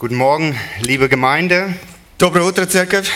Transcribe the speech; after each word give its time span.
Guten 0.00 0.16
Morgen, 0.16 0.58
liebe 0.80 1.08
Gemeinde. 1.08 1.74
Доброе 2.18 2.44
утро, 2.44 2.66
церковь. 2.66 3.10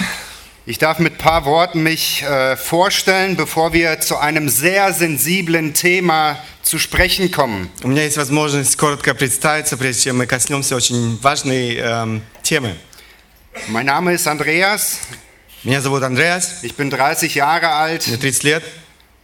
Ich 0.66 0.78
darf 0.78 0.98
mit 0.98 1.14
ein 1.14 1.18
paar 1.18 1.44
Worten 1.44 1.82
mich 1.82 2.22
äh, 2.22 2.56
vorstellen, 2.56 3.36
bevor 3.36 3.72
wir 3.72 4.00
zu 4.00 4.18
einem 4.18 4.48
sehr 4.48 4.92
sensiblen 4.92 5.74
Thema 5.74 6.38
zu 6.62 6.78
sprechen 6.78 7.30
kommen. 7.30 7.70
У 7.82 7.88
меня 7.88 8.04
есть 8.04 8.16
возможность 8.16 8.76
коротко 8.76 9.14
представиться, 9.14 9.76
прежде 9.76 10.04
чем 10.04 10.18
мы 10.18 10.26
коснемся 10.26 10.76
очень 10.76 11.18
важной 11.20 11.76
эм, 11.76 12.22
темы. 12.42 12.76
Mein 13.68 13.86
Name 13.86 14.14
ist 14.14 14.26
Andreas, 14.28 14.98
Меня 15.62 15.82
зовут 15.82 16.02
Андреас, 16.02 16.62
ich 16.62 16.74
bin 16.74 16.88
30 16.88 17.34
Jahre 17.34 17.72
alt, 17.72 18.06
мне 18.06 18.16
30 18.16 18.42
лет. 18.44 18.62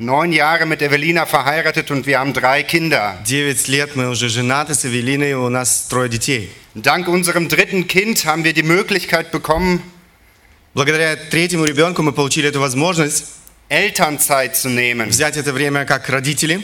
neun 0.00 0.32
Jahre 0.32 0.66
mit 0.66 0.82
Evelina 0.82 1.26
verheiratet 1.26 1.90
und 1.90 2.06
wir 2.06 2.18
haben 2.18 2.32
drei 2.32 2.62
Kinder. 2.62 3.18
9 3.28 3.56
лет 3.68 3.96
мы 3.96 4.08
уже 4.08 4.28
женаты 4.28 4.74
с 4.74 4.84
Эвелиной, 4.84 5.34
у 5.34 5.48
нас 5.48 5.86
трое 5.88 6.08
детей. 6.08 6.50
Dank 6.74 7.08
unserem 7.08 7.48
dritten 7.48 7.86
Kind 7.86 8.26
haben 8.26 8.44
wir 8.44 8.52
die 8.52 8.62
Möglichkeit 8.62 9.30
bekommen, 9.30 9.82
Благодаря 10.74 11.16
третьему 11.16 11.64
ребенку 11.64 12.02
мы 12.02 12.12
получили 12.12 12.50
эту 12.50 12.60
возможность 12.60 13.24
Elternzeit 13.70 14.56
zu 14.56 14.68
nehmen. 14.68 15.08
взять 15.08 15.38
это 15.38 15.54
время 15.54 15.86
как 15.86 16.08
родители. 16.10 16.60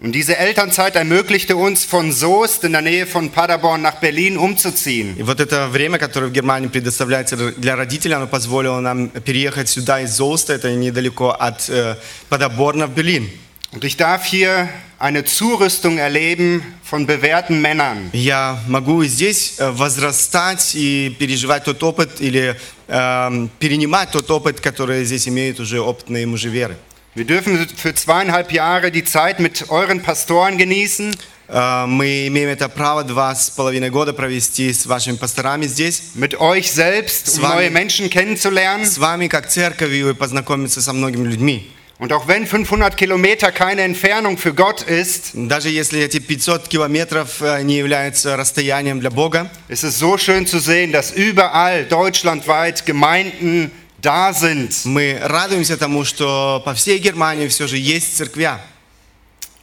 Und 0.00 0.12
diese 0.12 0.36
Elternzeit 0.36 0.94
ermöglichte 0.94 1.56
uns 1.56 1.86
von 1.86 2.12
Soest 2.12 2.64
in 2.64 2.72
der 2.72 2.82
Nähe 2.82 3.06
von 3.06 3.30
Paderborn 3.30 3.80
nach 3.80 3.94
Berlin 3.94 4.36
umzuziehen. 4.36 5.16
И 5.16 5.22
вот 5.22 5.40
это 5.40 5.68
время, 5.68 5.98
которое 5.98 6.26
в 6.26 6.32
Германии 6.32 6.68
предоставляется 6.68 7.52
для 7.52 7.76
родителей, 7.76 8.14
оно 8.14 8.26
позволило 8.26 8.78
нам 8.80 9.08
переехать 9.08 9.70
сюда 9.70 10.02
из 10.02 10.10
Золста, 10.10 10.52
это 10.52 10.70
недалеко 10.74 11.30
от 11.30 11.70
э, 11.70 11.96
Подоборна 12.28 12.88
в 12.88 12.94
Берлин. 12.94 13.30
Und 13.72 13.84
ich 13.84 13.96
darf 13.96 14.26
hier 14.26 14.68
eine 14.98 15.24
Zurüstung 15.24 15.96
erleben 15.96 16.62
von 16.82 17.06
bewährten 17.06 17.62
Männern. 17.62 18.10
Я 18.12 18.58
могу 18.68 19.02
здесь 19.04 19.54
э, 19.58 19.70
возрастать 19.70 20.74
и 20.74 21.16
переживать 21.18 21.64
тот 21.64 21.82
опыт 21.82 22.20
или 22.20 22.54
эм, 22.88 23.50
перенимать 23.58 24.10
тот 24.10 24.30
опыт, 24.30 24.60
который 24.60 25.06
здесь 25.06 25.26
имеют 25.26 25.58
уже 25.58 25.80
опытные 25.80 26.26
мужи 26.26 26.50
веры. 26.50 26.76
Wir 27.14 27.24
dürfen 27.24 27.66
für 27.76 27.94
zweieinhalb 27.94 28.52
Jahre 28.52 28.90
die 28.90 29.04
Zeit 29.04 29.40
mit 29.40 29.70
euren 29.70 30.02
Pastoren 30.02 30.58
genießen, 30.58 31.16
Э, 31.48 31.86
Мы 31.86 32.26
имеем 32.26 32.48
это 32.48 32.68
право 32.68 33.04
два 33.04 33.34
с 33.34 33.50
половиной 33.50 33.90
года 33.90 34.12
провести 34.12 34.72
с 34.72 34.84
вашими 34.86 35.16
пасторами 35.16 35.66
здесь, 35.66 36.02
mit 36.16 36.40
euch 36.40 36.72
selbst, 36.72 37.28
um 37.28 37.30
С 37.34 37.38
вами. 37.38 37.54
neue 37.54 37.70
Menschen 37.70 38.10
kennenzulernen. 38.10 38.84
с 38.84 38.98
вами 38.98 39.28
как 39.28 39.48
церковью 39.48 40.10
и 40.10 40.14
познакомиться 40.14 40.80
со 40.82 40.92
многими 40.92 41.28
людьми. 41.28 41.70
Und 41.98 42.12
auch 42.12 42.26
wenn 42.28 42.46
500 42.46 42.94
Kilometer 42.96 43.52
keine 43.52 43.82
Entfernung 43.82 44.36
für 44.36 44.52
Gott 44.54 44.82
ist, 44.82 45.30
Даже 45.34 45.70
если 45.70 46.02
эти 46.02 46.18
500 46.18 46.68
километров 46.68 47.40
э, 47.40 47.62
не 47.62 47.76
являются 47.78 48.36
расстоянием 48.36 48.98
для 49.00 49.10
Бога, 49.10 49.48
ist 49.68 49.84
es 49.84 49.98
so 49.98 50.18
schön 50.18 50.46
zu 50.46 50.58
sehen, 50.58 50.90
dass 50.92 51.12
überall 51.12 51.84
deutschlandweit 51.84 52.84
Gemeinden 52.84 53.70
da 54.01 54.33
sind. 54.33 54.85
мы 54.85 55.19
радуемся 55.21 55.77
тому, 55.77 56.03
что 56.03 56.61
по 56.65 56.73
всей 56.73 56.97
Германии 56.99 57.47
все 57.47 57.67
же 57.67 57.77
есть 57.77 58.17
церквя. 58.17 58.59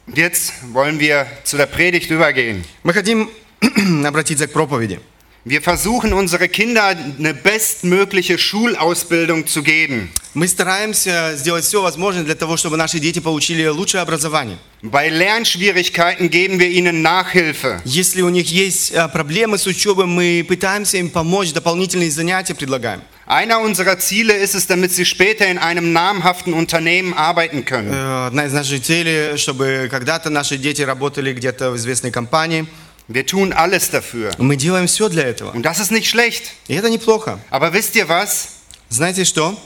Und 0.07 0.17
jetzt 0.17 0.53
wollen 0.73 0.99
wir 0.99 1.27
zu 1.43 1.57
der 1.57 1.67
Predigt 1.67 2.09
übergehen. 2.09 2.63
Мы 2.83 2.93
хотим 2.93 3.29
обратиться 4.05 4.47
к 4.47 4.53
проповеди. 4.53 4.99
Wir 5.45 5.61
versuchen 5.61 6.13
unsere 6.13 6.49
Kinder 6.49 6.87
eine 6.87 7.33
bestmögliche 7.33 8.37
Schulausbildung 8.37 9.47
zu 9.47 9.63
geben. 9.63 10.09
Мы 10.33 10.47
стараемся 10.47 11.33
сделать 11.37 11.63
все 11.63 11.81
возможное 11.81 12.23
для 12.23 12.35
того, 12.35 12.57
чтобы 12.57 12.75
наши 12.75 12.99
дети 12.99 13.19
получили 13.19 13.65
лучшее 13.65 14.01
образование. 14.01 14.57
Bei 14.81 15.09
Lernschwierigkeiten 15.09 16.29
geben 16.29 16.59
wir 16.59 16.69
ihnen 16.69 17.01
Nachhilfe. 17.01 17.81
Если 17.85 18.21
у 18.21 18.29
них 18.29 18.51
есть 18.51 18.91
э, 18.91 19.07
проблемы 19.07 19.57
с 19.57 19.65
учебой, 19.65 20.05
мы 20.05 20.45
пытаемся 20.47 20.97
им 20.97 21.09
помочь, 21.09 21.53
дополнительные 21.53 22.11
занятия 22.11 22.53
предлагаем. 22.53 23.01
Einer 23.28 23.60
unserer 23.60 23.98
Ziele 23.98 24.34
ist 24.34 24.54
es, 24.54 24.66
damit 24.66 24.92
sie 24.92 25.06
später 25.06 25.46
in 25.46 25.56
einem 25.58 25.92
namhaften 25.92 26.52
Unternehmen 26.52 27.14
arbeiten 27.14 27.64
können. 27.64 27.90
Э, 27.92 28.26
Одна 28.26 28.44
из 28.46 28.52
наших 28.52 28.82
целей, 28.82 29.38
чтобы 29.38 29.88
когда-то 29.90 30.28
наши 30.30 30.58
дети 30.58 30.82
работали 30.82 31.32
где-то 31.32 31.70
в 31.70 31.76
известной 31.76 32.10
компании. 32.10 32.66
Wir 33.08 33.26
tun 33.26 33.52
alles 33.52 33.90
dafür. 33.90 34.32
Мы 34.38 34.56
делаем 34.56 34.86
все 34.86 35.08
для 35.08 35.24
этого. 35.24 35.52
Und 35.52 35.62
das 35.64 35.78
ist 35.78 35.90
nicht 35.90 36.08
schlecht. 36.08 36.52
И 36.68 36.74
это 36.74 36.88
неплохо. 36.90 37.38
Aber 37.50 37.72
wisst 37.72 37.96
ihr 37.96 38.08
was? 38.08 38.48
Знаете 38.90 39.24
что? 39.24 39.56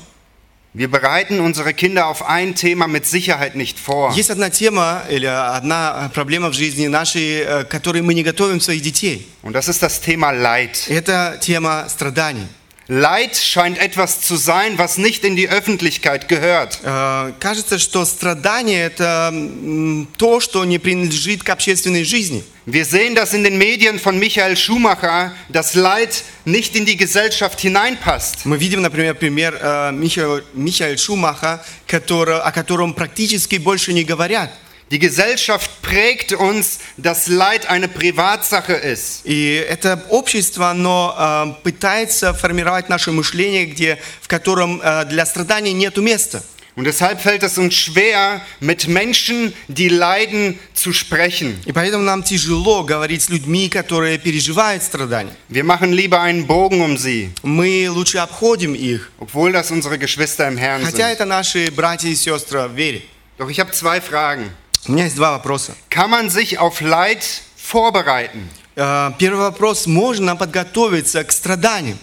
Wir 0.75 0.89
bereiten 0.91 1.41
unsere 1.41 1.73
Kinder 1.73 2.07
auf 2.07 2.29
ein 2.29 2.55
Thema 2.55 2.87
mit 2.87 3.07
Sicherheit 3.07 3.57
nicht 3.57 3.79
vor. 3.79 4.13
Есть 4.15 4.31
одна 4.31 4.51
тема 4.51 5.03
или 5.09 5.27
одна 5.27 6.11
проблема 6.15 6.51
в 6.51 6.53
жизни 6.55 6.87
нашей, 6.89 7.41
э, 7.41 7.65
к 7.65 7.69
которой 7.69 8.03
мы 8.03 8.15
не 8.15 8.23
готовим 8.23 8.61
своих 8.61 8.83
детей. 8.83 9.27
Und 9.43 9.55
das 9.55 9.67
ist 9.69 9.83
das 9.83 10.01
Thema 10.01 10.31
Leid. 10.31 10.89
Это 10.89 11.39
тема 11.41 11.87
страданий. 11.89 12.47
Leid 12.93 13.37
scheint 13.37 13.77
etwas 13.79 14.23
zu 14.23 14.37
sein, 14.37 14.79
was 14.79 14.97
nicht 14.97 15.23
in 15.23 15.37
die 15.37 15.51
Öffentlichkeit 15.51 16.27
gehört. 16.27 16.81
Э, 16.83 17.33
Кажется, 17.39 17.79
что 17.79 18.07
страдание – 18.07 18.87
это 18.87 19.29
м, 19.31 20.09
то, 20.17 20.41
что 20.41 20.65
не 20.65 20.79
принадлежит 20.79 21.43
к 21.43 21.51
общественной 21.51 22.05
жизни. 22.05 22.43
Wir 22.65 22.87
sehen 22.87 23.15
das 23.15 23.35
in 23.35 23.45
den 23.45 23.59
Medien 23.59 23.99
von 23.99 24.19
Michael 24.19 24.57
Schumacher, 24.57 25.33
dass 25.51 25.75
Leid 25.75 26.25
nicht 26.47 26.77
in 26.77 26.87
die 26.87 26.97
Gesellschaft 26.97 27.61
hineinpasst. 27.61 28.47
Мы 28.47 28.57
видим, 28.57 28.81
например, 28.81 29.15
пример 29.15 29.59
э, 29.61 29.93
Михаила, 29.93 30.41
Михаэля 30.55 30.97
Шумаха, 30.97 31.63
который- 31.87 32.41
о 32.41 32.51
котором 32.53 32.95
практически 32.95 33.57
больше 33.57 33.93
не 33.93 34.05
говорят. 34.05 34.51
Die 34.91 34.99
Gesellschaft 34.99 35.71
prägt 35.83 36.33
uns, 36.33 36.79
dass 36.97 37.29
Leid 37.29 37.69
eine 37.69 37.89
Privatsache 37.89 38.73
ist. 38.73 39.21
И 39.25 39.55
это 39.69 40.03
общество, 40.09 40.71
оно 40.71 41.15
э, 41.19 41.63
пытается 41.63 42.33
формировать 42.33 42.89
наше 42.89 43.13
мышление, 43.13 43.67
где, 43.67 43.99
в 44.23 44.29
котором 44.29 44.81
э, 44.83 45.05
для 45.05 45.27
страданий 45.27 45.75
нет 45.75 45.99
места. 45.99 46.43
Und 46.75 46.85
deshalb 46.85 47.21
fällt 47.21 47.43
es 47.43 47.59
uns 47.59 47.75
schwer, 47.75 48.41
mit 48.61 48.87
Menschen, 48.87 49.53
die 49.67 49.89
leiden, 49.89 50.59
zu 50.75 50.93
sprechen. 50.95 51.59
И 51.67 51.73
поэтому 51.73 52.05
нам 52.05 52.23
тяжело 52.23 52.83
говорить 52.83 53.25
с 53.25 53.29
людьми, 53.29 53.69
которые 53.69 54.17
переживают 54.17 54.83
страдания. 54.83 55.35
Wir 55.51 55.65
machen 55.65 55.93
lieber 55.93 56.21
einen 56.21 56.47
Bogen 56.47 56.81
um 56.81 56.97
sie, 56.97 57.31
Мы 57.43 57.89
лучше 57.91 58.19
обходим 58.19 58.75
их, 58.75 59.11
obwohl 59.19 59.53
das 59.53 59.71
unsere 59.71 59.99
Geschwister 59.99 60.49
im 60.49 60.57
Herrn 60.57 60.83
хотя 60.83 61.09
sind. 61.09 61.13
это 61.13 61.25
наши 61.27 61.71
братья 61.71 62.09
и 62.09 62.15
сестры 62.15 62.69
в 62.69 62.75
вере. 62.75 63.03
Doch 63.39 63.51
ich 63.51 63.61
habe 63.61 63.73
zwei 63.73 64.01
Fragen. 64.01 64.49
У 64.87 64.93
меня 64.93 65.05
есть 65.05 65.17
два 65.17 65.33
вопроса. 65.33 65.75
Kann 65.91 66.11
man 66.11 66.31
sich 66.31 66.59
auf 66.59 66.81
Leid 66.81 67.23
vorbereiten? 67.57 68.49
Э, 68.77 69.13
Первый 69.19 69.41
вопрос. 69.41 69.87
Можно 69.87 70.37
подготовиться 70.37 71.25
к 71.25 71.33
страданиям? 71.33 71.99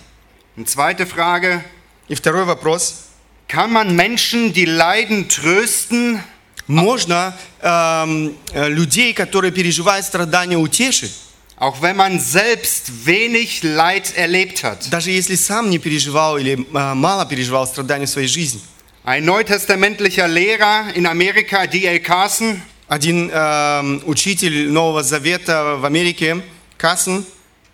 Und 0.57 0.69
zweite 0.69 1.05
Frage, 1.05 1.61
И 2.07 2.16
второй 2.16 2.45
вопрос. 2.45 3.05
kann 3.47 3.71
man 3.71 3.95
Menschen, 3.95 4.53
die 4.53 4.66
leiden, 4.66 5.27
trösten? 5.27 6.21
Можно 6.67 7.38
эм, 7.61 8.35
э, 8.53 8.67
людей, 8.69 9.13
которые 9.13 9.51
переживают 9.51 10.05
страдания, 10.05 10.57
утешить, 10.57 11.11
Auch 11.57 11.81
wenn 11.81 11.95
man 11.95 12.19
selbst 12.19 13.05
wenig 13.05 13.63
Leid 13.63 14.13
erlebt 14.17 14.63
hat. 14.63 14.89
даже 14.89 15.11
если 15.11 15.35
сам 15.35 15.69
не 15.69 15.77
переживал 15.79 16.38
или 16.38 16.53
э, 16.59 16.93
мало 16.93 17.25
переживал 17.25 17.66
страдания 17.67 18.05
в 18.07 18.09
своей 18.09 18.27
жизни. 18.27 18.61
Ein 19.05 19.23
neutestamentlicher 19.25 20.27
Lehrer 20.27 20.91
in 20.95 21.05
Amerika, 21.05 21.67
D.L. 21.67 21.99
Carson, 21.99 22.61
Один 22.89 23.29
эм, 23.31 24.01
учитель 24.05 24.69
Нового 24.69 25.01
Завета 25.03 25.75
в 25.77 25.85
Америке, 25.85 26.41
Кассен, 26.77 27.25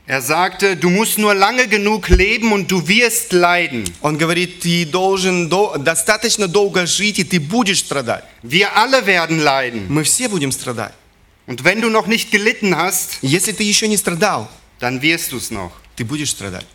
er 0.07 0.21
sagte, 0.21 0.75
du 0.77 0.89
musst 0.89 1.17
nur 1.17 1.33
lange 1.33 1.67
genug 1.67 2.09
leben 2.09 2.51
und 2.53 2.69
du 2.71 2.87
wirst 2.87 3.31
leiden. 3.33 3.83
он 4.01 4.17
говорит, 4.17 4.61
ты 4.61 4.85
должен 4.85 5.47
до- 5.49 5.77
достаточно 5.77 6.47
долго 6.47 6.85
жить, 6.85 7.19
и 7.19 7.23
ты 7.23 7.39
будешь 7.39 7.79
страдать. 7.79 8.23
Wir 8.43 8.75
alle 8.75 9.05
werden 9.05 9.39
leiden. 9.39 9.87
Мы 9.89 10.03
все 10.03 10.27
будем 10.27 10.51
страдать. 10.51 10.93
Und 11.47 11.63
wenn 11.63 11.81
du 11.81 11.89
noch 11.89 12.07
nicht 12.07 12.31
gelitten 12.31 12.75
hast, 12.75 13.17
Если 13.21 13.51
ты 13.51 13.63
еще 13.63 13.87
не 13.87 13.97
страдал, 13.97 14.49
dann 14.79 15.01
wirst 15.01 15.31
du 15.31 15.37
es 15.37 15.51
noch. 15.51 15.71
ты 15.97 16.03
будешь 16.05 16.29
страдать. 16.31 16.65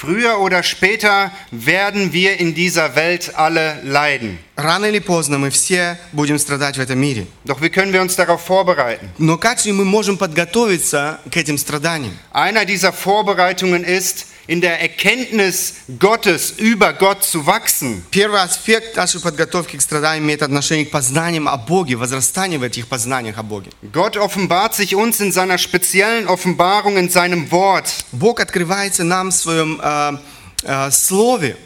Früher 0.00 0.40
oder 0.40 0.62
später 0.62 1.32
werden 1.50 2.12
wir 2.12 2.38
in 2.38 2.54
dieser 2.54 2.96
Welt 2.96 3.34
alle 3.34 3.80
leiden. 3.82 4.38
Рано 4.54 4.84
или 4.86 4.98
поздно 4.98 5.38
мы 5.38 5.50
все 5.50 5.98
будем 6.12 6.38
страдать 6.38 6.76
в 6.76 6.80
этом 6.80 6.98
мире. 6.98 7.26
Doch 7.44 7.62
wie 7.62 7.70
können 7.70 7.94
wir 7.94 8.02
uns 8.02 8.14
darauf 8.14 8.42
vorbereiten? 8.42 9.08
Но 9.16 9.38
как 9.38 9.58
же 9.58 9.72
мы 9.72 9.86
можем 9.86 10.18
подготовиться 10.18 11.18
к 11.30 11.36
этим 11.38 11.56
страданиям? 11.56 12.12
Einer 12.30 12.66
dieser 12.66 12.92
Vorbereitungen 12.92 13.84
ist, 13.84 14.26
in 14.50 14.60
der 14.60 14.80
Erkenntnis 14.80 15.74
Gottes 15.98 16.54
über 16.58 16.92
Gott 16.92 17.24
zu 17.24 17.46
wachsen. 17.46 18.04
Первый 18.10 18.40
аспект 18.40 18.96
нашей 18.96 19.20
подготовки 19.20 19.76
к 19.76 19.82
страданиям 19.82 20.24
имеет 20.24 20.42
отношение 20.42 20.86
к 20.86 20.90
познаниям 20.90 21.48
о 21.48 21.56
Боге, 21.56 21.96
возрастанию 21.96 22.60
в 22.60 22.62
этих 22.62 22.86
познаниях 22.86 23.38
о 23.38 23.42
Боге. 23.42 23.70
Gott 23.92 24.16
offenbart 24.16 24.74
sich 24.74 24.94
uns 24.94 25.20
in 25.20 25.32
seiner 25.32 25.58
speziellen 25.58 26.28
Offenbarung 26.28 26.96
in 26.96 27.08
seinem 27.10 27.50
Wort. 27.50 28.04
Бог 28.12 28.40
открывается 28.40 29.04
нам 29.04 29.30
в 29.30 29.34
своем 29.34 29.80
э, 29.82 30.18
э, 30.62 30.90
слове. 30.90 31.56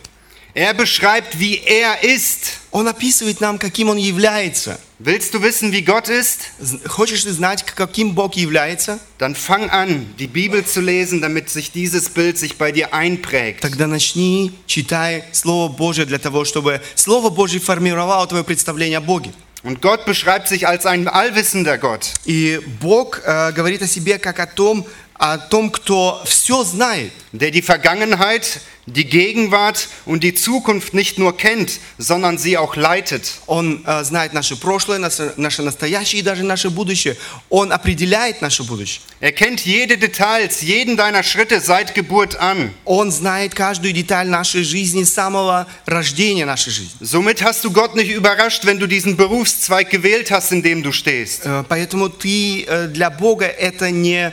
Er 0.55 0.75
beschreibt, 0.75 1.39
wie 1.39 1.59
er 1.65 2.03
ist. 2.03 2.59
Он 2.73 2.89
описывает 2.89 3.41
нам, 3.41 3.59
каким 3.59 3.89
Он 3.89 3.97
является. 3.99 4.79
Willst 4.99 5.33
du 5.33 5.41
wissen, 5.43 5.71
wie 5.73 5.83
Gott 5.83 6.09
ist? 6.09 6.41
З- 6.59 6.81
Хочешь 6.89 7.23
ты 7.25 7.33
знать, 7.33 7.63
к- 7.65 7.75
каким 7.77 8.15
Бог 8.15 8.35
является? 8.35 8.99
Dann 9.19 9.35
fang 9.37 9.71
an, 9.71 10.13
die 10.19 10.27
Bibel 10.27 10.65
zu 10.65 10.81
lesen, 10.81 11.21
damit 11.21 11.51
sich 11.51 11.71
dieses 11.73 12.09
Bild 12.11 12.37
sich 12.37 12.57
bei 12.59 12.73
dir 12.73 12.93
einprägt. 12.93 13.61
Тогда 13.63 13.87
начни, 13.87 14.53
читай 14.67 15.23
Слово 15.33 15.69
Божье 15.73 16.05
для 16.05 16.19
того, 16.19 16.45
чтобы 16.45 16.81
Слово 16.97 17.31
Божье 17.31 17.61
формировало 17.61 18.27
твое 18.27 18.43
представление 18.45 18.99
о 18.99 19.03
Боге. 19.03 19.31
Und 19.63 19.81
Gott 19.83 20.05
beschreibt 20.05 20.49
sich 20.49 20.67
als 20.67 20.85
ein 20.87 21.07
allwissender 21.07 21.79
Gott. 21.79 22.15
И 22.25 22.59
Бог 22.81 23.21
э, 23.25 23.53
говорит 23.53 23.83
о 23.83 23.87
себе 23.87 24.19
как 24.19 24.41
о 24.41 24.47
том, 24.47 24.85
о 25.15 25.37
том, 25.39 25.71
кто 25.71 26.23
все 26.25 26.65
знает. 26.65 27.13
der 27.33 27.51
die 27.53 27.63
Vergangenheit, 27.63 28.61
die 28.87 29.05
Gegenwart 29.05 29.89
und 30.05 30.25
die 30.25 30.35
Zukunft 30.35 30.95
nicht 30.95 31.19
nur 31.19 31.37
kennt, 31.37 31.79
sondern 31.97 32.39
sie 32.39 32.59
auch 32.59 32.75
leitet. 32.75 33.35
Он 33.47 33.85
э, 33.87 34.03
знает 34.03 34.33
наше 34.33 34.57
прошлое, 34.57 34.99
наше, 34.99 35.33
наше 35.37 35.63
настоящее 35.63 36.21
и 36.21 36.25
даже 36.25 36.43
наше 36.43 36.71
будущее. 36.71 37.17
Он 37.49 37.71
определяет 37.71 38.43
наше 38.43 38.65
будущее. 38.65 39.01
Er 39.21 39.33
kennt 39.33 39.61
jede 39.65 39.97
Details, 39.97 40.63
jeden 40.63 40.97
deiner 40.97 41.23
Schritte 41.23 41.61
seit 41.61 41.95
Geburt 41.95 42.37
an. 42.41 42.73
Он 42.85 43.13
знает 43.13 43.55
каждую 43.55 43.93
деталь 43.93 44.29
нашей 44.29 44.65
жизни 44.65 45.05
с 45.05 45.13
самого 45.13 45.69
рождения 45.87 46.47
нашей 46.47 46.73
жизни. 46.73 46.99
Somit 47.01 47.43
hast 47.43 47.63
du 47.63 47.71
Gott 47.71 47.95
nicht 47.95 48.11
überrascht, 48.11 48.65
wenn 48.65 48.81
du 48.81 48.89
diesen 48.89 49.17
Berufszweig 49.17 49.91
gewählt 49.91 50.33
hast, 50.33 50.51
in 50.51 50.63
dem 50.63 50.83
du 50.83 50.91
stehst. 50.91 51.43
Э, 51.45 51.65
Поэтому 51.69 52.09
ты 52.09 52.65
э, 52.65 52.89
для 52.89 53.11
Бога 53.11 53.47
это 53.47 53.93
не 53.93 54.17
э, 54.17 54.33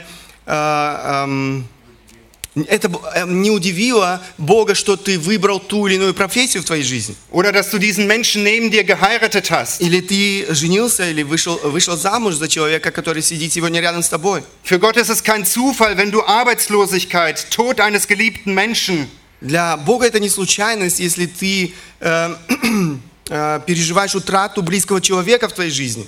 это 2.55 2.87
б- 2.87 2.99
э, 3.15 3.25
не 3.25 3.49
удивило 3.49 4.21
Бога, 4.37 4.75
что 4.75 4.95
ты 4.95 5.17
выбрал 5.17 5.59
ту 5.59 5.87
или 5.87 5.95
иную 5.95 6.13
профессию 6.13 6.61
в 6.61 6.65
твоей 6.65 6.83
жизни. 6.83 7.15
Oder 7.31 7.51
dass 7.51 7.71
du 7.71 7.79
diesen 7.79 8.05
Menschen 8.05 8.43
neben 8.43 8.69
dir 8.69 8.83
geheiratet 8.83 9.49
hast. 9.49 9.81
Или 9.81 10.01
ты 10.01 10.45
женился, 10.53 11.09
или 11.09 11.23
вышел, 11.23 11.59
вышел 11.63 11.97
замуж 11.97 12.35
за 12.35 12.47
человека, 12.47 12.91
который 12.91 13.23
сидит 13.23 13.53
сегодня 13.53 13.81
рядом 13.81 14.03
с 14.03 14.09
тобой. 14.09 14.43
Für 14.63 14.77
Gott 14.77 14.97
ist 14.97 15.09
es 15.09 15.23
kein 15.23 15.45
Zufall, 15.45 15.97
wenn 15.97 16.11
du 16.11 16.21
Arbeitslosigkeit, 16.23 17.49
Tod 17.49 17.79
eines 17.79 18.07
geliebten 18.07 18.53
Menschen, 18.53 19.07
Для 19.41 19.75
Бога 19.75 20.05
это 20.05 20.19
не 20.21 20.29
случайность, 20.29 20.99
если 20.99 21.25
ты 21.25 21.73
э, 21.99 22.35
э, 23.29 23.59
переживаешь 23.65 24.15
утрату 24.15 24.61
близкого 24.61 25.01
человека 25.01 25.49
в 25.49 25.53
твоей 25.53 25.71
жизни. 25.71 26.07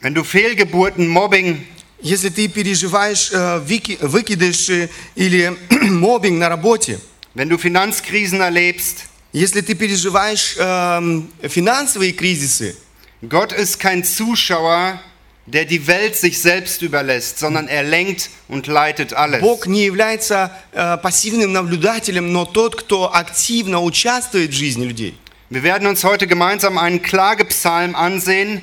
wenn 0.00 0.14
du 0.14 0.24
Fehlgeburten, 0.24 1.06
Mobbing, 1.06 1.64
Если 2.01 2.29
ты 2.29 2.47
переживаешь 2.47 3.31
э, 3.31 3.61
вики- 3.65 3.97
выкидыши 4.01 4.89
или 5.15 5.57
мобинг 5.81 6.39
на 6.39 6.49
работе. 6.49 6.99
wenn 7.35 7.49
du 7.49 7.57
Finanzkrisen 7.57 8.41
erlebst. 8.41 9.05
Если 9.33 9.61
ты 9.61 9.75
переживаешь 9.75 10.55
эм, 10.57 11.29
финансовые 11.43 12.13
кризисы. 12.13 12.75
Gott 13.21 13.51
ist 13.51 13.79
kein 13.79 14.03
Zuschauer, 14.03 14.99
der 15.47 15.65
die 15.65 15.85
Welt 15.87 16.15
sich 16.15 16.39
selbst 16.39 16.81
überlässt, 16.81 17.39
sondern 17.39 17.67
er 17.67 17.83
lenkt 17.83 18.29
und 18.47 18.67
leitet 18.67 19.13
alles. 19.13 19.41
Бог 19.41 19.65
не 19.67 19.85
является 19.85 20.51
э, 20.71 20.97
пассивным 20.97 21.51
наблюдателем, 21.53 22.31
но 22.31 22.45
тот, 22.45 22.75
кто 22.75 23.13
активно 23.13 23.81
участвует 23.81 24.51
в 24.51 24.53
жизни 24.53 24.85
людей. 24.85 25.15
Wir 25.49 25.63
werden 25.63 25.87
uns 25.87 26.03
heute 26.03 26.27
gemeinsam 26.27 26.77
einen 26.77 27.01
Klagepsalm 27.01 27.95
ansehen, 27.95 28.61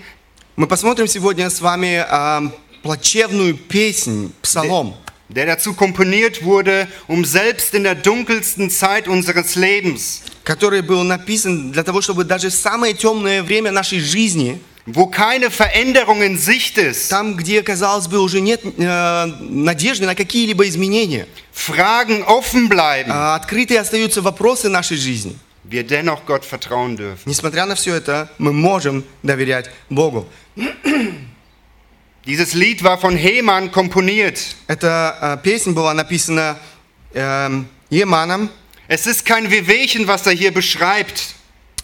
Мы 0.57 0.67
посмотрим 0.69 1.09
сегодня 1.09 1.51
с 1.51 1.61
вами 1.61 2.05
эм, 2.09 2.53
плачевную 2.82 3.56
песнь, 3.56 4.34
псалом, 4.42 4.96
der 5.30 5.46
dazu 5.46 5.74
komponiert 5.74 6.44
wurde, 6.44 6.88
um 7.08 7.24
selbst 7.24 7.74
in 7.74 7.84
der 7.84 7.96
dunkelsten 7.96 8.70
Zeit 8.70 9.08
unseres 9.08 9.56
Lebens, 9.56 10.22
который 10.44 10.82
был 10.82 11.04
написан 11.04 11.72
для 11.72 11.84
того, 11.84 12.02
чтобы 12.02 12.24
даже 12.24 12.50
в 12.50 12.54
самое 12.54 12.94
темное 12.94 13.44
время 13.44 13.72
нашей 13.72 14.00
жизни, 14.00 14.60
wo 14.86 15.06
keine 15.06 15.52
Veränderung 15.52 16.24
in 16.24 16.38
Sicht 16.38 16.78
ist, 16.78 17.10
там, 17.10 17.36
где, 17.36 17.62
казалось 17.62 18.08
бы, 18.08 18.20
уже 18.20 18.42
нет 18.42 18.62
э, 18.64 19.26
надежды 19.40 20.08
на 20.08 20.16
какие-либо 20.16 20.68
изменения, 20.68 21.28
Fragen 21.54 22.24
offen 22.24 22.70
bleiben, 22.70 23.12
открытые 23.12 23.82
остаются 23.82 24.22
вопросы 24.22 24.70
нашей 24.70 24.98
жизни. 24.98 25.38
wir 25.70 25.84
dennoch 25.84 26.26
Gott 26.26 26.46
vertrauen 26.46 26.98
dürfen. 26.98 27.22
Несмотря 27.26 27.66
на 27.66 27.76
все 27.76 27.94
это, 27.94 28.32
мы 28.38 28.54
можем 28.54 29.04
доверять 29.24 29.70
Богу. 29.90 30.28
Dieses 32.29 32.55
Lied 32.55 32.83
war 32.83 32.99
von 32.99 33.17
Heman 33.17 33.71
komponiert. 33.71 34.57
Эта 34.67 35.39
э, 35.41 35.43
песня 35.43 35.73
была 35.73 35.93
написана 35.93 36.57
эм, 37.13 37.69
Еманом. 37.91 38.49
Es 38.89 39.07
ist 39.07 39.25
kein 39.25 39.51
Wehwehchen, 39.51 40.07
was 40.07 40.27
er 40.27 40.33
hier 40.33 40.53
beschreibt, 40.53 41.35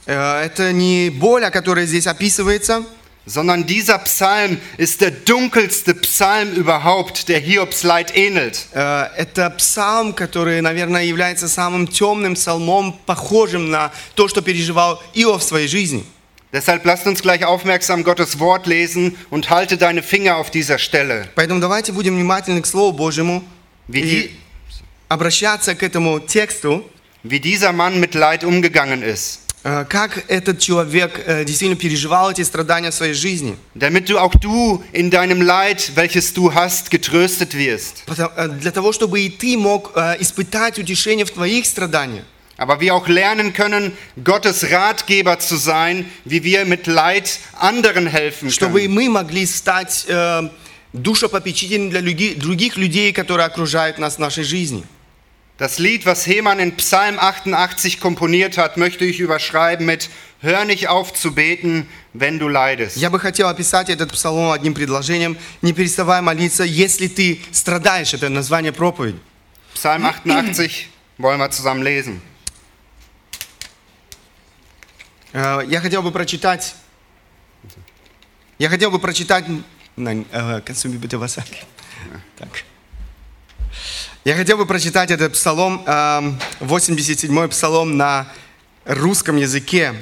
Э, 0.07 0.43
это 0.43 0.73
не 0.73 1.11
боль, 1.11 1.45
о 1.45 1.51
которой 1.51 1.87
здесь 1.87 2.07
описывается, 2.07 2.85
sondern 3.27 3.67
dieser 3.67 3.99
Psalm 3.99 4.59
ist 4.77 5.01
der 5.01 5.11
dunkelste 5.11 5.95
Psalm 5.95 6.53
überhaupt, 6.53 7.29
der 7.29 7.39
Hiobs 7.39 7.83
Leid 7.83 8.17
ähnelt. 8.17 8.67
Э, 8.73 9.09
это 9.17 9.51
псалм, 9.51 10.15
который, 10.15 10.61
наверное, 10.63 11.05
является 11.05 11.49
самым 11.49 11.87
темным 11.87 12.35
псалмом, 12.35 12.99
похожим 13.07 13.71
на 13.71 13.93
то, 14.15 14.27
что 14.27 14.43
переживал 14.43 15.03
Иов 15.15 15.43
в 15.43 15.47
своей 15.47 15.69
жизни. 15.69 16.05
Deshalb 16.55 16.85
lasst 16.85 17.07
uns 17.07 17.23
gleich 17.23 17.45
aufmerksam 17.45 18.03
Gottes 18.03 18.41
Wort 18.41 18.67
lesen 18.67 19.17
und 19.31 19.51
halte 19.51 19.77
deine 19.77 20.03
Finger 20.03 20.37
auf 20.37 20.51
dieser 20.51 20.79
Stelle. 20.79 21.29
Поэтому 21.37 21.61
давайте 21.61 21.93
будем 21.93 22.17
внимательны 22.17 22.61
к 22.61 22.67
Слову 22.67 22.93
Божьему 22.97 23.45
Wie, 23.89 24.01
и 24.01 24.03
die, 24.03 24.31
обращаться 25.09 25.75
к 25.77 25.83
этому 25.85 26.19
тексту, 26.21 26.85
wie 27.23 27.39
dieser 27.41 27.73
Mann 27.73 28.01
mit 28.01 28.15
Leid 28.15 28.43
umgegangen 28.45 29.03
ist, 29.05 29.41
э, 29.63 29.85
как 29.89 30.25
этот 30.29 30.59
человек 30.59 31.21
э, 31.27 31.45
действительно 31.45 31.77
переживал 31.79 32.33
эти 32.33 32.43
страдания 32.43 32.91
в 32.91 32.95
своей 32.95 33.15
жизни. 33.15 33.57
damit 33.77 34.09
du 34.09 34.19
auch 34.19 34.35
du 34.35 34.83
in 34.93 35.11
deinem 35.11 35.43
Leid, 35.43 35.93
welches 35.95 36.33
du 36.35 36.53
hast, 36.53 36.91
getröstet 36.91 37.55
wirst. 37.55 38.05
Потому- 38.07 38.31
э, 38.37 38.49
Для 38.59 38.73
того, 38.73 38.93
чтобы 38.93 39.21
и 39.21 39.29
ты 39.29 39.57
мог 39.57 39.93
э, 39.95 40.17
испытать 40.21 40.79
утешение 40.81 41.25
в 41.25 41.31
твоих 41.31 41.65
страданиях. 41.67 42.25
Aber 42.57 42.79
wir 42.81 42.95
auch 42.95 43.09
lernen 43.09 43.53
können, 43.55 43.93
Gottes 44.23 44.71
Ratgeber 44.71 45.39
zu 45.39 45.57
sein, 45.57 46.05
wie 46.27 46.43
wir 46.45 46.67
mit 46.67 46.87
Leid 46.87 47.39
anderen 47.59 48.07
helfen 48.07 48.51
чтобы 48.51 48.81
и 48.83 48.87
können. 48.87 48.95
мы 48.95 49.09
могли 49.09 49.47
стать 49.47 50.05
э, 50.09 50.51
душепопечителем 50.93 51.91
для 51.91 52.01
люди- 52.01 52.35
других 52.35 52.77
людей, 52.77 53.13
которые 53.13 53.47
окружают 53.47 53.99
нас 53.99 54.17
в 54.17 54.19
нашей 54.19 54.45
жизни. 54.45 54.85
Das 55.59 55.79
Lied, 55.79 56.07
was 56.07 56.27
Heman 56.27 56.59
in 56.59 56.73
Psalm 56.77 57.19
88 57.19 58.01
komponiert 58.01 58.57
hat, 58.57 58.77
möchte 58.79 59.05
ich 59.05 59.21
überschreiben 59.21 59.85
mit 59.87 60.09
Hör 60.43 60.65
nicht 60.65 60.89
auf 60.89 61.13
zu 61.13 61.35
beten, 61.35 61.87
wenn 62.15 62.39
du 62.39 62.49
leidest. 62.49 62.97
Я 62.97 63.11
бы 63.11 63.19
хотел 63.21 63.47
описать 63.49 63.91
этот 63.91 64.11
псалом 64.11 64.51
одним 64.53 64.73
предложением. 64.73 65.37
Не 65.61 65.75
переставай 65.75 66.23
молиться, 66.23 66.65
если 66.65 67.09
ты 67.09 67.41
страдаешь. 67.53 68.15
Это 68.15 68.31
название 68.31 68.73
проповеди. 68.73 69.19
Psalm 69.75 70.03
88 70.03 70.89
wollen 71.19 71.39
wir 71.41 71.51
zusammen 71.51 71.83
lesen. 71.83 72.23
Я 75.36 75.82
хотел 75.82 76.02
бы 76.02 76.12
прочитать... 76.12 76.76
Я 78.58 78.70
хотел 78.70 78.90
бы 78.90 79.00
прочитать... 79.00 79.46
Bitte 79.98 81.20
was 81.20 81.28
sagen? 81.28 81.58
Так. 82.38 82.64
Я 84.24 84.36
хотел 84.36 84.56
бы 84.56 84.66
прочитать 84.66 85.12
этот 85.12 85.34
псалом, 85.34 85.84
эм, 85.86 86.40
87-й 86.62 87.50
псалом 87.50 87.98
на 87.98 88.28
русском 88.86 89.36
языке. 89.36 89.94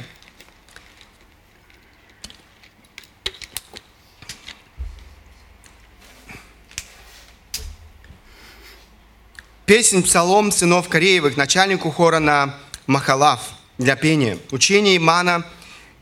Песнь 9.66 10.04
псалом 10.04 10.52
сынов 10.52 10.90
Кореевых, 10.90 11.38
начальнику 11.38 11.90
хора 11.90 12.20
на 12.20 12.56
Махалав 12.86 13.53
для 13.78 13.96
пения. 13.96 14.38
Учение 14.52 14.98
Имана 14.98 15.46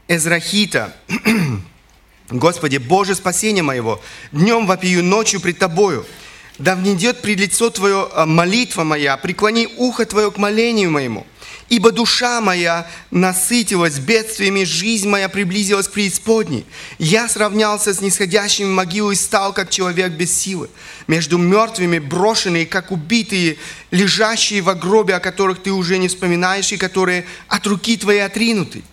Эзрахита. 0.08 0.96
Господи, 2.30 2.78
Боже 2.78 3.16
спасение 3.16 3.64
моего, 3.64 4.02
днем 4.32 4.66
вопию, 4.66 5.04
ночью 5.04 5.42
пред 5.42 5.60
Тобою. 5.60 6.06
Да 6.58 6.76
внедет 6.76 7.22
пред 7.22 7.40
лицо 7.40 7.70
Твое 7.70 8.08
а, 8.14 8.26
молитва 8.26 8.84
моя, 8.84 9.18
преклони 9.18 9.68
ухо 9.78 10.06
Твое 10.06 10.32
к 10.32 10.38
молению 10.38 10.92
моему. 10.92 11.26
Ибо 11.72 11.94
душа 11.94 12.42
моя 12.42 12.86
насытилась 13.12 13.98
бедствиями, 13.98 14.66
жизнь 14.66 15.08
моя 15.08 15.30
приблизилась 15.30 15.88
к 15.88 15.94
преисподней. 15.94 16.66
Я 17.00 17.30
сравнялся 17.30 17.94
с 17.94 18.02
нисходящими 18.02 18.68
могилой 18.68 19.14
и 19.14 19.18
стал, 19.18 19.54
как 19.54 19.70
человек 19.70 20.12
без 20.12 20.38
силы. 20.38 20.70
Между 21.08 21.38
мертвыми, 21.38 22.00
брошенные, 22.00 22.66
как 22.66 22.92
убитые, 22.92 23.58
лежащие 23.90 24.62
в 24.62 24.74
гробе, 24.78 25.16
о 25.16 25.22
которых 25.22 25.64
ты 25.64 25.72
уже 25.72 25.98
не 25.98 26.10
вспоминаешь, 26.10 26.74
и 26.74 26.78
которые 26.78 27.26
от 27.48 27.66
руки 27.66 27.96
Твоей 27.96 28.26
отринуты. 28.26 28.84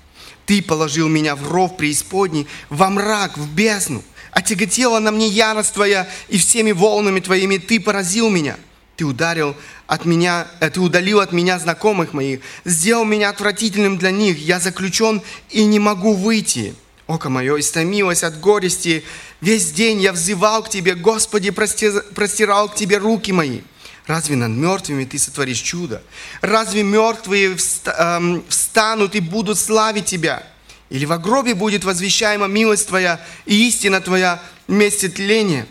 Ты 0.47 0.63
положил 0.63 1.09
меня 1.09 1.35
в 1.35 1.51
ров 1.51 1.77
преисподней, 1.77 2.47
во 2.71 2.91
мрак, 2.91 3.37
в 3.39 3.53
бездну. 3.53 4.05
Отяготела 4.31 5.01
на 5.01 5.11
мне 5.11 5.27
ярость 5.27 5.75
Твоя, 5.75 6.09
и 6.29 6.39
всеми 6.39 6.71
волнами 6.71 7.19
Твоими 7.19 7.57
Ты 7.57 7.81
поразил 7.81 8.31
меня. 8.31 8.57
Ты 8.99 9.05
ударил 9.05 9.55
от 9.87 10.07
меня, 10.07 10.49
э, 10.59 10.71
Ты 10.71 10.81
удалил 10.81 11.21
от 11.21 11.31
меня 11.31 11.61
знакомых 11.61 12.15
моих, 12.15 12.41
сделал 12.65 13.05
меня 13.05 13.29
отвратительным 13.29 13.97
для 13.97 14.11
них. 14.11 14.41
Я 14.41 14.59
заключен 14.59 15.23
и 15.51 15.65
не 15.67 15.79
могу 15.79 16.15
выйти. 16.15 16.75
Око 17.07 17.29
мое 17.29 17.61
истомилось 17.61 18.25
от 18.25 18.41
горести. 18.41 19.05
Весь 19.41 19.71
день 19.71 20.01
я 20.01 20.13
взывал 20.13 20.65
к 20.65 20.69
Тебе, 20.69 20.97
Господи, 20.97 21.51
прости- 21.51 22.01
простирал 22.13 22.69
к 22.69 22.75
Тебе 22.75 22.99
руки 22.99 23.31
мои. 23.31 23.61
Разве 24.09 24.35
над 24.35 24.51
мертвыми 24.51 25.05
Ты 25.05 25.17
сотворишь 25.21 25.61
чудо? 25.61 26.03
Разве 26.41 26.83
мертвые 26.83 27.57
эм, 27.85 28.45
встанут 28.49 29.15
и 29.15 29.21
будут 29.21 29.61
славить 29.61 30.07
Тебя? 30.07 30.43
Или 30.91 31.05
во 31.05 31.19
гробе 31.19 31.55
будет 31.55 31.85
возвещаема 31.85 32.49
милость 32.49 32.89
Твоя 32.89 33.21
и 33.47 33.69
истина 33.69 34.01
Твоя 34.01 34.43
в 34.67 34.73
месте 34.73 35.09
тления? 35.09 35.69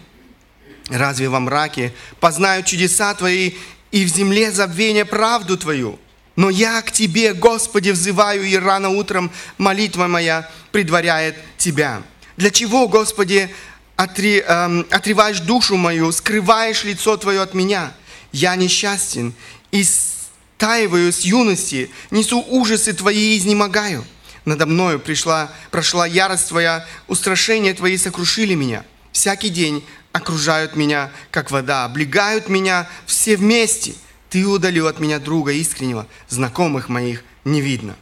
Разве 0.89 1.27
во 1.29 1.39
мраке 1.39 1.94
познают 2.20 2.65
чудеса 2.65 3.13
Твои 3.13 3.53
и 3.91 4.06
в 4.06 4.08
земле 4.08 4.51
забвение 4.51 5.06
правду 5.06 5.58
Твою? 5.58 6.00
Но 6.36 6.50
я 6.50 6.82
к 6.82 6.91
Тебе, 6.91 7.34
Господи, 7.34 7.89
взываю, 7.89 8.44
и 8.44 8.56
рано 8.56 8.89
утром 8.89 9.32
молитва 9.58 10.08
моя 10.08 10.50
предваряет 10.72 11.36
Тебя. 11.58 12.03
Для 12.38 12.51
чего, 12.51 12.88
Господи, 12.88 13.50
отри- 13.98 14.44
эм, 14.46 14.86
отрываешь 14.91 15.39
душу 15.39 15.75
мою, 15.75 16.12
скрываешь 16.12 16.84
лицо 16.84 17.17
Твое 17.17 17.41
от 17.41 17.53
меня? 17.53 17.91
Я 18.32 18.56
несчастен 18.56 19.34
и 19.72 19.84
стаиваю 19.84 21.12
с 21.12 21.22
юности, 21.22 21.89
несу 22.12 22.39
ужасы 22.48 22.94
Твои 22.94 23.36
и 23.36 23.38
изнемогаю. 23.39 24.06
Надо 24.46 24.65
мною 24.67 25.00
пришла, 25.00 25.51
прошла 25.72 26.06
ярость 26.08 26.50
Твоя, 26.50 26.86
устрашения 27.08 27.74
Твои 27.74 27.98
сокрушили 27.98 28.53
меня. 28.53 28.86
Всякий 29.12 29.50
день 29.50 29.84
окружают 30.17 30.75
меня, 30.75 31.12
как 31.31 31.51
вода, 31.51 31.86
облегают 31.86 32.50
меня 32.50 32.88
все 33.05 33.38
вместе. 33.38 33.95
Ты 34.29 34.45
удалил 34.45 34.88
от 34.88 35.00
меня 35.00 35.19
друга 35.19 35.51
искреннего, 35.53 36.07
знакомых 36.27 36.89
моих 36.89 37.24
не 37.45 37.62
видно. 37.62 37.95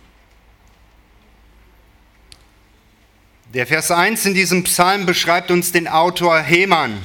Der 3.53 3.65
Vers 3.67 3.89
1 3.89 4.17
in 4.25 4.33
diesem 4.33 4.63
Psalm 4.65 5.05
beschreibt 5.05 5.49
uns 5.49 5.71
den 5.71 5.87
Autor 5.87 6.43
Heman. 6.43 6.97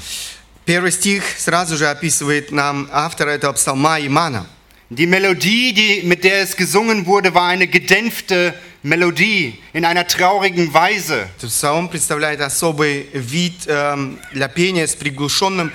Первый 0.64 0.90
стих 0.90 1.22
сразу 1.38 1.76
же 1.76 1.88
описывает 1.88 2.50
нам 2.50 2.88
автора 2.90 3.30
этого 3.30 3.52
псалма 3.52 4.00
Имана. 4.00 4.46
Die 4.89 5.07
Melodie, 5.07 5.73
die, 5.73 6.01
mit 6.03 6.23
der 6.23 6.41
es 6.43 6.55
gesungen 6.55 7.05
wurde, 7.07 7.33
war 7.33 7.47
eine 7.47 7.67
gedämpfte 7.67 8.53
Melodie 8.83 9.57
in 9.73 9.83
einer 9.83 10.05
traurigen 10.05 10.71
Weise. 10.73 11.27
Этот 11.37 11.49
псалом 11.49 11.89
представляет 11.89 12.39
особый 12.39 13.07
вид 13.13 13.65
эм, 13.65 14.19
для 14.31 14.47
пения 14.47 14.85
с 14.87 14.95
приглушенным 14.95 15.71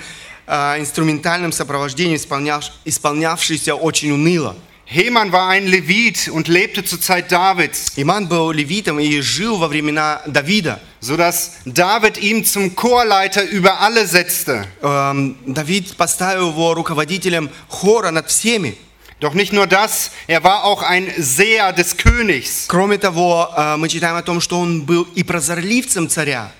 э, 0.47 0.79
инструментальным 0.79 1.51
сопровождением, 1.51 2.15
исполняв- 2.15 2.71
исполнявшийся 2.85 3.75
очень 3.75 4.11
уныло. 4.11 4.55
Heman 4.85 5.31
war 5.31 5.47
ein 5.49 5.67
Levit 5.67 6.29
und 6.29 6.47
lebte 6.49 6.83
zur 6.83 6.99
Zeit 6.99 7.31
Davids, 7.31 7.93
Иман 7.95 8.27
был 8.27 8.51
левитом 8.51 8.99
и 8.99 9.21
жил 9.21 9.57
во 9.57 9.67
времена 9.69 10.21
Давида. 10.25 10.81
sodass 11.01 11.51
David 11.65 12.17
ihn 12.17 12.45
zum 12.45 12.75
Chorleiter 12.75 13.43
über 13.43 13.79
alle 13.81 14.05
setzte. 14.05 14.65
Эм, 14.81 15.37
Давид 15.45 15.97
поставил 15.97 16.49
его 16.51 16.73
руководителем 16.73 17.49
хора 17.67 18.11
над 18.11 18.29
всеми. 18.29 18.77
Doch 19.21 19.35
nicht 19.35 19.53
nur 19.53 19.67
das, 19.67 20.11
er 20.25 20.43
war 20.43 20.63
auch 20.63 20.81
ein 20.81 21.07
Seher 21.15 21.73
des 21.73 21.97
Königs. 21.97 22.65
Кроме 22.67 22.97
того, 22.97 23.47
э, 23.55 23.77
мы 23.77 23.87
читаем 23.87 24.15
о 24.15 24.23
том, 24.23 24.41
что 24.41 24.59
он 24.59 24.83
был 24.83 25.07
и 25.13 25.23
прозорливцем 25.23 26.09
царя. 26.09 26.51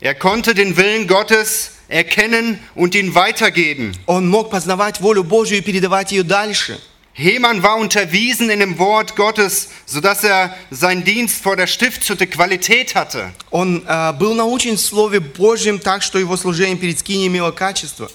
Er 0.00 0.14
konnte 0.14 0.54
den 0.54 0.76
Willen 0.76 1.06
Gottes 1.06 1.72
erkennen 1.88 2.58
und 2.74 2.96
ihn 2.96 3.14
weitergeben. 3.14 3.94
Он 4.06 4.28
мог 4.28 4.50
познавать 4.50 5.00
волю 5.00 5.22
Божью 5.22 5.58
и 5.58 5.60
передавать 5.60 6.10
ее 6.10 6.24
дальше. 6.24 6.80
Heman 7.14 7.64
war 7.64 7.76
unterwiesen 7.76 8.48
in 8.48 8.60
dem 8.60 8.78
Wort 8.78 9.16
Gottes, 9.16 9.68
sodass 9.86 10.22
er 10.22 10.56
sein 10.70 11.02
Dienst 11.02 11.42
vor 11.42 11.56
der 11.56 11.66
Stiftshütte 11.66 12.28
Qualität 12.28 12.94
hatte. 12.94 13.32
Он 13.50 13.84
э, 13.86 14.12
был 14.12 14.34
научен 14.34 14.76
в 14.76 14.80
Слове 14.80 15.20
Божьем 15.20 15.78
так, 15.80 16.02
что 16.02 16.18
его 16.18 16.36
служение 16.36 16.76
перед 16.76 16.98
Скиней 16.98 17.26
имело 17.28 17.52
качество. 17.52 18.10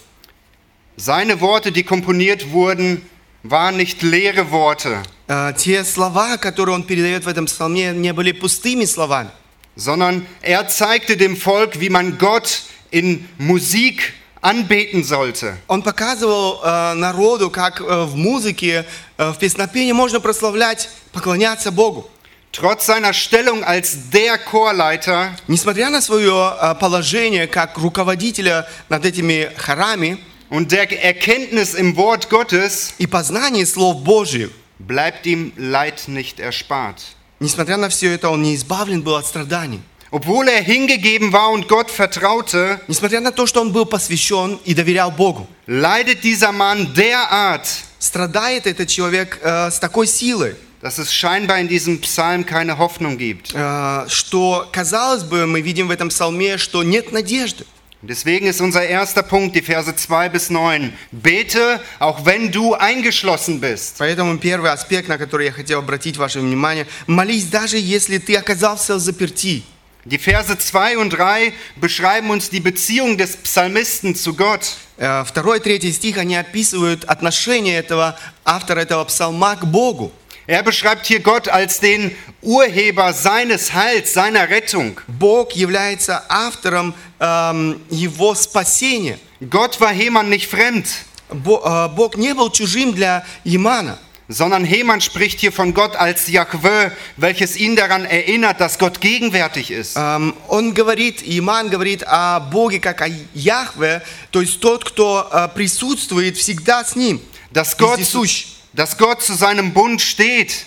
Seine 0.95 1.41
Worte, 1.41 1.71
die 1.71 1.83
komponiert 1.83 2.51
wurden, 2.51 3.01
waren 3.50 3.76
nicht 3.76 4.02
leere 4.02 4.50
Worte, 4.50 5.02
Э, 5.30 5.52
те 5.54 5.84
слова, 5.84 6.38
которые 6.38 6.74
он 6.74 6.84
передает 6.84 7.24
в 7.24 7.28
этом 7.28 7.44
псалме, 7.46 7.92
не 7.92 8.12
были 8.14 8.32
пустыми 8.32 8.84
словами. 8.86 9.30
sondern 9.76 10.26
er 10.42 10.66
zeigte 10.68 11.16
dem 11.16 11.36
Volk, 11.36 11.78
wie 11.80 11.90
man 11.90 12.18
Gott 12.18 12.62
in 12.90 13.28
Musik 13.38 14.12
anbeten 14.40 15.04
sollte. 15.04 15.56
Он 15.68 15.82
показывал 15.82 16.60
э, 16.64 16.94
народу, 16.94 17.50
как 17.50 17.80
э, 17.80 17.84
в 18.04 18.16
музыке, 18.16 18.86
э, 19.18 19.30
в 19.30 19.38
песнопении 19.38 19.92
можно 19.92 20.18
прославлять, 20.20 20.88
поклоняться 21.12 21.70
Богу. 21.70 22.08
Trotz 22.50 22.86
seiner 22.86 23.12
Stellung 23.12 23.62
als 23.62 24.08
der 24.10 24.38
Chorleiter 24.38 25.32
Несмотря 25.48 25.90
на 25.90 26.00
свое 26.00 26.56
э, 26.58 26.74
положение 26.76 27.46
как 27.46 27.76
руководителя 27.76 28.66
над 28.88 29.04
этими 29.04 29.52
хорами 29.58 30.18
und 30.49 30.71
der 30.71 30.91
Erkenntnis 31.03 31.73
im 31.73 31.95
Wort 31.95 32.29
Gottes 32.29 32.93
и 32.97 33.07
познание 33.07 33.65
слов 33.65 34.03
Божьих, 34.03 34.49
bleibt 34.79 35.25
ihm 35.25 35.51
Leid 35.57 36.07
nicht 36.07 36.39
erspart. 36.39 37.01
несмотря 37.39 37.77
на 37.77 37.89
все 37.89 38.13
это, 38.13 38.29
он 38.29 38.41
не 38.43 38.55
избавлен 38.55 39.01
был 39.01 39.15
от 39.15 39.25
страданий. 39.25 39.81
Obwohl 40.11 40.47
er 40.47 40.61
hingegeben 40.61 41.33
war 41.33 41.49
und 41.49 41.67
Gott 41.67 41.89
vertraute, 41.89 42.79
Несмотря 42.87 43.19
на 43.19 43.31
то, 43.31 43.47
что 43.47 43.61
он 43.61 43.71
был 43.71 43.85
посвящен 43.85 44.59
и 44.63 44.73
доверял 44.75 45.09
Богу. 45.11 45.47
leidet 45.65 46.23
dieser 46.23 46.51
Mann 46.51 46.93
derart, 46.93 47.65
Страдает 47.99 48.67
этот 48.67 48.89
человек 48.89 49.39
э, 49.41 49.71
с 49.71 49.79
такой 49.79 50.05
силой, 50.07 50.55
dass 50.81 50.99
es 50.99 51.13
scheinbar 51.13 51.57
in 51.59 51.67
diesem 51.69 52.01
Psalm 52.01 52.45
keine 52.45 52.77
Hoffnung 52.77 53.17
gibt. 53.17 53.53
э, 53.55 54.05
что, 54.09 54.67
казалось 54.71 55.23
бы, 55.23 55.47
мы 55.47 55.61
видим 55.61 55.87
в 55.87 55.91
этом 55.91 56.09
псалме, 56.09 56.57
что 56.57 56.83
нет 56.83 57.11
надежды. 57.11 57.65
Und 58.01 58.09
Deswegen 58.09 58.47
ist 58.47 58.59
unser 58.59 58.83
erster 58.83 59.23
Punkt, 59.23 59.55
die 59.55 59.61
Verse 59.61 59.95
2 59.95 60.27
bis 60.27 60.49
9. 60.49 60.91
Bete, 61.11 61.79
auch 61.99 62.25
wenn 62.25 62.51
du 62.51 62.73
eingeschlossen 62.73 63.61
bist. 63.61 63.95
Поэтому 63.97 64.37
первый 64.39 64.71
аспект, 64.71 65.07
на 65.07 65.17
который 65.17 65.45
я 65.45 65.53
хотел 65.53 65.79
обратить 65.79 66.17
ваше 66.17 66.41
внимание, 66.41 66.85
молись 67.07 67.45
даже 67.45 67.77
если 67.77 68.17
ты 68.17 68.35
оказался 68.35 68.95
в 68.95 68.99
заперти. 68.99 69.63
Die 70.05 70.19
Verse 70.19 70.57
2 70.57 70.97
und 70.97 71.11
3 71.11 71.53
beschreiben 71.77 72.29
uns 72.29 72.49
die 72.49 72.59
Beziehung 72.59 73.17
des 73.17 73.37
Psalmisten 73.37 74.15
zu 74.15 74.33
Gott. 74.35 74.75
Э, 74.97 75.23
Второй 75.23 75.59
и 75.59 75.61
третий 75.61 75.93
стих, 75.93 76.17
они 76.17 76.35
описывают 76.35 77.05
отношение 77.05 77.77
этого 77.77 78.19
автора 78.43 78.81
этого 78.81 79.05
псалма 79.05 79.55
к 79.55 79.65
Богу. 79.65 80.11
Er 80.47 80.61
beschreibt 80.63 81.05
hier 81.05 81.21
Gott 81.21 81.47
als 81.47 81.79
den 81.79 82.11
Urheber 82.41 83.13
seines 83.13 83.73
Heils, 83.73 84.13
seiner 84.13 84.49
Rettung. 84.49 84.99
Бог 85.07 85.53
является 85.53 86.23
автором 86.29 86.93
эм, 87.19 87.81
его 87.89 88.35
спасения. 88.35 89.17
Gott 89.49 89.79
war 89.79 89.93
Heman 89.93 90.29
nicht 90.29 90.47
fremd, 90.49 90.85
Бо- 91.29 91.61
э, 91.63 91.87
Бог 91.95 92.17
не 92.17 92.33
был 92.33 92.49
чужим 92.51 92.93
для 92.93 93.25
Имана. 93.45 93.97
sondern 94.29 94.63
Heman 94.65 95.01
spricht 95.01 95.39
hier 95.41 95.51
von 95.51 95.73
Gott 95.73 95.95
als 95.97 96.27
Jahwe, 96.27 96.91
welches 97.17 97.55
ihn 97.57 97.75
daran 97.75 98.05
erinnert, 98.05 98.59
dass 98.61 98.77
Gott 98.79 98.99
gegenwärtig 99.01 99.69
ist. 99.71 99.95
Эм, 99.97 100.33
Он 100.47 100.73
говорит, 100.73 101.21
Иман 101.25 101.69
говорит 101.69 102.03
о 102.07 102.39
Боге 102.39 102.79
как 102.79 103.01
о 103.01 103.07
Яхве, 103.33 104.01
то 104.31 104.41
есть 104.41 104.59
тот, 104.59 104.83
кто 104.85 105.27
э, 105.31 105.47
присутствует 105.55 106.37
всегда 106.37 106.83
с 106.83 106.95
ним, 106.95 107.21
Dass 107.53 107.77
Gott, 107.77 107.97
вездесущ. 107.99 108.47
dass 108.77 108.97
Gott 108.97 109.21
zu 109.21 109.33
seinem 109.33 109.73
Bund 109.73 110.01
steht. 110.01 110.65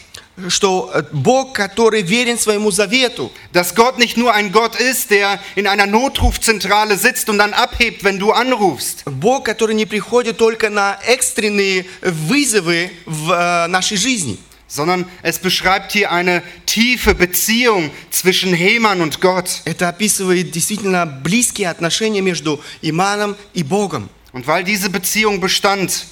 что 0.49 0.91
э, 0.93 1.03
Бог, 1.13 1.55
который 1.55 2.03
верен 2.03 2.39
своему 2.39 2.71
завету, 2.71 3.33
Dass 3.53 3.75
Gott 3.75 3.99
nicht 3.99 4.17
nur 4.17 4.35
ein 4.35 4.53
Gott 4.53 4.79
ist, 4.79 5.11
der 5.11 5.41
in 5.55 5.67
einer 5.67 5.87
Notrufzentrale 5.87 6.97
sitzt 6.97 7.29
und 7.29 7.39
dann 7.39 7.55
abhebt, 7.55 8.05
wenn 8.05 8.19
du 8.19 8.33
anrufst, 8.33 9.05
Бог, 9.07 9.45
который 9.45 9.75
не 9.75 9.87
приходит 9.87 10.37
только 10.37 10.69
на 10.69 10.99
экстренные 11.07 11.87
вызовы 12.03 12.91
в 13.07 13.33
э, 13.33 13.67
нашей 13.69 13.97
жизни, 13.97 14.39
sondern 14.69 15.07
es 15.23 15.39
beschreibt 15.39 15.93
hier 15.93 16.11
eine 16.11 16.43
tiefe 16.67 17.15
Beziehung 17.15 17.91
zwischen 18.11 18.53
Heman 18.53 19.01
und 19.01 19.21
Gott. 19.21 19.63
это 19.65 19.89
описывает 19.89 20.51
действительно 20.51 21.07
близкие 21.07 21.71
отношения 21.71 22.21
между 22.21 22.61
Иманом 22.83 23.37
и 23.55 23.63
Богом. 23.63 24.11
Und 24.33 24.47
weil 24.47 24.65
diese 24.65 24.91
Beziehung 24.91 25.41
bestand, 25.41 26.05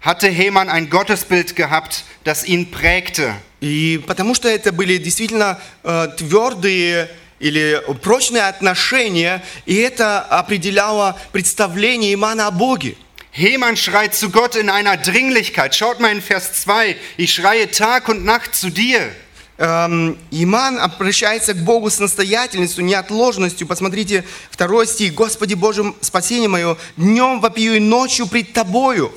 hatte 0.00 0.28
Heman 0.28 0.68
ein 0.68 0.88
Gottesbild 0.88 1.56
gehabt, 1.56 2.04
das 2.24 2.44
ihn 2.44 2.70
prägte. 2.70 3.34
И 3.60 4.02
потому 4.06 4.34
что 4.34 4.48
это 4.48 4.72
были 4.72 4.96
действительно 4.96 5.60
э, 5.82 6.08
твердые 6.16 7.10
или 7.38 7.82
прочные 8.02 8.44
отношения, 8.44 9.42
и 9.66 9.76
это 9.76 10.20
определяло 10.20 11.18
представление 11.32 12.14
Имана 12.14 12.46
о 12.46 12.50
Боге. 12.50 12.96
Heman 13.32 13.76
schreit 13.76 14.14
zu 14.14 14.30
Gott 14.30 14.56
in 14.56 14.70
einer 14.70 14.96
Dringlichkeit. 14.96 15.74
Schaut 15.74 16.00
mal 16.00 16.10
in 16.10 16.20
Vers 16.20 16.52
2. 16.64 16.96
Ich 17.16 17.32
schreie 17.32 17.70
Tag 17.70 18.08
und 18.08 18.24
Nacht 18.24 18.56
zu 18.56 18.70
dir. 18.70 19.12
Эм, 19.56 20.18
Иман 20.30 20.78
обращается 20.78 21.52
к 21.52 21.58
Богу 21.58 21.90
с 21.90 22.00
настоятельностью, 22.00 22.84
неотложностью. 22.84 23.66
Посмотрите, 23.66 24.24
второй 24.50 24.86
стих. 24.86 25.14
«Господи 25.14 25.54
Боже, 25.54 25.94
спасение 26.00 26.48
мое, 26.48 26.76
днем 26.96 27.40
вопию 27.40 27.76
и 27.76 27.78
ночью 27.80 28.26
пред 28.26 28.52
Тобою». 28.52 29.12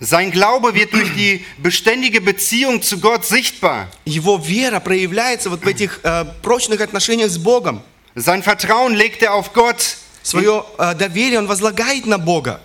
Sein 0.00 0.30
Glaube 0.30 0.74
wird 0.74 0.92
durch 0.92 1.12
die 1.14 1.44
beständige 1.58 2.20
Beziehung 2.20 2.80
zu 2.82 2.98
Gott 3.00 3.24
sichtbar. 3.24 3.88
Его 4.04 4.36
вера 4.38 4.78
проявляется 4.78 5.50
вот 5.50 5.64
в 5.64 5.66
этих 5.66 6.00
э, 6.04 6.24
прочных 6.42 6.80
отношениях 6.80 7.30
с 7.30 7.38
Богом. 7.38 7.82
Sein 8.14 8.42
Vertrauen 8.44 8.94
legt 8.94 9.22
er 9.22 9.34
auf 9.34 9.52
Gott. 9.52 9.96
Свое 10.22 10.64
э, 10.78 10.94
доверие 10.94 11.38
он 11.40 11.46
возлагает 11.48 12.06
на 12.06 12.18
Бога. 12.18 12.60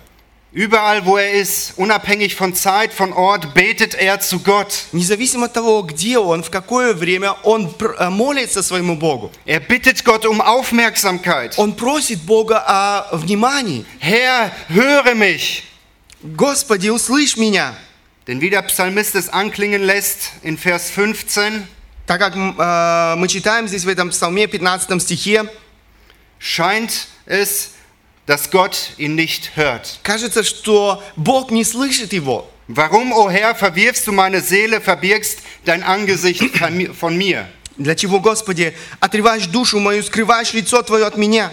Überall, 0.52 1.04
wo 1.04 1.16
er 1.16 1.32
ist, 1.32 1.72
unabhängig 1.76 2.36
von 2.36 2.54
Zeit, 2.54 2.92
von 2.92 3.12
Ort, 3.12 3.52
betet 3.54 3.94
er 3.96 4.20
zu 4.20 4.38
Gott. 4.38 4.84
Независимо 4.92 5.46
от 5.46 5.52
того, 5.54 5.82
где 5.82 6.16
он, 6.18 6.44
в 6.44 6.50
какое 6.50 6.94
время, 6.94 7.32
он 7.42 7.68
пр- 7.74 7.96
э, 7.98 8.10
молится 8.10 8.62
своему 8.62 8.94
Богу. 8.96 9.32
Er 9.44 9.58
bittet 9.58 10.04
Gott 10.04 10.24
um 10.24 10.40
Aufmerksamkeit. 10.40 11.54
Он 11.56 11.72
просит 11.72 12.20
Бога 12.22 12.62
о 12.64 13.16
внимании. 13.16 13.84
Herr, 14.00 14.52
höre 14.68 15.16
mich. 15.16 15.64
Господи, 16.22 16.88
услышь 16.90 17.36
меня. 17.36 17.74
Denn 18.26 18.40
wie 18.40 18.48
der 18.50 18.62
Psalmist 18.62 19.14
es 19.14 19.28
anklingen 19.28 19.82
lässt 19.82 20.30
in 20.42 20.56
Vers 20.56 20.90
15, 20.90 21.66
Так 22.06 22.18
как 22.20 22.34
м, 22.36 22.54
э, 22.58 23.14
мы 23.16 23.28
читаем 23.28 23.66
здесь 23.68 23.84
в 23.84 23.88
этом 23.88 24.10
псалме 24.10 24.46
15 24.46 25.00
стихе, 25.00 25.44
scheint 26.38 27.06
es, 27.26 27.70
dass 28.26 28.50
Gott 28.50 28.90
ihn 28.98 29.14
nicht 29.14 29.56
hört. 29.56 29.98
кажется, 30.02 30.42
что 30.44 31.02
Бог 31.16 31.50
не 31.50 31.64
слышит 31.64 32.12
его. 32.12 32.48
Warum, 32.68 33.12
o 33.12 33.28
Herr, 33.30 33.54
verwirfst 33.54 34.06
du 34.06 34.12
meine 34.12 34.40
Seele, 34.40 34.80
verbirgst 34.80 35.40
dein 35.66 35.82
Angesicht 35.82 36.56
von 36.58 36.74
mi- 36.76 36.88
von 36.88 37.16
mir? 37.16 37.46
Для 37.76 37.94
чего, 37.96 38.20
Господи, 38.20 38.74
отрываешь 39.00 39.46
душу 39.46 39.78
мою, 39.80 40.02
скрываешь 40.02 40.52
лицо 40.54 40.80
Твое 40.82 41.04
от 41.06 41.16
меня? 41.18 41.52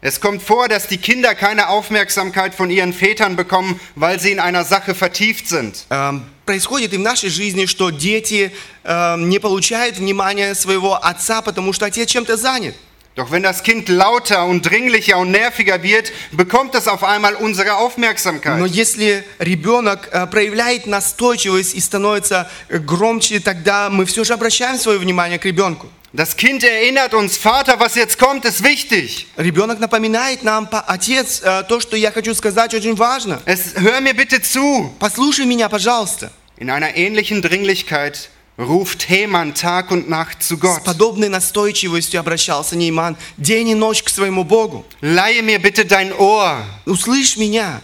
Es 0.00 0.20
kommt 0.20 0.42
vor, 0.42 0.68
dass 0.68 0.86
die 0.86 0.98
Kinder 0.98 1.34
keine 1.34 1.70
Aufmerksamkeit 1.70 2.54
von 2.54 2.68
ihren 2.68 2.92
Vätern 2.92 3.36
bekommen, 3.36 3.80
weil 3.94 4.20
sie 4.20 4.32
in 4.32 4.38
einer 4.38 4.62
Sache 4.62 4.94
vertieft 4.94 5.48
sind. 5.48 5.86
Эм, 5.88 6.24
Происходит 6.44 6.92
и 6.92 6.98
в 6.98 7.00
нашей 7.00 7.30
жизни, 7.30 7.64
что 7.64 7.88
дети 7.88 8.52
эм, 8.84 9.30
не 9.30 9.38
получают 9.38 9.96
внимания 9.96 10.54
своего 10.54 11.02
отца, 11.02 11.40
потому 11.40 11.72
что 11.72 11.86
отец 11.86 12.10
чем-то 12.10 12.36
занят. 12.36 12.74
Doch 13.16 13.30
wenn 13.30 13.42
das 13.42 13.62
Kind 13.62 13.88
lauter 13.88 14.44
und 14.44 14.62
dringlicher 14.68 15.16
und 15.16 15.30
nerviger 15.30 15.82
wird, 15.82 16.12
bekommt 16.32 16.74
es 16.74 16.88
auf 16.88 17.02
einmal 17.04 17.36
unsere 17.36 17.68
Но 17.68 17.86
Aufmerksamkeit. 17.86 18.66
если 18.66 19.24
ребенок 19.38 20.08
э, 20.12 20.26
проявляет 20.26 20.86
настойчивость 20.86 21.76
и 21.76 21.80
становится 21.80 22.50
э, 22.68 22.78
громче, 22.78 23.40
тогда 23.40 23.88
мы 23.88 24.04
все 24.04 24.24
же 24.24 24.34
обращаем 24.34 24.76
свое 24.78 24.98
внимание 24.98 25.38
к 25.38 25.44
ребенку. 25.44 25.88
Das 26.12 26.36
Kind 26.36 26.62
erinnert 26.62 27.12
uns, 27.12 27.36
Vater, 27.36 27.80
was 27.80 27.96
jetzt 27.96 28.18
kommt, 28.20 28.44
ist 28.44 28.62
wichtig. 28.62 29.26
Ребенок 29.36 29.80
напоминает 29.80 30.44
нам, 30.44 30.68
«Па- 30.70 30.84
отец, 30.86 31.40
э, 31.42 31.64
то, 31.68 31.80
что 31.80 31.96
я 31.96 32.12
хочу 32.12 32.34
сказать, 32.34 32.72
очень 32.72 32.94
важно. 32.94 33.40
Es, 33.46 33.74
hör 33.74 34.00
mir 34.00 34.14
bitte 34.14 34.40
zu. 34.40 34.92
Послушай 35.00 35.44
меня, 35.44 35.68
пожалуйста. 35.68 36.30
In 36.56 36.70
einer 36.70 36.94
ähnlichen 36.96 37.42
Dringlichkeit 37.42 38.30
ruft 38.56 39.08
Heman 39.08 39.54
Tag 39.54 39.90
und 39.90 40.08
Nacht 40.08 40.40
zu 40.44 40.54
С 40.54 40.60
Gott. 40.60 40.84
подобной 40.84 41.28
настойчивостью 41.28 42.20
обращался 42.20 42.76
Нейман 42.76 43.16
день 43.36 43.70
и 43.70 43.74
ночь 43.74 44.04
к 44.04 44.08
своему 44.08 44.44
Богу. 44.44 44.84
Leihe 45.00 45.42
mir 45.42 45.58
bitte 45.58 45.84
dein 45.84 46.12
Ohr. 46.12 46.58
Услышь 46.86 47.36
меня. 47.36 47.80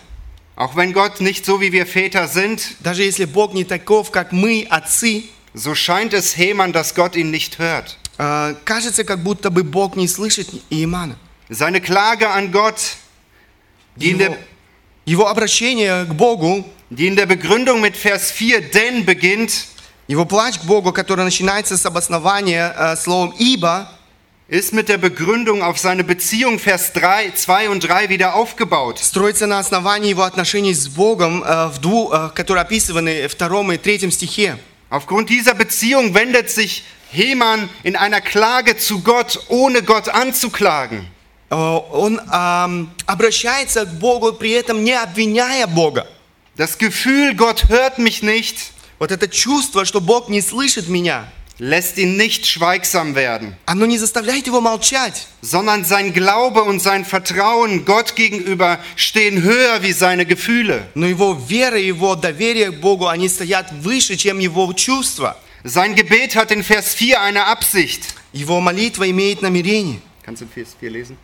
Auch 0.54 0.76
wenn 0.76 0.92
Gott 0.92 1.20
nicht 1.20 1.44
so 1.44 1.60
wie 1.60 1.72
wir 1.72 1.84
Väter 1.84 2.28
sind, 2.28 2.76
Даже 2.78 3.02
если 3.02 3.24
Бог 3.24 3.54
не 3.54 3.64
таков, 3.64 4.12
как 4.12 4.30
мы, 4.30 4.68
отцы, 4.70 5.24
so 5.52 5.74
scheint 5.74 6.12
es 6.14 6.36
Heman, 6.36 6.72
dass 6.72 6.94
Gott 6.94 7.16
ihn 7.16 7.32
nicht 7.32 7.58
hört. 7.58 7.96
э, 8.18 8.54
кажется, 8.64 9.04
как 9.04 9.20
будто 9.20 9.50
бы 9.50 9.62
Бог 9.62 9.96
не 9.96 10.08
слышит 10.08 10.48
Иемана. 10.70 11.16
Seine 11.48 11.80
Klage 11.80 12.28
an 12.30 12.52
Gott, 12.52 12.96
die 13.96 14.10
in, 14.10 14.18
Его, 14.18 14.18
der, 14.18 14.38
его 15.04 15.28
обращение 15.28 16.04
к 16.04 16.14
Богу, 16.14 16.64
die 16.90 17.06
in 17.06 17.16
der 17.16 17.26
Begründung 17.26 17.80
mit 17.80 17.96
Vers 17.96 18.30
4 18.30 18.70
denn 18.70 19.04
beginnt, 19.04 19.66
его 20.06 20.24
плач 20.24 20.58
к 20.58 20.64
Богу, 20.64 20.92
который 20.92 21.24
начинается 21.24 21.76
с 21.76 21.86
обоснования 21.86 22.74
э, 22.76 22.96
словом 22.96 23.32
«ибо», 23.38 23.88
ist 24.48 24.72
mit 24.72 24.88
der 24.88 24.98
Begründung 24.98 25.62
auf 25.62 25.78
seine 25.78 26.02
Beziehung 26.02 26.58
Vers 26.58 26.92
3, 26.92 27.30
2 27.36 27.70
und 27.70 27.84
3 27.84 28.08
wieder 28.08 28.34
aufgebaut. 28.34 28.98
строится 29.00 29.46
на 29.46 29.60
основании 29.60 30.10
его 30.10 30.24
отношений 30.24 30.74
с 30.74 30.88
Богом, 30.88 31.44
э, 31.44 31.68
в 31.68 31.78
дву, 31.78 32.10
э, 32.12 32.30
которые 32.34 32.62
описаны 32.62 33.28
в 33.28 33.32
втором 33.32 33.70
и 33.70 33.78
третьем 33.78 34.10
стихе. 34.10 34.58
Aufgrund 34.90 35.28
dieser 35.28 35.54
Beziehung 35.54 36.14
wendet 36.14 36.50
sich 36.50 36.82
Heman 37.12 37.68
in 37.82 37.96
einer 37.96 38.20
Klage 38.20 38.76
zu 38.76 39.00
Gott, 39.00 39.40
ohne 39.48 39.82
Gott 39.82 40.08
anzuklagen. 40.08 41.06
Э, 41.50 41.54
Он 41.54 42.20
ам, 42.28 42.90
обращается 43.06 43.84
к 43.84 43.92
Богу, 43.98 44.32
при 44.32 44.52
этом 44.52 44.84
не 44.84 44.92
обвиняя 44.92 45.66
Бога. 45.66 46.06
Das 46.56 46.78
Gefühl, 46.78 47.34
Gott 47.34 47.68
hört 47.68 47.98
mich 47.98 48.22
nicht, 48.22 48.72
Вот 48.98 49.10
это 49.12 49.28
чувство, 49.28 49.84
что 49.86 50.00
Бог 50.00 50.28
не 50.28 50.42
слышит 50.42 50.88
меня, 50.88 51.24
lässt 51.58 51.96
ihn 51.98 52.16
nicht 52.18 52.46
schweigsam 52.46 53.14
werden, 53.14 53.54
оно 53.66 53.86
не 53.86 53.96
заставляет 53.98 54.46
его 54.46 54.60
молчать. 54.60 55.26
sondern 55.42 55.84
sein 55.84 56.12
Glaube 56.12 56.62
und 56.62 56.80
sein 56.80 57.04
Vertrauen 57.06 57.84
Gott 57.86 58.14
gegenüber 58.14 58.78
stehen 58.96 59.42
höher 59.42 59.82
wie 59.82 59.92
seine 59.92 60.26
Gefühle. 60.26 60.82
Но 60.94 61.06
его 61.06 61.32
вера 61.32 61.78
и 61.78 61.86
его 61.86 62.14
доверие 62.14 62.70
к 62.72 62.80
Богу, 62.80 63.06
они 63.08 63.28
стоят 63.28 63.72
выше, 63.72 64.16
чем 64.16 64.38
его 64.38 64.70
чувства. 64.74 65.36
Sein 65.64 65.94
Gebet 65.94 66.36
hat 66.36 66.50
in 66.50 66.62
Vers 66.62 66.94
4 66.94 67.20
eine 67.20 67.46
Absicht. 67.46 68.02
Его 68.32 68.60
молитва 68.60 69.10
имеет 69.10 69.42
намерение. 69.42 70.00
Kannst 70.24 70.42
du 70.42 70.46
Vers 70.46 70.76
4 70.80 70.90
lesen? 70.90 71.16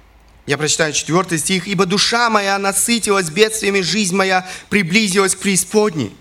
Я 0.46 0.56
прочитаю 0.58 0.92
четвертый 0.92 1.38
стих. 1.38 1.66
«Ибо 1.66 1.86
душа 1.86 2.30
моя 2.30 2.58
насытилась 2.58 3.30
бедствиями, 3.30 3.80
жизнь 3.80 4.14
моя 4.14 4.46
приблизилась 4.70 5.34
к 5.34 5.40
преисподней». 5.40 6.12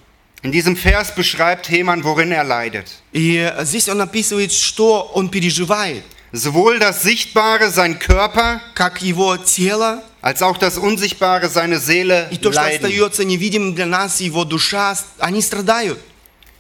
In 0.42 0.52
diesem 0.52 0.76
Vers 0.76 1.14
beschreibt 1.16 1.70
Heman, 1.70 2.04
worin 2.04 2.32
er 2.32 2.44
leidet. 2.44 2.88
И 3.14 3.52
здесь 3.64 3.90
он 3.90 4.02
описывает, 4.02 4.52
что 4.52 5.12
он 5.14 5.30
переживает. 5.30 6.04
Sowohl 6.32 6.80
das 6.80 7.02
Sichtbare, 7.04 7.70
sein 7.70 7.98
Körper, 8.00 8.62
Как 8.74 9.02
его 9.02 9.38
тело 9.38 10.04
als 10.22 10.42
auch 10.42 10.58
das 10.58 10.78
Unsichtbare, 10.78 11.50
seine 11.50 11.80
Seele 11.80 12.28
и 12.32 12.38
то, 12.38 12.52
что 12.52 12.62
leiden. 12.62 12.76
остается 12.78 13.24
невидимым 13.24 13.76
для 13.76 13.86
нас, 13.86 14.22
его 14.22 14.44
душа, 14.44 14.98
они 15.20 15.42
страдают. 15.42 16.00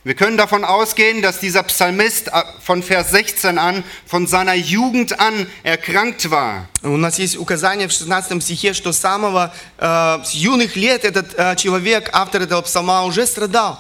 Wir 0.06 0.13
können 0.13 0.38
davon 0.38 0.63
ausgehen, 0.63 1.24
dass 1.24 1.39
dieser 1.39 1.63
Psalmist 1.63 2.28
äh, 2.28 2.44
von 2.62 2.84
Vers 2.84 3.10
16 3.10 3.58
an, 3.58 3.84
von 4.06 4.28
seiner 4.28 4.54
Jugend 4.54 5.20
an 5.20 5.48
erkrankt 5.63 6.30
war. 6.30 6.68
У 6.84 6.96
нас 6.96 7.18
есть 7.18 7.39
указание 7.39 7.88
в 7.88 7.91
16 7.91 8.44
стихе, 8.44 8.74
что 8.76 8.94
с 8.94 9.00
самого 9.00 9.52
э, 9.80 10.20
с 10.24 10.34
юных 10.36 10.76
лет 10.76 11.06
этот 11.06 11.34
э, 11.36 11.56
человек, 11.56 12.12
автор 12.13 12.44
этого 12.44 12.62
псалма, 12.62 13.04
уже 13.06 13.26
страдал. 13.26 13.80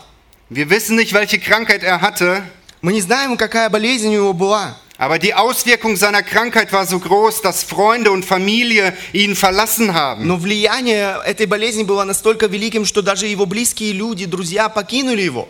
Wir 0.49 0.71
wissen 0.71 0.95
nicht, 0.95 1.13
welche 1.13 1.37
Krankheit 1.37 1.83
er 1.83 2.01
hatte, 2.01 2.41
Мы 2.81 2.93
не 2.93 3.01
знаем, 3.01 3.37
какая 3.37 3.69
болезнь 3.69 4.07
у 4.07 4.11
него 4.11 4.33
была. 4.33 4.75
aber 4.97 5.19
die 5.19 5.35
Auswirkung 5.35 5.95
seiner 5.95 6.23
Krankheit 6.23 6.71
war 6.73 6.87
so 6.87 6.97
groß, 6.99 7.43
dass 7.43 7.63
Freunde 7.63 8.11
und 8.11 8.25
Familie 8.25 8.93
ihn 9.13 9.35
verlassen 9.35 9.93
haben. 9.93 10.25
Но 10.25 10.37
влияние 10.37 11.17
этой 11.23 11.45
болезни 11.45 11.83
было 11.83 12.03
настолько 12.03 12.47
великим, 12.47 12.85
что 12.85 13.03
даже 13.03 13.27
его 13.27 13.45
близкие 13.45 13.91
люди, 13.91 14.25
друзья 14.25 14.69
покинули 14.69 15.21
его. 15.21 15.47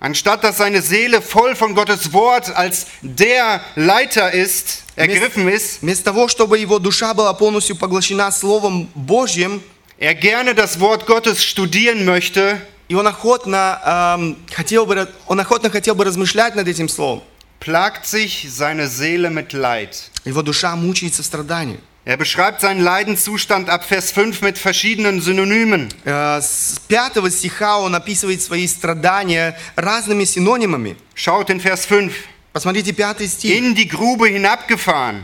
Anstatt 0.00 0.42
dass 0.42 0.56
seine 0.56 0.82
Seele 0.82 1.22
voll 1.22 1.54
von 1.54 1.74
Gottes 1.76 2.12
Wort 2.12 2.50
als 2.56 2.86
der 3.02 3.60
Leiter 3.76 4.32
ist, 4.32 4.82
ergriffen 4.96 5.46
ist, 5.48 5.80
Вместо 5.82 6.04
того, 6.06 6.26
чтобы 6.28 6.58
его 6.58 6.78
душа 6.80 7.14
была 7.14 7.32
полностью 7.34 7.76
поглощена 7.76 8.30
Словом 8.32 8.88
Божьим, 8.96 9.62
er 10.00 10.14
gerne 10.14 10.54
das 10.54 10.80
Wort 10.80 11.06
Gottes 11.06 11.44
studieren 11.44 12.04
möchte, 12.04 12.58
и 12.88 12.94
он 12.96 13.06
охотно, 13.06 13.80
эм, 14.18 14.36
хотел 14.52 14.86
бы, 14.86 14.94
ра- 14.94 15.08
он 15.28 15.38
охотно 15.38 15.70
хотел 15.70 15.94
бы 15.94 16.04
размышлять 16.04 16.56
над 16.56 16.66
этим 16.66 16.88
Словом, 16.88 17.22
plagt 17.60 18.04
sich 18.04 18.48
seine 18.50 18.88
Seele 18.88 19.30
mit 19.30 19.52
Leid. 19.52 20.10
его 20.24 20.42
душа 20.42 20.74
мучается 20.74 21.22
в 21.22 21.26
страдании. 21.26 21.78
Er 22.06 22.16
beschreibt 22.16 22.60
seinen 22.60 22.80
Leidenszustand 22.80 23.68
ab 23.70 23.84
Vers 23.84 24.10
5 24.10 24.42
mit 24.42 24.58
verschiedenen 24.58 25.20
Synonymen. 25.20 25.88
Э, 26.04 26.40
С 26.40 26.80
пятого 26.88 27.30
стиха 27.30 27.78
он 27.78 27.94
описывает 27.94 28.42
свои 28.42 28.66
страдания 28.66 29.56
разными 29.76 30.24
синонимами. 30.24 30.96
Schaut 31.14 31.48
in 31.48 31.60
Vers 31.60 31.86
5. 31.86 32.12
Посмотрите 32.52 32.92
пятый 32.92 33.28
стих. 33.28 33.56
In 33.56 33.74
die 33.76 33.86
Grube 33.88 34.28
hinabgefahren. 34.28 35.22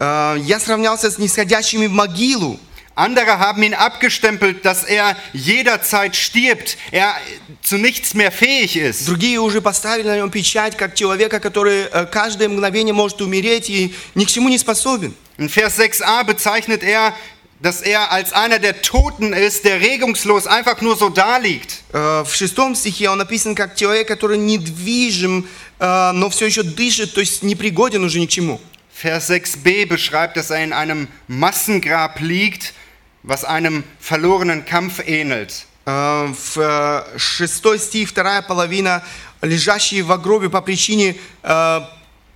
Э, 0.00 0.36
«Я 0.40 0.58
сравнялся 0.58 1.10
с 1.10 1.18
нисходящими 1.18 1.86
в 1.86 1.92
могилу». 1.92 2.58
Andere 2.94 3.38
haben 3.38 3.62
ihn 3.62 3.74
abgestempelt, 3.74 4.64
dass 4.64 4.82
er 4.82 5.16
jederzeit 5.32 6.16
stirbt, 6.16 6.76
er 6.90 7.14
zu 7.62 7.76
nichts 7.78 8.14
mehr 8.14 8.32
fähig 8.32 8.76
ist. 8.76 9.06
Другие 9.06 9.38
уже 9.40 9.60
поставили 9.60 10.08
на 10.08 10.16
нем 10.16 10.30
печать, 10.32 10.76
как 10.76 10.96
человека, 10.96 11.38
который 11.38 11.82
э, 11.84 12.06
каждое 12.06 12.48
мгновение 12.48 12.92
может 12.92 13.20
умереть 13.22 13.70
и 13.70 13.94
ни 14.16 14.24
к 14.24 14.28
чему 14.28 14.48
не 14.48 14.58
способен. 14.58 15.14
In 15.38 15.48
Vers 15.48 15.78
6a 15.78 16.24
bezeichnet 16.24 16.82
er, 16.82 17.14
dass 17.60 17.82
er 17.82 18.10
als 18.10 18.32
einer 18.32 18.58
der 18.58 18.82
Toten 18.82 19.32
ist, 19.32 19.64
der 19.64 19.80
regungslos 19.80 20.48
einfach 20.48 20.80
nur 20.80 20.96
so 20.96 21.08
daliegt. 21.08 21.84
Э, 21.92 22.24
В 22.24 22.34
шестом 22.34 22.74
стихе 22.74 23.10
он 23.10 23.20
описан 23.20 23.54
как 23.54 23.76
человек, 23.76 24.08
который 24.08 24.38
недвижим, 24.38 25.46
э, 25.78 26.10
но 26.14 26.30
все 26.30 26.46
еще 26.46 26.64
дышит, 26.64 27.14
то 27.14 27.20
есть 27.20 27.44
непригоден 27.44 28.02
уже 28.02 28.18
ни 28.18 28.26
к 28.26 28.30
чему. 28.30 28.60
Vers 29.00 29.30
6b 29.30 29.86
beschreibt, 29.86 30.36
dass 30.36 30.50
er 30.50 30.64
in 30.64 30.72
einem 30.72 31.06
Massengrab 31.28 32.18
liegt, 32.18 32.74
was 33.22 33.44
einem 33.44 33.84
verlorenen 34.00 34.64
Kampf 34.64 35.00
ähnelt. 35.06 35.66
Э, 35.86 36.32
В 36.32 36.58
э, 36.58 37.18
шестой 37.18 37.78
стих, 37.78 38.10
вторая 38.10 38.42
половина, 38.42 39.02
лежащие 39.42 40.02
в 40.02 40.16
гробе 40.18 40.50
по 40.50 40.60
причине 40.60 41.16
э, 41.42 41.80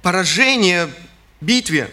поражения 0.03 0.87
в 1.41 1.45
битве. 1.45 1.91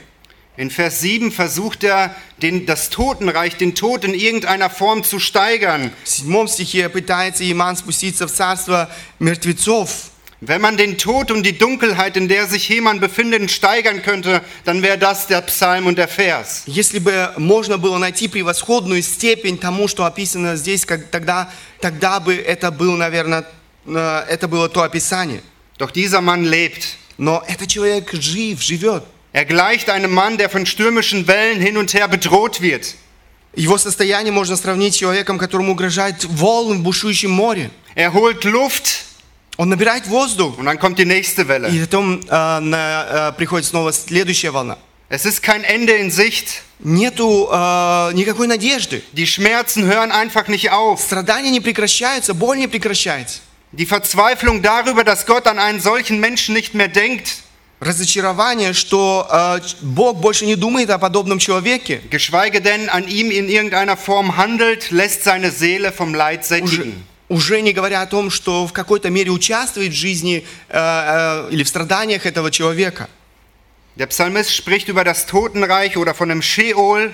In 0.58 0.72
Vers 0.72 1.00
7 1.00 1.32
versucht 1.32 1.86
er, 1.86 2.14
den, 2.42 2.66
das 2.66 2.90
Totenreich, 2.90 3.56
den 3.56 3.76
Tod 3.76 4.04
in 4.04 4.14
irgendeiner 4.14 4.70
Form 4.70 5.06
zu 5.06 5.18
steigern. 5.18 5.92
В 6.04 6.10
седьмом 6.10 6.50
стихе 6.50 6.90
пытается 6.90 7.50
Иман 7.50 7.78
спуститься 7.78 8.28
в 8.28 8.32
царство 8.32 8.90
мертвецов. 9.20 10.12
Wenn 10.44 10.62
man 10.62 10.78
den 10.78 10.98
Tod 10.98 11.32
und 11.32 11.44
die 11.44 11.58
Dunkelheit, 11.58 12.16
in 12.16 12.30
der 12.30 12.48
sich 12.48 12.70
Heman 12.70 13.02
befindet, 13.02 13.52
steigern 13.52 14.02
könnte, 14.02 14.42
dann 14.64 14.82
wäre 14.82 14.98
das 14.98 15.28
der 15.28 15.42
Psalm 15.42 15.86
und 15.86 15.98
der 15.98 16.08
Vers. 16.08 16.64
Если 16.66 17.00
бы 17.00 17.34
можно 17.36 17.78
было 17.78 17.98
найти 17.98 18.30
превосходную 18.30 19.02
степень 19.02 19.58
тому, 19.58 19.90
что 19.90 20.06
описано 20.06 20.56
здесь, 20.56 20.86
как, 20.86 21.08
тогда, 21.12 21.52
тогда 21.82 22.22
бы 22.22 22.36
это 22.36 22.72
был, 22.72 22.96
наверное, 22.96 23.46
э, 23.86 24.26
это 24.30 24.48
было 24.48 24.70
то 24.70 24.84
описание. 24.84 25.42
Doch 25.78 25.92
dieser 25.92 26.22
Mann 26.22 26.46
lebt. 26.46 26.96
Но 27.18 27.44
этот 27.46 27.68
человек 27.68 28.14
жив, 28.14 28.62
живет. 28.62 29.04
Er 29.34 29.44
gleicht 29.44 29.90
einem 29.90 30.12
Mann, 30.12 30.38
der 30.38 30.50
von 30.50 30.66
stürmischen 30.66 31.28
Wellen 31.28 31.60
hin 31.60 31.76
und 31.76 31.94
her 31.94 32.08
bedroht 32.08 32.62
wird. 32.62 32.96
Его 33.56 33.78
состояние 33.78 34.32
можно 34.32 34.56
сравнить 34.56 34.94
с 34.94 34.98
человеком, 34.98 35.38
которому 35.38 35.74
угрожает 35.74 36.24
волн 36.24 36.80
в 36.80 36.84
бушующем 36.84 37.32
море. 37.32 37.72
Er 37.96 38.14
holt 38.14 38.46
Luft 38.46 39.04
Он 39.58 39.68
набирает 39.70 40.08
воздух, 40.08 40.58
und 40.58 40.66
dann 40.66 40.80
kommt 40.80 40.98
die 41.00 41.06
nächste 41.06 41.48
Welle. 41.48 41.68
и 41.70 41.80
потом 41.82 42.22
э, 42.30 42.60
на- 42.62 43.30
э, 43.30 43.32
приходит 43.34 43.66
снова 43.68 43.92
следующая 43.92 44.52
волна. 44.52 44.78
Es 45.10 45.26
ist 45.26 45.42
kein 45.42 45.64
Ende 45.64 45.94
in 45.98 46.12
Sicht. 46.12 46.62
Нету 46.82 47.50
э, 47.52 48.12
никакой 48.14 48.48
надежды. 48.48 49.02
Die 49.12 49.28
Schmerzen 49.28 49.84
hören 49.84 50.12
einfach 50.12 50.48
nicht 50.48 50.72
auf. 50.72 51.02
Страдания 51.02 51.52
не 51.52 51.60
прекращаются, 51.60 52.34
боль 52.34 52.58
не 52.58 52.68
прекращается. 52.68 53.40
Die 53.74 53.86
Verzweiflung 53.86 54.62
darüber, 54.62 55.04
dass 55.04 55.26
Gott 55.26 55.46
an 55.46 55.60
einen 55.60 55.80
solchen 55.82 56.20
Menschen 56.20 56.54
nicht 56.56 56.74
mehr 56.74 56.88
denkt, 56.88 57.40
Разочарование, 57.82 58.74
что 58.74 59.26
э, 59.32 59.60
ч- 59.62 59.76
Бог 59.82 60.20
больше 60.22 60.46
не 60.46 60.56
думает 60.56 60.90
о 60.90 60.98
подобном 61.00 61.40
человеке. 61.40 62.02
geschweige 62.10 62.62
denn 62.62 62.90
an 62.90 63.08
ihm 63.08 63.32
in 63.32 63.48
irgendeiner 63.50 63.96
Form 63.98 64.36
handelt, 64.38 64.92
lässt 64.92 65.24
seine 65.24 65.50
Seele 65.52 65.92
vom 65.92 66.14
Leid 66.14 66.42
Уже, 66.42 66.48
sättigen. 66.48 66.82
уже 66.82 66.94
не 67.29 67.73
говоря 67.73 68.03
о 68.03 68.07
том, 68.07 68.31
что 68.31 68.67
в 68.67 68.73
какой-то 68.73 69.11
мере 69.11 69.31
участвует 69.31 69.93
в 69.93 69.97
жизни 69.97 70.45
э, 70.69 70.77
э, 70.79 71.49
или 71.51 71.63
в 71.63 71.69
страданиях 71.69 72.27
этого 72.27 72.51
человека. 72.51 73.09
Der 73.97 74.09
Psalmist 74.09 74.55
spricht 74.55 74.89
über 74.89 75.05
das 75.05 75.27
Totenreich 75.27 75.97
oder 75.97 76.15
von 76.15 76.29
dem 76.29 76.43
Sheol, 76.43 77.13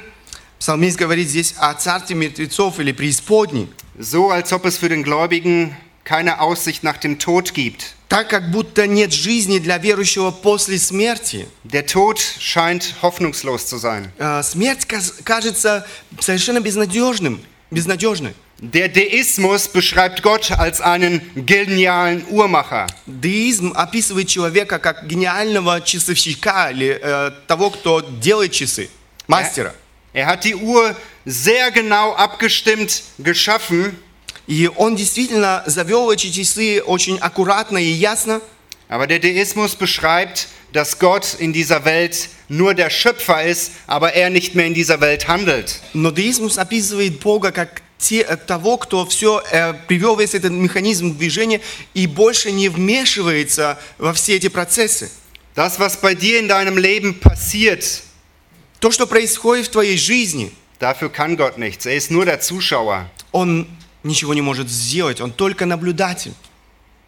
Псалмист 0.58 0.98
говорит 0.98 1.28
здесь 1.28 1.54
о 1.56 1.72
царстве 1.72 2.14
мертвецов 2.16 2.80
или 2.80 2.92
преисподней. 2.92 3.68
so 3.98 4.30
als 4.30 4.52
ob 4.52 4.66
es 4.66 4.78
für 4.78 4.88
den 4.88 5.02
Gläubigen 5.02 5.76
keine 6.04 6.40
Aussicht 6.40 6.82
nach 6.82 6.98
dem 6.98 7.18
Tod 7.18 7.54
gibt. 7.54 7.94
Так 8.08 8.28
как 8.28 8.50
будто 8.50 8.86
нет 8.86 9.12
жизни 9.12 9.58
для 9.58 9.78
верующего 9.78 10.30
после 10.32 10.78
смерти. 10.78 11.46
Der 11.64 11.86
Tod 11.86 12.18
scheint 12.18 12.96
hoffnungslos 13.02 13.66
zu 13.66 13.78
sein. 13.78 14.10
Э, 14.18 14.42
Смерть 14.42 14.86
кажется 15.24 15.86
совершенно 16.18 16.60
безнадежным, 16.60 17.40
безнадежной. 17.70 18.34
Der 18.59 18.87
Deismus 18.87 19.67
beschreibt 19.67 20.23
Gott 20.23 20.51
als 20.51 20.79
einen 20.79 21.21
genialen 21.35 22.25
Uhrmacher. 22.29 22.87
Деизм 23.05 23.73
описывает 23.73 24.29
человека 24.29 24.79
как 24.79 25.07
гениального 25.07 25.81
часовщика 25.81 26.71
или 26.71 26.97
э, 27.01 27.31
того, 27.47 27.69
кто 27.69 27.99
делает 27.99 28.53
часы, 28.53 28.89
мастера. 29.27 29.75
Er 30.13 30.27
hat 30.27 30.45
die 30.45 30.55
Uhr 30.55 30.95
sehr 31.25 31.71
genau 31.71 32.13
abgestimmt 32.15 33.03
geschaffen, 33.17 33.97
И 34.47 34.69
он 34.75 34.95
действительно 34.95 35.63
завел 35.65 36.11
эти 36.11 36.29
часы 36.31 36.81
очень 36.81 37.17
аккуратно 37.17 37.77
и 37.77 37.91
ясно. 37.91 38.41
aber 38.87 39.07
der 39.07 39.19
Deismus 39.19 39.75
beschreibt, 39.75 40.47
dass 40.71 40.99
Gott 40.99 41.35
in 41.39 41.51
dieser 41.51 41.83
Welt 41.85 42.29
nur 42.47 42.73
der 42.75 42.89
Schöpfer 42.89 43.43
ist, 43.43 43.71
aber 43.87 44.13
er 44.13 44.29
nicht 44.29 44.53
mehr 44.55 44.67
in 44.67 44.73
dieser 44.75 45.01
Welt 45.01 45.27
handelt. 45.27 45.79
Но 45.93 46.11
деизм 46.11 46.47
описывает 46.55 47.19
Бога 47.19 47.51
как 47.51 47.81
те- 48.00 48.22
э, 48.22 48.36
того, 48.36 48.76
кто 48.78 49.04
все 49.06 49.42
привел 49.86 50.16
весь 50.16 50.34
этот 50.34 50.52
механизм 50.52 51.16
движения 51.16 51.60
и 51.94 52.06
больше 52.06 52.50
не 52.52 52.68
вмешивается 52.68 53.78
во 53.98 54.12
все 54.12 54.36
эти 54.36 54.48
процессы. 54.48 55.10
Das, 55.54 55.78
was 55.78 55.96
bei 56.00 56.14
dir 56.14 56.38
in 56.40 56.48
deinem 56.48 56.78
Leben 56.78 57.14
passiert, 57.20 58.02
То, 58.80 58.90
что 58.90 59.06
происходит 59.06 59.66
в 59.66 59.70
твоей 59.70 59.98
жизни, 59.98 60.52
dafür 60.78 61.10
kann 61.10 61.36
Gott 61.36 61.58
nichts. 61.58 61.84
Er 61.86 61.96
ist 61.96 62.10
nur 62.10 62.24
der 62.24 62.40
Zuschauer. 62.40 63.10
он 63.32 63.66
ничего 64.02 64.32
не 64.32 64.40
может 64.40 64.70
сделать, 64.70 65.20
он 65.20 65.32
только 65.32 65.66
наблюдатель. 65.66 66.32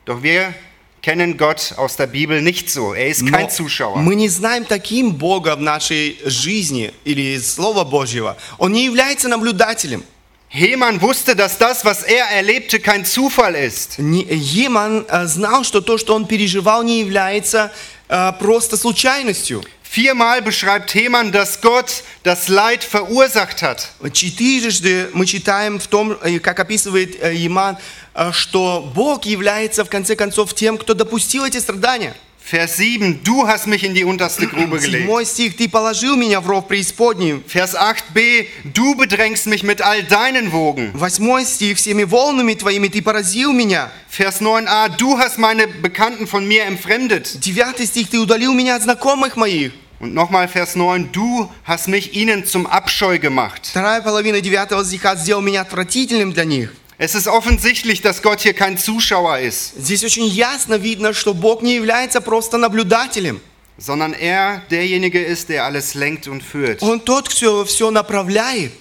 Doch 0.05 0.23
wir 0.23 0.53
kennen 1.01 1.37
Gott 1.39 1.73
aus 1.79 1.97
der 1.97 2.07
Bibel 2.09 2.43
nicht 2.43 2.69
so. 2.69 2.93
Er 2.93 3.09
ist 3.09 3.23
kein 3.27 3.47
Но 3.47 3.49
Zuschauer. 3.51 3.97
мы 3.97 4.15
не 4.17 4.29
знаем 4.29 4.65
таким 4.67 5.13
Бога 5.13 5.57
в 5.57 5.61
нашей 5.63 6.19
жизни 6.27 6.93
или 7.05 7.37
из 7.37 7.51
Слова 7.51 7.85
Божьего. 7.85 8.37
Он 8.59 8.73
не 8.73 8.85
является 8.85 9.29
наблюдателем. 9.29 10.05
Heman 10.52 11.02
wusste, 11.02 11.36
dass 11.36 11.58
das, 11.58 11.84
was 11.84 12.04
er 12.04 12.26
erlebte, 12.32 12.80
kein 12.80 13.04
Zufall 13.06 13.54
ist. 13.56 14.00
Не- 14.00 14.26
Еман 14.30 15.06
э, 15.10 15.28
знал, 15.28 15.64
что 15.66 15.82
то, 15.82 15.98
что 15.98 16.16
он 16.16 16.26
переживал, 16.26 16.84
не 16.84 17.02
является 17.02 17.72
э, 18.08 18.32
просто 18.40 18.78
случайностью. 18.78 19.62
Viermal 19.84 20.42
beschreibt 20.42 20.94
Heman, 20.96 21.32
dass 21.32 21.60
Gott 21.62 22.04
das 22.24 22.48
Leid 22.50 22.84
verursacht 22.84 23.62
hat. 23.62 23.90
Четырежды 24.14 25.10
мы 25.14 25.26
читаем 25.26 25.80
в 25.80 25.88
том, 25.88 26.18
э, 26.24 26.40
как 26.40 26.60
описывает 26.62 27.22
э, 27.22 27.36
Еман, 27.36 27.78
э, 28.14 28.32
что 28.32 28.90
Бог 28.96 29.26
является 29.26 29.84
в 29.84 29.90
конце 29.90 30.16
концов 30.16 30.54
тем, 30.54 30.78
кто 30.78 30.94
допустил 30.94 31.44
эти 31.46 31.58
страдания. 31.58 32.16
Vers 32.50 32.78
7, 32.78 33.26
du 33.26 33.46
hast 33.46 33.68
mich 33.68 33.84
in 33.84 33.94
die 33.94 34.06
unterste 34.06 34.48
Grube 34.48 34.80
gelegt. 34.80 35.04
Седьмой 35.04 35.26
стих, 35.26 35.58
ты 35.58 35.68
положил 35.68 36.16
меня 36.16 36.40
в 36.40 36.48
ров 36.48 36.70
преисподней. 36.70 37.44
Vers 37.46 37.76
8b, 37.76 38.48
du 38.74 38.96
bedrängst 38.96 39.48
mich 39.48 39.64
mit 39.64 39.82
all 39.82 40.04
deinen 40.04 40.54
Wogen. 40.54 40.92
Восьмой 40.94 41.44
стих, 41.44 41.78
всеми 41.78 42.04
волнами 42.06 42.54
твоими 42.54 42.88
ты 42.88 43.02
поразил 43.02 43.52
меня. 43.52 43.92
Vers 44.10 44.40
9a, 44.40 44.96
du 44.98 45.18
hast 45.18 45.38
meine 45.38 45.68
Bekannten 45.68 46.26
von 46.26 46.48
mir 46.48 46.64
entfremdet. 46.64 47.38
Девятый 47.44 47.86
стих, 47.86 48.10
ты 48.10 48.18
удалил 48.18 48.54
меня 48.54 48.78
от 48.78 48.84
знакомых 48.84 49.36
моих. 49.36 49.74
Und 50.00 50.14
nochmal 50.14 50.48
Vers 50.48 50.76
9, 50.76 51.12
du 51.12 51.52
hast 51.66 51.90
mich 51.90 52.14
ihnen 52.14 52.46
zum 52.46 52.66
Abscheu 52.66 53.18
gemacht. 53.20 53.68
Вторая 53.72 54.00
половина 54.00 54.40
девятого 54.40 54.86
стиха 54.86 55.18
сделал 55.18 55.42
меня 55.42 55.62
отвратительным 55.64 56.32
для 56.32 56.46
них. 56.46 56.74
Es 57.00 57.14
ist 57.14 57.28
offensichtlich, 57.28 58.02
dass 58.02 58.22
Gott 58.24 58.42
hier 58.42 58.54
kein 58.54 58.78
Zuschauer 58.78 59.38
ist, 59.40 59.74
Здесь 59.78 60.04
очень 60.04 60.26
ясно 60.28 60.76
видно, 60.76 61.14
что 61.14 61.34
Бог 61.34 61.62
не 61.62 61.76
является 61.76 62.22
просто 62.22 62.58
наблюдателем. 62.58 63.40
sondern 63.78 64.14
er 64.14 64.64
derjenige 64.72 65.24
ist, 65.24 65.50
der 65.50 65.64
alles 65.66 65.94
lenkt 65.94 66.28
und 66.28 66.42
führt. 66.42 66.82
Он 66.82 67.00
тот, 67.00 67.30
кто 67.30 67.64
все 67.66 67.92
направляет. 67.92 68.72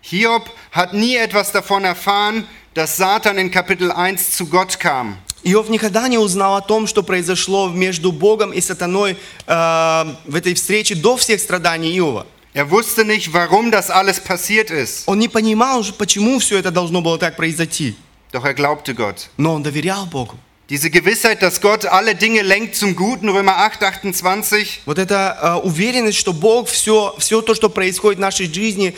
Hiob 0.00 0.48
hat 0.70 0.94
nie 0.94 1.16
etwas 1.16 1.50
davon 1.50 1.84
erfahren, 1.84 2.46
dass 2.74 2.96
Satan 2.96 3.36
in 3.36 3.50
Kapitel 3.50 3.90
1 3.90 4.30
zu 4.36 4.46
Gott 4.46 4.78
kam. 4.78 5.18
Иов 5.42 5.68
никогда 5.68 6.08
не 6.08 6.18
узнал 6.18 6.56
о 6.56 6.60
том, 6.60 6.86
что 6.86 7.02
произошло 7.02 7.68
между 7.68 8.12
Богом 8.12 8.52
и 8.52 8.60
сатаной 8.60 9.16
э, 9.46 10.04
в 10.24 10.34
этой 10.34 10.54
встрече 10.54 10.94
до 10.94 11.16
всех 11.16 11.40
страданий 11.40 11.96
Иова. 11.98 12.26
Er 12.54 12.70
wusste 12.70 13.04
nicht, 13.04 13.32
warum 13.32 13.70
das 13.70 13.90
alles 13.90 14.20
passiert 14.20 14.70
ist, 14.70 15.04
Он 15.06 15.18
не 15.18 15.28
понимал, 15.28 15.80
уже, 15.80 15.92
почему 15.92 16.38
все 16.38 16.58
это 16.58 16.70
должно 16.70 17.00
было 17.02 17.18
так 17.18 17.36
произойти. 17.36 17.94
doch 18.32 18.44
er 18.44 18.54
glaubte 18.54 18.94
Gott. 18.94 19.28
Но 19.36 19.54
он 19.54 19.62
доверял 19.62 20.06
Богу. 20.06 20.36
Diese 20.70 20.90
Gewissheit, 20.90 21.40
dass 21.40 21.62
Gott 21.62 21.86
alle 21.86 22.14
Dinge 22.14 22.42
lenkt 22.42 22.76
zum 22.76 22.94
Guten, 22.94 23.30
Römer 23.30 23.56
8, 23.56 23.80
28, 23.82 24.82
Вот 24.84 24.98
эта 24.98 25.38
э, 25.62 25.66
уверенность, 25.66 26.18
что 26.18 26.34
Бог 26.34 26.68
все, 26.68 27.14
все 27.18 27.40
то, 27.40 27.54
что 27.54 27.70
происходит 27.70 28.18
в 28.18 28.20
нашей 28.20 28.52
жизни, 28.52 28.94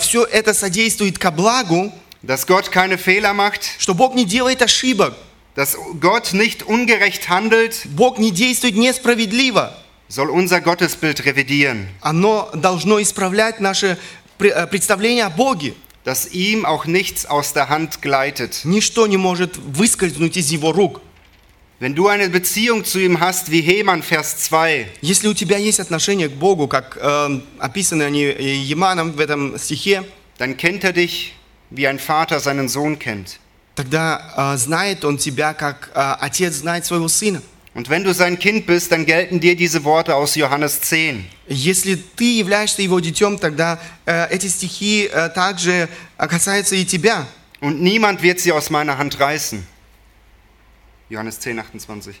все 0.00 0.24
это 0.24 0.52
содействует 0.52 1.16
ко 1.18 1.30
благу, 1.30 1.92
dass 2.22 2.44
Gott 2.46 2.72
keine 2.72 2.98
Fehler 2.98 3.34
macht, 3.34 3.62
что 3.78 3.94
Бог 3.94 4.14
не 4.16 4.24
делает 4.24 4.62
ошибок, 4.62 5.14
dass 5.54 5.76
Gott 6.00 6.32
nicht 6.32 6.64
ungerecht 6.64 7.28
handelt, 7.28 7.82
Бог 7.84 8.18
не 8.18 8.32
действует 8.32 8.74
несправедливо. 8.76 9.74
soll 10.10 10.30
unser 10.30 10.60
Gottesbild 10.60 11.24
revidieren, 11.24 11.86
Оно 12.00 12.50
должно 12.54 13.00
исправлять 13.02 13.60
наше 13.60 13.98
пре- 14.38 14.52
э, 14.52 14.66
представление 14.66 15.24
о 15.24 15.30
Боге. 15.30 15.74
dass 16.04 16.28
ihm 16.32 16.64
auch 16.64 16.86
nichts 16.86 17.26
aus 17.26 17.52
der 17.52 17.68
Hand 17.68 18.00
gleitet. 18.00 18.60
Ничто 18.64 19.06
не 19.08 19.16
может 19.16 19.56
выскользнуть 19.56 20.36
из 20.36 20.50
Его 20.52 20.70
рук. 20.72 21.00
Wenn 21.80 21.94
du 21.94 22.06
eine 22.08 22.30
Beziehung 22.30 22.84
zu 22.84 22.98
ihm 23.00 23.18
hast, 23.20 23.50
wie 23.50 23.60
Heman, 23.60 24.02
Vers 24.02 24.38
2, 24.38 24.86
Если 25.02 25.26
у 25.28 25.34
тебя 25.34 25.58
есть 25.58 25.80
отношение 25.80 26.28
к 26.28 26.32
Богу, 26.32 26.68
как 26.68 26.96
э, 27.00 27.40
описаны 27.58 28.04
они 28.04 28.22
э, 28.22 28.54
Еманом 28.54 29.12
в 29.12 29.20
этом 29.20 29.58
стихе, 29.58 30.04
dann 30.38 30.56
kennt 30.56 30.84
er 30.84 30.92
dich, 30.92 31.34
wie 31.70 31.86
ein 31.88 31.98
Vater 31.98 32.38
seinen 32.40 32.68
Sohn 32.68 32.98
kennt. 32.98 33.38
тогда 33.74 34.52
э, 34.54 34.56
знает 34.58 35.04
он 35.04 35.18
тебя, 35.18 35.52
как 35.54 35.90
э, 35.94 36.00
отец 36.20 36.54
знает 36.54 36.86
своего 36.86 37.08
сына. 37.08 37.42
Und 37.74 37.90
wenn 37.90 38.04
du 38.04 38.14
sein 38.14 38.38
Kind 38.38 38.64
bist, 38.64 38.90
dann 38.90 39.04
gelten 39.04 39.38
dir 39.38 39.54
diese 39.54 39.84
Worte 39.84 40.14
aus 40.14 40.34
Johannes 40.34 40.80
10. 40.80 41.26
Если 41.46 41.96
ты 41.96 42.38
являешься 42.38 42.80
его 42.80 43.00
детем, 43.00 43.38
тогда 43.38 43.78
э, 44.06 44.28
эти 44.30 44.46
стихи 44.46 45.10
э, 45.12 45.28
также 45.28 45.88
э, 46.16 46.26
касаются 46.26 46.74
и 46.74 46.86
тебя. 46.86 47.26
Und 47.60 47.82
niemand 47.82 48.22
wird 48.22 48.40
sie 48.40 48.52
aus 48.52 48.70
meiner 48.70 48.96
Hand 48.96 49.20
reißen. 49.20 49.66
Johannes 51.10 51.38
10, 51.38 51.58
28. 51.58 52.16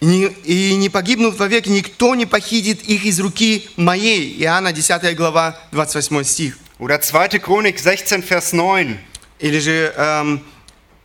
И 0.00 0.06
не, 0.06 0.26
и 0.44 0.74
не 0.76 0.88
погибнут 0.88 1.38
вовек, 1.38 1.66
никто 1.66 2.14
не 2.14 2.24
похитит 2.24 2.82
их 2.82 3.04
из 3.04 3.20
руки 3.20 3.68
моей. 3.76 4.34
Иоанна 4.42 4.72
10 4.72 5.14
глава, 5.14 5.60
28 5.72 6.24
стих. 6.24 6.58
Oder 6.78 6.98
2. 6.98 7.38
Chronik 7.38 7.78
16, 7.78 8.24
Vers 8.24 8.52
9. 8.52 8.98
Или 9.38 9.58
же 9.58 9.92
эм, 9.94 10.42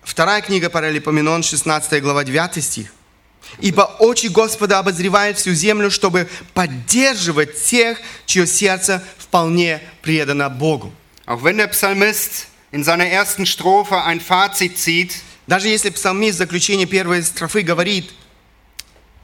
вторая 0.02 0.40
книга 0.42 0.70
Паралипоменон, 0.70 1.42
16 1.42 2.02
глава, 2.02 2.24
9 2.24 2.62
стих. 2.64 2.92
«Ибо 3.58 3.82
очи 3.98 4.28
Господа 4.28 4.78
обозревают 4.78 5.38
всю 5.38 5.52
землю, 5.54 5.90
чтобы 5.90 6.28
поддерживать 6.54 7.62
тех, 7.62 7.98
чье 8.26 8.46
сердце 8.46 9.02
вполне 9.18 9.80
предано 10.02 10.48
Богу». 10.48 10.92
Auch 11.26 11.42
wenn 11.42 11.56
der 11.58 11.68
Psalmist 11.68 12.46
in 12.72 12.84
seiner 12.84 13.06
ersten 13.06 13.46
Strophe 13.46 14.04
ein 14.04 14.20
Fazit 14.20 14.78
zieht, 14.78 15.22
Даже 15.50 15.68
если 15.68 15.90
псалмист 15.90 16.36
в 16.36 16.38
заключении 16.38 16.84
первой 16.84 17.24
строфы 17.24 17.62
говорит, 17.62 18.10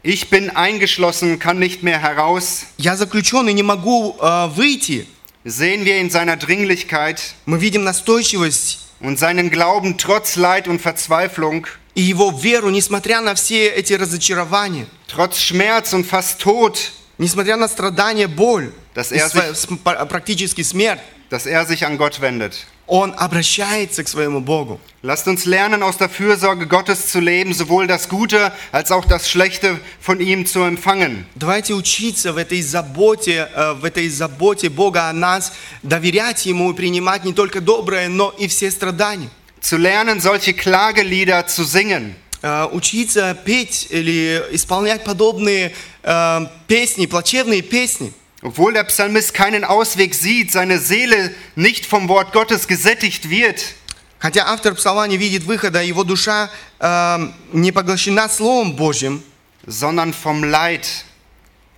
ich 0.02 0.28
bin 0.28 0.50
eingeschlossen, 0.50 1.38
kann 1.38 1.60
nicht 1.60 1.84
mehr 1.84 2.00
heraus, 2.00 2.66
«Я 2.78 2.96
заключен 2.96 3.48
и 3.48 3.52
не 3.52 3.62
могу 3.62 4.16
э, 4.20 4.48
выйти», 4.48 5.06
sehen 5.44 5.84
wir 5.84 6.00
in 6.00 6.10
seiner 6.10 6.36
Dringlichkeit 6.36 7.20
мы 7.44 7.60
видим 7.60 7.84
настойчивость 7.84 8.86
und 8.99 9.17
seinen 9.19 9.49
Glauben 9.49 9.97
trotz 9.97 10.36
Leid 10.36 10.67
und 10.67 10.79
Verzweiflung, 10.81 11.65
и 11.95 12.01
его 12.01 12.31
веру, 12.31 12.69
несмотря 12.69 13.19
на 13.21 13.34
все 13.36 13.67
эти 13.69 13.93
разочарования, 13.93 14.86
trotz 15.07 15.39
Schmerz 15.39 15.93
und 15.93 16.05
fast 16.05 16.39
Tod, 16.41 16.77
несмотря 17.17 17.55
на 17.57 17.67
страдания, 17.67 18.27
боль, 18.27 18.71
Das 18.95 19.12
и 19.12 19.17
er 19.17 19.27
сва- 19.29 19.51
sich- 19.53 19.55
с- 19.55 19.67
па- 19.84 20.05
практически 20.05 20.62
смерть, 20.63 20.99
dass 21.29 21.45
er 21.45 21.65
sich 21.65 21.86
an 21.86 21.97
Gott 21.97 22.21
wendet. 22.21 22.65
Он 22.87 23.14
обращается 23.16 24.05
к 24.05 24.09
своему 24.09 24.40
Богу. 24.40 24.81
Lasst 25.03 25.29
uns 25.29 25.44
lernen, 25.44 25.83
aus 25.83 25.99
der 25.99 26.09
Fürsorge 26.09 26.66
Gottes 26.66 27.09
zu 27.09 27.20
leben, 27.20 27.53
sowohl 27.53 27.87
das 27.87 28.09
Gute 28.09 28.53
als 28.72 28.90
auch 28.90 29.05
das 29.05 29.29
Schlechte 29.29 29.79
von 30.01 30.20
ihm 30.20 30.46
zu 30.46 30.62
empfangen. 30.62 31.27
Давайте 31.35 31.75
учиться 31.75 32.33
в 32.33 32.37
этой 32.37 32.62
заботе, 32.62 33.49
э, 33.55 33.72
в 33.75 33.85
этой 33.85 34.09
заботе 34.09 34.68
Бога 34.68 35.09
о 35.09 35.12
нас, 35.12 35.53
доверять 35.83 36.46
Ему 36.46 36.72
и 36.72 36.75
принимать 36.75 37.25
не 37.25 37.33
только 37.33 37.61
доброе, 37.61 38.09
но 38.09 38.31
и 38.31 38.49
все 38.49 38.70
страдания. 38.70 39.31
Zu 39.61 39.79
lernen, 39.79 40.20
solche 40.20 40.55
Klagelieder 40.55 41.46
zu 41.46 41.64
singen. 41.64 42.14
Э, 42.42 42.68
Учиться 42.70 43.37
петь 43.44 43.88
или 43.90 44.44
исполнять 44.53 45.05
подобные 45.05 45.72
э, 46.03 46.40
песни, 46.68 47.07
плачевные 47.07 47.62
песни. 47.62 48.12
Obwohl 48.45 48.73
der 48.73 48.84
Psalmist 48.86 49.34
keinen 49.34 49.63
Ausweg 49.63 50.15
sieht, 50.15 50.51
seine 50.51 50.79
Seele 50.79 51.34
nicht 51.55 51.86
vom 51.86 52.07
Wort 52.10 52.34
Gottes 52.34 52.67
gesättigt 52.67 53.29
wird, 53.29 53.75
Хотя 54.21 54.45
автор 54.45 54.75
псалма 54.75 55.07
не 55.07 55.17
видит 55.17 55.45
выхода, 55.45 55.81
его 55.81 56.03
душа 56.03 56.51
э, 56.79 57.27
не 57.53 57.71
поглощена 57.71 58.29
Словом 58.29 58.75
Божьим, 58.75 59.23
sondern 59.65 60.13
vom 60.13 60.43
Leid, 60.43 60.86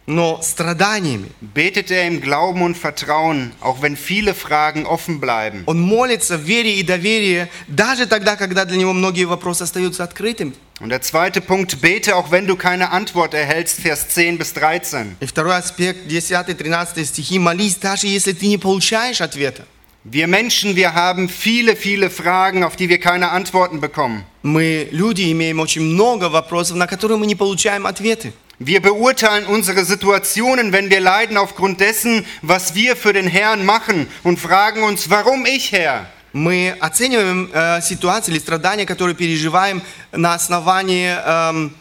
но 0.07 0.41
страданиями. 0.41 1.29
betet 1.39 1.89
er 1.91 2.07
im 2.07 2.19
Glauben 2.19 2.61
und 2.61 2.75
Vertrauen, 2.75 3.53
auch 3.61 3.81
wenn 3.81 3.95
viele 3.95 4.33
Fragen 4.33 4.85
offen 4.85 5.19
bleiben. 5.19 5.63
Он 5.65 5.79
молится 5.79 6.37
в 6.37 6.41
вере 6.41 6.75
и 6.79 6.83
доверии, 6.83 7.47
даже 7.67 8.05
тогда, 8.05 8.35
когда 8.35 8.65
для 8.65 8.77
него 8.77 8.93
многие 8.93 9.25
вопросы 9.25 9.63
остаются 9.63 10.03
открытыми. 10.03 10.53
Und 10.81 10.89
der 10.89 11.01
zweite 11.01 11.39
Punkt, 11.39 11.79
bete, 11.81 12.15
auch 12.15 12.31
wenn 12.31 12.47
du 12.47 12.57
keine 12.57 12.91
Antwort 12.91 13.33
erhältst, 13.33 13.79
Vers 13.79 14.09
10 14.09 14.37
bis 14.37 14.53
13. 14.53 15.15
И 15.21 15.25
второй 15.25 15.55
аспект, 15.55 16.11
10-13 16.11 17.05
стихи, 17.05 17.39
молись, 17.39 17.77
даже 17.77 18.07
если 18.07 18.33
ты 18.33 18.47
не 18.47 18.57
получаешь 18.57 19.21
ответа. 19.21 19.65
Wir 20.03 20.27
Menschen, 20.27 20.75
wir 20.75 20.93
haben 20.93 21.29
viele, 21.29 21.77
viele 21.77 22.09
Fragen, 22.09 22.65
auf 22.65 22.75
die 22.75 22.89
wir 22.89 22.99
keine 22.99 23.31
Antworten 23.31 23.79
bekommen. 23.79 24.25
Мы, 24.41 24.89
люди, 24.91 25.31
имеем 25.31 25.61
очень 25.61 25.83
много 25.83 26.27
вопросов, 26.27 26.75
на 26.75 26.87
которые 26.87 27.17
мы 27.17 27.25
не 27.25 27.35
получаем 27.35 27.85
ответы. 27.87 28.33
Wir 28.59 28.81
beurteilen 28.81 29.45
unsere 29.45 29.83
Situationen, 29.83 30.71
wenn 30.71 30.89
wir 30.89 31.01
leiden, 31.01 31.37
aufgrund 31.37 31.79
dessen, 31.79 32.25
was 32.41 32.75
wir 32.75 32.95
für 32.95 33.11
den 33.11 33.27
Herrn 33.27 33.65
machen 33.65 34.07
und 34.23 34.39
fragen 34.39 34.83
uns, 34.83 35.09
warum 35.09 35.45
ich, 35.45 35.71
Herr? 35.71 36.05
Мы 36.33 36.75
оцениваем 36.79 37.49
э, 37.53 37.81
ситуации 37.81 38.31
или 38.31 38.39
страдания, 38.39 38.85
которые 38.85 39.15
переживаем 39.15 39.81
на 40.11 40.33
основании... 40.33 41.07
эм, 41.07 41.75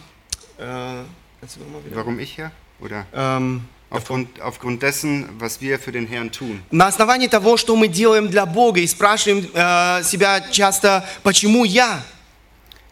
э, 0.58 1.04
Warum 1.94 2.18
ich, 2.18 2.36
Herr? 2.38 2.52
Oder 2.80 3.06
эм, 3.12 3.62
aufgrund, 3.90 4.40
aufgrund 4.40 4.82
dessen, 4.82 5.28
was 5.38 5.60
wir 5.60 5.78
für 5.78 5.92
den 5.92 6.06
Herrn 6.06 6.30
tun. 6.30 6.62
на 6.70 6.86
основании 6.88 7.28
того, 7.28 7.56
что 7.56 7.76
мы 7.76 7.88
делаем 7.88 8.28
для 8.28 8.44
Бога, 8.44 8.80
и 8.80 8.86
спрашиваем 8.86 9.48
э, 9.54 10.02
себя 10.04 10.40
часто, 10.50 11.06
почему 11.22 11.64
я? 11.64 12.02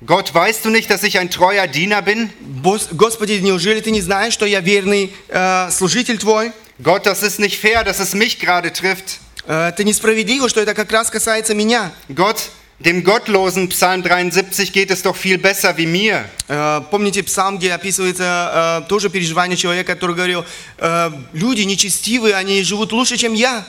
Gott, 0.06 0.32
weißt 0.34 0.64
du 0.64 0.70
nicht, 0.70 0.88
dass 0.90 1.02
ich 1.02 1.18
ein 1.18 1.28
treuer 1.30 1.66
Diener 1.66 2.00
bin? 2.02 2.30
Бос- 2.62 2.88
Господи, 2.92 3.32
неужели 3.42 3.80
ты 3.80 3.90
не 3.90 4.00
знаешь, 4.00 4.32
что 4.32 4.46
я 4.46 4.60
верный 4.60 5.12
э, 5.28 5.70
служитель 5.70 6.18
Твой? 6.18 6.52
Gott, 6.82 7.04
das 7.04 7.22
ist 7.22 7.38
nicht 7.38 7.58
fair, 7.60 7.84
dass 7.84 8.00
es 8.00 8.14
mich 8.14 8.38
gerade 8.40 8.72
trifft. 8.72 9.20
Э, 9.46 9.68
это 9.68 9.84
несправедливо, 9.84 10.48
что 10.48 10.60
это 10.60 10.72
как 10.74 10.90
раз 10.90 11.10
касается 11.10 11.54
меня. 11.54 11.92
Gott, 12.08 12.48
dem 12.78 13.04
Gottlosen 13.04 13.68
Psalm 13.68 14.02
73 14.02 14.72
geht 14.72 14.90
es 14.90 15.02
doch 15.02 15.14
viel 15.16 15.36
besser 15.36 15.76
wie 15.76 15.84
mir. 15.86 16.24
Э, 16.48 16.80
Помните 16.90 17.22
псалм, 17.22 17.58
где 17.58 17.72
описывается 17.74 18.80
э, 18.84 18.88
тоже 18.88 19.10
переживание 19.10 19.58
человека, 19.58 19.94
который 19.94 20.16
говорил, 20.16 20.46
э, 20.78 21.10
люди 21.34 21.60
нечестивые, 21.60 22.36
они 22.36 22.62
живут 22.62 22.92
лучше, 22.92 23.18
чем 23.18 23.34
я. 23.34 23.66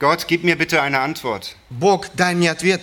Gott, 0.00 0.26
gib 0.26 0.44
mir 0.44 0.56
bitte 0.56 0.80
eine 0.80 1.00
Antwort. 1.00 1.54
Бог, 1.68 2.06
дай 2.14 2.34
мне 2.34 2.50
ответ. 2.50 2.80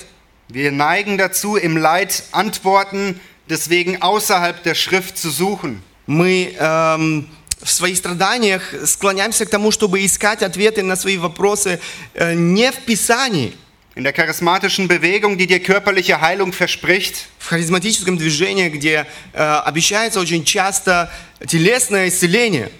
Wir 0.50 0.72
neigen 0.72 1.18
dazu, 1.18 1.56
im 1.56 1.78
Leid 1.78 2.24
Antworten 2.32 3.20
deswegen 3.50 4.02
außerhalb 4.02 4.64
der 4.64 4.76
Schrift 4.76 5.18
zu 5.18 5.30
suchen. 5.30 5.82
Мы 6.08 6.54
эм, 6.60 7.30
в 7.64 7.72
своих 7.72 7.98
страданиях 7.98 8.74
склоняемся 8.86 9.46
к 9.46 9.50
тому, 9.50 9.72
чтобы 9.72 10.06
искать 10.06 10.42
ответы 10.42 10.84
на 10.84 10.96
свои 10.96 11.18
вопросы 11.18 11.80
э, 12.14 12.34
не 12.34 12.72
в 12.72 12.78
Писании, 12.86 13.54
In 13.94 14.06
der 14.06 14.14
charismatischen 14.14 14.88
Bewegung, 14.88 15.38
die 15.38 15.48
dir 15.48 15.60
körperliche 15.60 16.22
Heilung 16.22 16.54
verspricht, 16.54 17.28
в 17.40 17.50
харизматическом 17.50 18.18
движении, 18.18 18.70
где 18.70 19.06
э, 19.34 19.44
обещается 19.44 20.22
очень 20.22 20.46
часто 20.46 21.12
телесное 21.46 22.08
исцеление, 22.08 22.72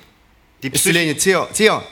die, 0.64 0.70
Psych 0.70 0.76
исцеление 0.76 1.16
тела. 1.16 1.84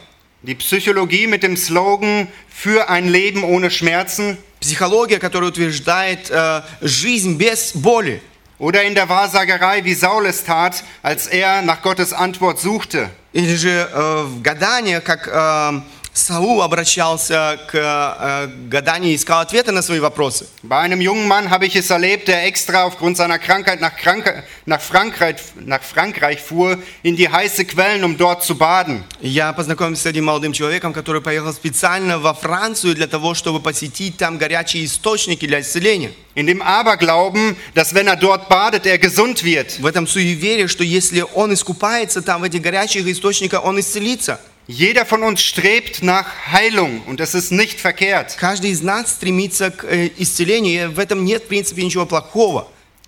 тела. 0.43 0.43
die 0.43 0.55
Psychologie 0.55 1.27
mit 1.27 1.43
dem 1.43 1.57
Slogan 1.57 2.27
für 2.49 2.89
ein 2.89 3.07
Leben 3.07 3.43
ohne 3.43 3.69
Schmerzen 3.69 4.37
Психология, 4.59 5.19
которая 5.19 5.49
утверждает 5.49 6.29
э, 6.29 6.61
жизнь 6.81 7.37
без 7.37 7.71
боли. 7.73 8.21
oder 8.59 8.83
in 8.83 8.93
der 8.93 9.07
Wahrsagerei, 9.07 9.85
wie 9.85 9.93
Saul 9.93 10.25
es 10.25 10.43
tat, 10.43 10.83
als 11.01 11.27
er 11.27 11.61
nach 11.61 11.81
Gottes 11.81 12.13
Antwort 12.13 12.59
suchte. 12.59 13.09
Или 13.31 13.55
же 13.55 13.69
э, 13.69 14.23
в 14.23 14.41
гаданиях, 14.41 15.03
как 15.03 15.27
э, 15.27 15.81
Саул 16.16 16.62
обращался 16.62 17.58
к 17.66 17.74
э, 17.74 18.68
гаданию 18.68 19.10
и 19.10 19.16
искал 19.16 19.40
ответы 19.40 19.72
на 19.72 19.82
свои 19.82 19.98
вопросы. 19.98 20.46
Bei 20.62 20.78
einem 20.78 21.00
jungen 21.00 21.26
Mann 21.26 21.50
habe 21.50 21.66
ich 21.66 21.74
es 21.74 21.90
erlebt, 21.90 22.28
der 22.28 22.46
extra 22.46 22.84
aufgrund 22.84 23.16
seiner 23.16 23.40
Krankheit 23.40 23.80
nach, 23.80 23.96
Krank 23.96 24.44
nach, 24.64 24.80
Frankreich, 24.80 25.38
nach 25.56 25.82
Frankreich 25.82 26.40
fuhr, 26.40 26.78
in 27.02 27.16
die 27.16 27.28
heiße 27.28 27.64
Quellen, 27.64 28.04
um 28.04 28.16
dort 28.16 28.44
zu 28.44 28.56
baden. 28.56 29.02
Я 29.20 29.52
познакомился 29.52 30.04
с 30.04 30.06
одним 30.06 30.26
молодым 30.26 30.52
человеком, 30.52 30.92
который 30.92 31.20
поехал 31.20 31.52
специально 31.52 32.20
во 32.20 32.32
Францию 32.32 32.94
для 32.94 33.08
того, 33.08 33.34
чтобы 33.34 33.58
посетить 33.58 34.16
там 34.16 34.38
горячие 34.38 34.84
источники 34.84 35.48
для 35.48 35.62
исцеления. 35.62 36.12
In 36.36 36.46
dem 36.46 36.62
Aberglauben, 36.62 37.56
dass 37.74 37.92
wenn 37.92 38.06
er 38.06 38.16
dort 38.16 38.48
badet, 38.48 38.86
er 38.86 38.98
gesund 38.98 39.42
wird. 39.42 39.80
В 39.80 39.86
этом 39.86 40.06
суеверии, 40.06 40.68
что 40.68 40.84
если 40.84 41.24
он 41.34 41.52
искупается 41.52 42.22
там 42.22 42.42
в 42.42 42.44
этих 42.44 42.62
горячих 42.62 43.04
источниках, 43.08 43.64
он 43.64 43.80
исцелится. 43.80 44.38
Jeder 44.67 45.03
von 45.05 45.23
uns 45.23 45.41
strebt 45.41 46.03
nach 46.03 46.27
Heilung 46.51 47.01
und 47.07 47.19
das 47.19 47.33
ist 47.33 47.51
nicht 47.51 47.79
verkehrt. 47.81 48.37
Каждый 48.37 48.69
из 48.69 48.83
нас 48.83 49.11
стремится 49.13 49.71
к 49.71 49.83
э, 49.83 50.11
исцелению, 50.17 50.83
и 50.91 50.93
в 50.93 50.99
этом 50.99 51.25
нет, 51.25 51.43
в 51.45 51.47
принципе, 51.47 51.83
ничего 51.83 52.05
плохого. 52.05 52.67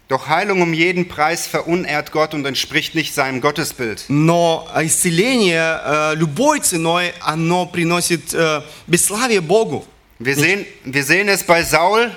Doch 0.09 0.27
Heilung 0.27 0.61
um 0.61 0.73
jeden 0.73 1.07
Preis 1.07 1.47
verunehrt 1.47 2.11
Gott 2.11 2.33
und 2.33 2.45
entspricht 2.45 2.95
nicht 2.95 3.13
seinem 3.13 3.39
Gottesbild. 3.41 4.05
Но 4.09 4.67
исцеление 4.75 5.79
э, 5.85 6.15
любой 6.15 6.59
ценой, 6.61 7.13
оно 7.21 7.65
приносит 7.67 8.33
э, 8.33 8.61
бесславие 8.87 9.41
Богу. 9.41 9.85
Wir 10.19 10.35
sehen, 10.35 10.65
wir 10.83 11.03
sehen 11.03 11.29
es 11.29 11.43
bei 11.43 11.63
Saul, 11.63 12.11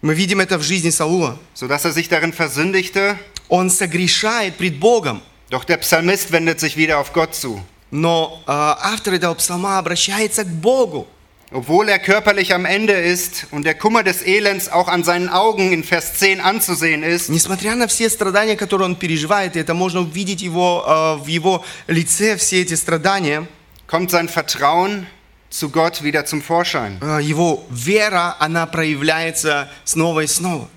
Мы 0.00 0.14
видим 0.14 0.40
это 0.40 0.58
в 0.58 0.62
жизни 0.62 0.90
Саула. 0.90 1.38
sodass 1.54 1.84
er 1.84 1.92
sich 1.92 2.08
darin 2.08 2.32
versündigte, 2.32 3.18
Он 3.48 3.68
согрешает 3.70 4.56
пред 4.56 4.80
Богом. 4.80 5.20
doch 5.50 5.64
der 5.64 5.76
Psalmist 5.78 6.32
wendet 6.32 6.58
sich 6.60 6.76
wieder 6.76 6.98
auf 6.98 7.12
Gott 7.12 7.34
zu. 7.34 7.62
Но 7.92 8.42
э, 8.46 8.50
автор 8.50 9.14
этого 9.14 9.34
псалма 9.34 9.78
обращается 9.78 10.44
к 10.44 10.48
Богу. 10.48 11.06
Obwohl 11.50 11.88
er 11.88 11.98
körperlich 11.98 12.52
am 12.52 12.66
Ende 12.66 12.92
ist 12.92 13.46
und 13.52 13.64
der 13.64 13.74
Kummer 13.74 14.02
des 14.02 14.20
Elends 14.20 14.68
auch 14.68 14.86
an 14.86 15.02
seinen 15.02 15.30
Augen 15.30 15.72
in 15.72 15.82
Vers 15.82 16.18
10 16.18 16.42
anzusehen 16.42 17.02
ist, 17.02 17.30
Несмотря 17.30 17.74
на 17.74 17.86
все 17.86 18.10
страдания, 18.10 18.54
которые 18.54 18.84
он 18.84 18.96
переживает, 18.96 19.56
и 19.56 19.60
это 19.60 19.72
можно 19.72 20.00
увидеть 20.00 20.42
его, 20.42 20.84
э, 20.86 21.24
в 21.24 21.26
его 21.26 21.64
лице, 21.86 22.36
все 22.36 22.60
эти 22.60 22.74
страдания, 22.74 23.46
kommt 23.86 24.10
sein 24.10 24.28
Vertrauen 24.28 25.06
zu 25.48 25.70
Gott 25.70 26.02
wieder 26.02 26.26
zum 26.26 26.42
Vorschein. 26.42 26.98
э, 27.00 27.22
его 27.22 27.64
вера, 27.70 28.36
она 28.38 28.66
проявляется 28.66 29.70
снова 29.84 30.20
и 30.20 30.26
снова. 30.26 30.68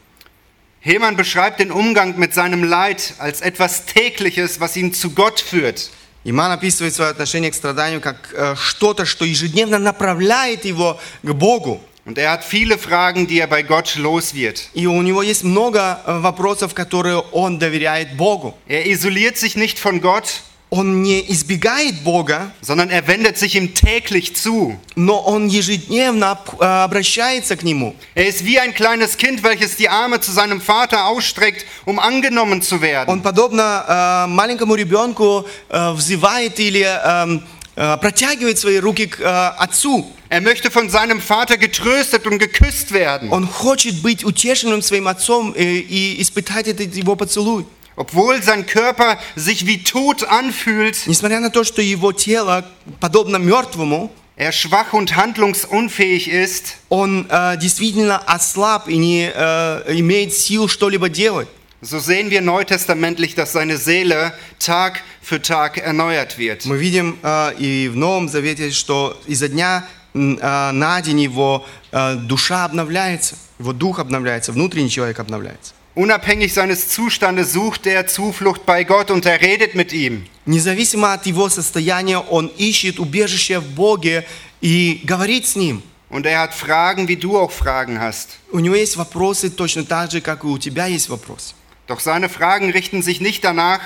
Hemann 0.80 1.18
beschreibt 1.18 1.60
den 1.60 1.72
Umgang 1.72 2.18
mit 2.18 2.34
seinem 2.34 2.64
Leid 2.64 3.14
als 3.20 3.42
etwas 3.42 3.86
Tägliches, 3.86 4.62
was 4.62 4.78
ihn 4.78 4.94
zu 4.94 5.12
Gott 5.12 5.42
führt. 5.42 5.92
Иман 6.29 6.51
описывает 6.51 6.93
свое 6.93 7.13
отношение 7.13 7.53
к 7.53 7.55
страданию 7.55 8.01
как 8.01 8.17
э, 8.33 8.57
что-то, 8.57 9.05
что 9.05 9.25
ежедневно 9.25 9.79
направляет 9.79 10.65
его 10.65 10.99
к 11.23 11.33
Богу. 11.33 11.81
Und 12.05 12.19
er 12.19 12.33
hat 12.33 12.45
viele 12.45 12.79
Fragen, 12.79 13.29
die 13.29 13.39
er 13.39 13.47
bei 13.47 13.63
Gott 13.63 13.95
los 13.95 14.35
wird. 14.35 14.61
И 14.75 14.87
у 14.87 15.01
него 15.03 15.23
есть 15.23 15.45
много 15.45 16.01
э, 16.05 16.19
вопросов, 16.19 16.75
которые 16.75 17.19
он 17.19 17.61
доверяет 17.61 18.17
Богу. 18.17 18.59
Er 18.67 18.87
isoliert 18.87 19.37
sich 19.37 19.55
nicht 19.55 19.79
von 19.79 20.01
Gott, 20.01 20.43
Он 20.74 21.02
не 21.04 21.20
избегает 21.30 22.02
Бога, 22.06 22.54
sondern 22.62 22.90
er 22.92 23.06
wendet 23.06 23.38
sich 23.38 23.56
ihm 23.58 23.74
täglich 23.74 24.38
zu. 24.38 24.78
но 24.96 25.20
он 25.20 25.50
ежедневно 25.50 26.32
об- 26.32 26.62
э, 26.62 26.66
обращается 26.66 27.58
к 27.58 27.64
Нему. 27.64 27.94
Er 28.16 28.28
ist 28.28 28.46
wie 28.46 28.58
ein 28.58 28.74
kleines 28.74 29.18
Kind, 29.18 29.44
welches 29.44 29.76
die 29.76 29.90
Arme 29.90 30.22
zu 30.22 30.32
seinem 30.32 30.62
Vater 30.62 31.08
ausstreckt, 31.08 31.66
um 31.84 32.00
angenommen 32.00 32.62
zu 32.62 32.76
Он 32.76 32.82
werden. 32.82 33.22
подобно 33.22 33.84
э, 33.86 34.28
маленькому 34.28 34.76
ребенку 34.76 35.46
э, 35.68 35.92
взывает 35.92 36.58
или 36.58 36.84
эм, 36.84 37.44
э, 37.76 37.98
протягивает 37.98 38.58
свои 38.58 38.78
руки 38.78 39.08
к 39.08 39.20
э, 39.20 39.26
отцу. 39.58 40.06
Er 40.30 40.40
möchte 40.40 40.72
von 40.72 40.90
seinem 40.90 41.20
Vater 41.20 41.58
getröstet 41.58 42.26
und 42.26 42.38
geküsst 42.40 42.94
werden. 42.94 43.30
Он 43.30 43.46
хочет 43.46 44.02
быть 44.02 44.24
утешенным 44.24 44.82
своим 44.82 45.10
отцом 45.10 45.54
э, 45.54 45.62
и 45.64 46.22
испытать 46.22 46.70
этот 46.70 46.96
его 46.96 47.18
поцелуй. 47.18 47.66
Obwohl 47.96 48.42
sein 48.42 48.66
Körper 48.66 49.18
sich 49.36 49.66
wie 49.66 49.84
tot 49.84 50.24
anfühlt, 50.24 51.08
Несмотря 51.08 51.40
на 51.40 51.50
то, 51.50 51.64
что 51.64 51.82
его 51.82 52.14
тело 52.14 52.66
подобно 53.00 53.38
мертвому, 53.38 54.12
er 54.38 54.52
schwach 54.54 54.94
und 54.94 55.16
handlungsunfähig 55.16 56.28
ist, 56.28 56.78
он 56.90 57.28
э, 57.30 57.58
действительно 57.58 58.18
ослаб 58.18 58.88
и 58.88 58.98
не 58.98 59.32
э, 59.34 59.94
имеет 60.00 60.34
сил 60.34 60.68
что-либо 60.68 61.10
делать. 61.10 61.48
so 61.82 62.00
sehen 62.00 62.30
wir 62.30 62.42
neutestamentlich, 62.42 63.34
dass 63.36 63.54
seine 63.54 63.78
Seele 63.78 64.34
Tag 64.60 65.02
für 65.22 65.42
Tag 65.42 65.78
erneuert 65.78 66.38
wird. 66.38 66.66
Мы 66.66 66.78
видим 66.78 67.18
э, 67.24 67.54
и 67.58 67.90
в 67.90 67.96
Новом 67.96 68.30
Завете, 68.30 68.72
что 68.72 69.20
изо 69.28 69.48
дня 69.48 69.86
м, 70.14 70.38
э, 70.40 70.72
на 70.72 71.02
день 71.02 71.20
его 71.22 71.66
э, 71.92 72.16
душа 72.16 72.66
обновляется, 72.66 73.36
его 73.60 73.74
дух 73.74 74.00
обновляется, 74.00 74.52
внутренний 74.52 74.90
человек 74.90 75.20
обновляется. 75.20 75.74
Unabhängig 75.96 76.54
seines 76.54 76.88
Zustandes 76.88 77.52
sucht 77.52 77.86
er 77.86 78.08
Zuflucht 78.08 78.66
bei 78.66 78.84
Gott 78.86 79.12
und 79.12 79.26
er 79.26 79.42
redet 79.42 79.76
mit 79.76 79.92
ihm. 79.92 80.26
Независимо 80.46 81.14
от 81.14 81.26
его 81.26 81.50
состояния, 81.50 82.20
он 82.20 82.48
ищет 82.48 83.00
убежище 83.00 83.60
в 83.60 83.68
Боге 83.76 84.26
и 84.62 85.02
говорит 85.04 85.48
с 85.48 85.56
ним. 85.56 85.84
Und 86.10 86.26
er 86.26 86.40
hat 86.40 86.54
Fragen, 86.54 87.08
wie 87.08 87.16
du 87.16 87.38
auch 87.38 87.52
Fragen 87.52 88.00
hast. 88.00 88.40
У 88.52 88.60
него 88.60 88.76
есть 88.76 88.96
вопросы 88.96 89.50
точно 89.50 89.84
так 89.86 90.12
же, 90.12 90.22
как 90.22 90.44
и 90.44 90.48
у 90.48 90.58
тебя 90.58 90.88
есть 90.88 91.10
вопросы. 91.10 91.56
Doch 91.88 92.00
seine 92.00 92.30
Fragen 92.30 92.72
richten 92.72 93.02
sich 93.02 93.20
nicht 93.20 93.44
danach, 93.44 93.82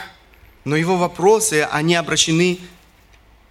Но 0.66 0.76
его 0.76 0.98
вопросы, 0.98 1.68
они 1.72 1.94
обращены, 1.96 2.54
äh, 2.54 2.58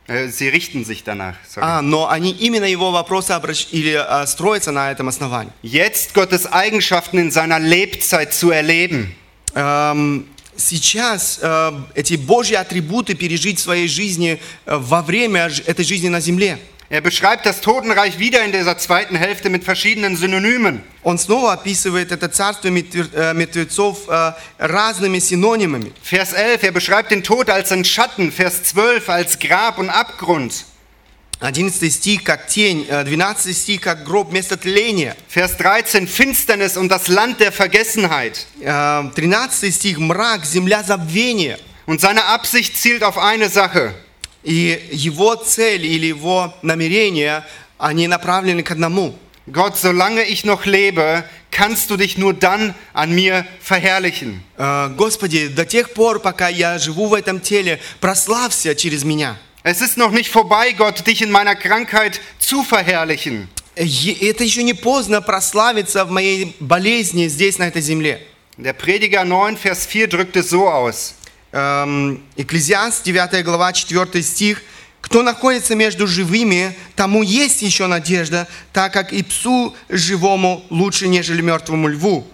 sie 0.08 0.48
richten 0.48 0.84
sich 0.84 1.02
danach. 1.02 1.34
Sorry. 1.48 1.64
а, 1.66 1.80
но 1.82 2.08
они 2.10 2.30
именно 2.30 2.66
его 2.66 2.90
вопросы 2.92 3.30
обращ... 3.32 3.68
или 3.72 3.94
а, 3.94 4.26
строятся 4.26 4.70
на 4.70 4.90
этом 4.90 5.08
основании. 5.08 5.52
Jetzt 5.62 6.12
Gottes 6.14 6.46
Eigenschaften 6.52 7.18
in 7.18 7.30
seiner 7.30 7.58
Lebzeit 7.58 8.32
zu 8.34 8.50
erleben. 8.50 9.14
Эм, 9.54 10.26
сейчас 10.56 11.38
э, 11.42 11.72
эти 11.94 12.14
Божьи 12.14 12.54
атрибуты 12.54 13.14
пережить 13.14 13.58
в 13.58 13.62
своей 13.62 13.88
жизни 13.88 14.40
э, 14.66 14.76
во 14.76 15.00
время 15.02 15.48
ж- 15.48 15.62
этой 15.66 15.84
жизни 15.84 16.08
на 16.08 16.20
земле. 16.20 16.58
Er 16.90 17.00
beschreibt 17.00 17.46
das 17.46 17.60
Totenreich 17.60 18.18
wieder 18.18 18.44
in 18.44 18.52
dieser 18.52 18.76
zweiten 18.76 19.16
Hälfte 19.16 19.48
mit 19.50 19.64
verschiedenen 19.64 20.16
Synonymen. 20.16 20.82
Он 21.02 21.18
снова 21.18 21.54
описывает 21.54 22.12
это 22.12 22.28
царство 22.28 22.68
мертвер- 22.68 23.10
э, 23.14 23.32
мертвецов 23.34 24.08
э, 24.08 24.32
разными 24.58 25.18
синонимами. 25.18 25.92
Vers 26.02 26.34
11, 26.34 26.62
er 26.62 26.72
beschreibt 26.72 27.10
den 27.10 27.22
Tod 27.22 27.48
als 27.50 27.72
einen 27.72 27.84
Schatten. 27.84 28.30
Vers 28.30 28.62
12 28.64 29.08
als 29.08 29.38
Grab 29.38 29.78
und 29.78 29.88
Abgrund. 29.90 30.66
11 31.40 31.90
стих 31.90 32.22
как 32.22 32.46
тень, 32.48 32.86
э, 32.88 33.04
12 33.04 33.54
стих 33.54 33.80
как 33.80 34.04
гроб, 34.04 34.30
место 34.32 34.56
тления. 34.56 35.16
Vers 35.28 35.56
13 35.56 36.06
Finsternis 36.06 36.76
und 36.76 36.90
das 36.90 37.08
Land 37.08 37.40
der 37.40 37.50
Vergessenheit. 37.50 38.46
Э, 38.60 39.04
13 39.16 39.72
стих 39.72 39.98
мрак, 39.98 40.44
земля 40.44 40.82
забвения. 40.84 41.58
Und 41.86 42.00
seine 42.00 42.24
Absicht 42.26 42.76
zielt 42.76 43.02
auf 43.02 43.18
eine 43.18 43.48
Sache. 43.48 43.94
И 44.43 44.89
его 44.91 45.35
цель 45.35 45.85
или 45.85 46.07
его 46.07 46.53
намерения, 46.61 47.45
они 47.77 48.07
направлены 48.07 48.63
к 48.63 48.71
одному. 48.71 49.15
Gott, 49.47 49.77
solange 49.77 50.25
ich 50.25 50.45
noch 50.45 50.65
lebe, 50.65 51.23
kannst 51.49 51.89
du 51.89 51.97
dich 51.97 52.17
nur 52.17 52.33
dann 52.33 52.75
an 52.93 53.13
mir 53.13 53.45
verherrlichen. 53.61 54.43
Э, 54.57 54.89
Господи, 54.95 55.47
до 55.47 55.65
тех 55.65 55.93
пор, 55.93 56.19
пока 56.19 56.49
я 56.49 56.77
живу 56.77 57.07
в 57.07 57.15
этом 57.15 57.39
теле, 57.39 57.79
прославься 57.99 58.75
через 58.75 59.03
меня. 59.03 59.37
Es 59.63 59.81
ist 59.81 59.97
noch 59.97 60.11
nicht 60.11 60.29
vorbei, 60.29 60.71
Gott, 60.71 61.05
dich 61.05 61.21
in 61.21 61.31
meiner 61.31 61.55
Krankheit 61.55 62.21
zu 62.39 62.63
verherrlichen. 62.63 63.49
Это 63.75 64.43
еще 64.43 64.63
не 64.63 64.73
поздно 64.73 65.21
прославиться 65.21 66.05
в 66.05 66.11
моей 66.11 66.55
болезни 66.59 67.27
здесь, 67.27 67.57
на 67.57 67.67
этой 67.67 67.81
земле. 67.81 68.21
Der 68.57 68.73
Prediger 68.73 69.23
9, 69.23 69.57
Vers 69.57 69.85
4 69.85 70.07
drückt 70.07 70.35
es 70.35 70.49
so 70.49 70.67
aus. 70.67 71.15
Эм, 71.51 72.21
Экклезиаст, 72.37 73.03
9 73.03 73.43
глава, 73.43 73.73
4 73.73 74.21
стих. 74.21 74.61
«Кто 75.01 75.23
находится 75.23 75.75
между 75.75 76.07
живыми, 76.07 76.75
тому 76.95 77.23
есть 77.23 77.61
еще 77.61 77.87
надежда, 77.87 78.47
так 78.73 78.93
как 78.93 79.13
и 79.13 79.23
псу 79.23 79.73
живому 79.87 80.63
лучше, 80.69 81.07
нежели 81.07 81.41
мертвому 81.41 81.87
льву». 81.87 82.27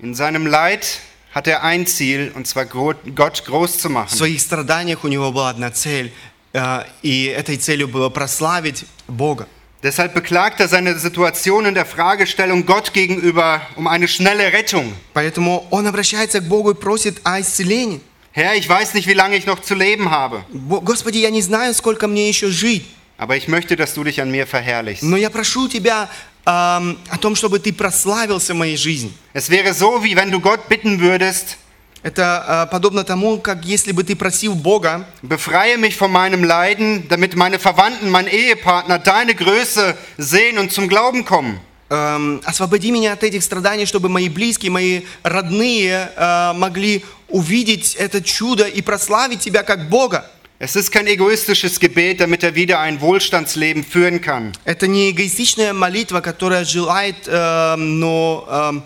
In 0.00 0.14
seinem 0.14 0.46
Leid 0.46 1.00
hat 1.34 1.48
er 1.48 1.64
ein 1.64 1.86
Ziel, 1.86 2.30
und 2.36 2.46
zwar 2.46 2.66
Gott 2.66 3.44
groß 3.44 3.78
zu 3.78 3.88
В 3.88 3.92
machen. 3.92 4.16
своих 4.16 4.40
страданиях 4.40 5.02
у 5.04 5.08
него 5.08 5.32
была 5.32 5.50
одна 5.50 5.70
цель, 5.70 6.12
э, 6.52 6.84
и 7.02 7.24
этой 7.24 7.56
целью 7.56 7.88
было 7.88 8.10
прославить 8.10 8.84
Бога. 9.08 9.48
Deshalb 9.83 10.13
beklagt 10.13 10.61
er 10.61 10.69
seine 10.69 10.97
Situation 10.97 11.65
in 11.65 11.73
der 11.73 11.85
Fragestellung 11.85 12.65
Gott 12.65 12.93
gegenüber 12.93 13.61
um 13.75 13.87
eine 13.87 14.07
schnelle 14.07 14.53
Rettung. 14.53 14.93
Поэтому 15.13 15.67
он 15.71 15.85
обращается 15.87 16.39
к 16.39 16.47
Богу 16.47 16.71
и 16.71 16.73
просит 16.73 17.19
о 17.25 17.39
исцелении. 17.41 17.99
Herr, 18.31 18.55
ich 18.55 18.67
weiß 18.67 18.93
nicht, 18.95 19.07
wie 19.07 19.13
lange 19.13 19.35
ich 19.35 19.45
noch 19.45 19.59
zu 19.61 19.75
leben 19.75 20.09
habe, 20.09 20.43
«Бо- 20.51 20.79
Господи, 20.81 21.17
я 21.19 21.29
не 21.29 21.41
знаю, 21.41 21.73
сколько 21.73 22.07
мне 22.07 22.29
еще 22.29 22.47
жить, 22.49 22.85
aber 23.17 23.35
ich 23.35 23.47
möchte, 23.47 23.75
dass 23.75 23.93
du 23.93 24.03
dich 24.03 24.21
an 24.21 24.31
mir 24.31 24.47
verherrlichst. 24.47 25.03
но 25.03 25.17
я 25.17 25.29
прошу 25.29 25.67
Тебя 25.67 26.09
эм, 26.45 26.97
о 27.09 27.17
том, 27.19 27.35
чтобы 27.35 27.59
Ты 27.59 27.73
прославился 27.73 28.53
в 28.53 28.57
моей 28.57 28.77
жизни. 28.77 29.11
Es 29.33 29.49
wäre 29.49 29.73
so, 29.73 30.01
wie 30.03 30.15
wenn 30.15 30.31
du 30.31 30.39
Gott 30.39 30.67
bitten 30.69 30.99
würdest, 31.01 31.57
Это 32.01 32.65
э, 32.67 32.71
подобно 32.71 33.03
тому, 33.03 33.39
как 33.39 33.63
если 33.63 33.93
бы 33.93 34.03
ты 34.03 34.15
просил 34.15 34.55
Бога, 34.55 35.07
befreie 35.21 35.77
mich 35.77 35.95
von 35.95 36.11
meinem 36.11 36.43
Leiden, 36.43 37.07
damit 37.07 37.35
meine 37.35 37.59
Verwandten, 37.59 38.09
mein 38.09 38.27
Ehepartner 38.27 38.99
deine 38.99 39.33
Größe 39.33 39.95
sehen 40.17 40.57
und 40.57 40.71
zum 40.71 40.89
Glauben 40.89 41.23
kommen. 41.23 41.59
эм, 41.93 42.41
освободи 42.43 42.91
меня 42.91 43.13
от 43.13 43.23
этих 43.23 43.43
страданий, 43.43 43.85
чтобы 43.85 44.09
мои 44.09 44.29
близкие, 44.29 44.71
мои 44.71 45.01
родные 45.21 46.11
э, 46.15 46.53
могли 46.53 47.03
увидеть 47.29 47.95
это 47.95 48.21
чудо 48.21 48.65
и 48.65 48.81
прославить 48.81 49.39
Тебя 49.41 49.63
как 49.63 49.89
Бога. 49.89 50.29
Es 50.59 50.77
ist 50.77 50.91
kein 50.91 51.07
egoistisches 51.07 51.79
Gebet, 51.79 52.21
damit 52.21 52.41
er 52.41 52.55
wieder 52.55 52.79
ein 52.79 53.01
Wohlstandsleben 53.01 53.83
führen 53.83 54.21
kann. 54.21 54.53
Это 54.65 54.87
не 54.87 55.11
эгоистичная 55.11 55.73
молитва, 55.73 56.21
которая 56.21 56.63
желает 56.63 57.27
эм, 57.27 57.99
но, 57.99 58.47
эм, 58.49 58.83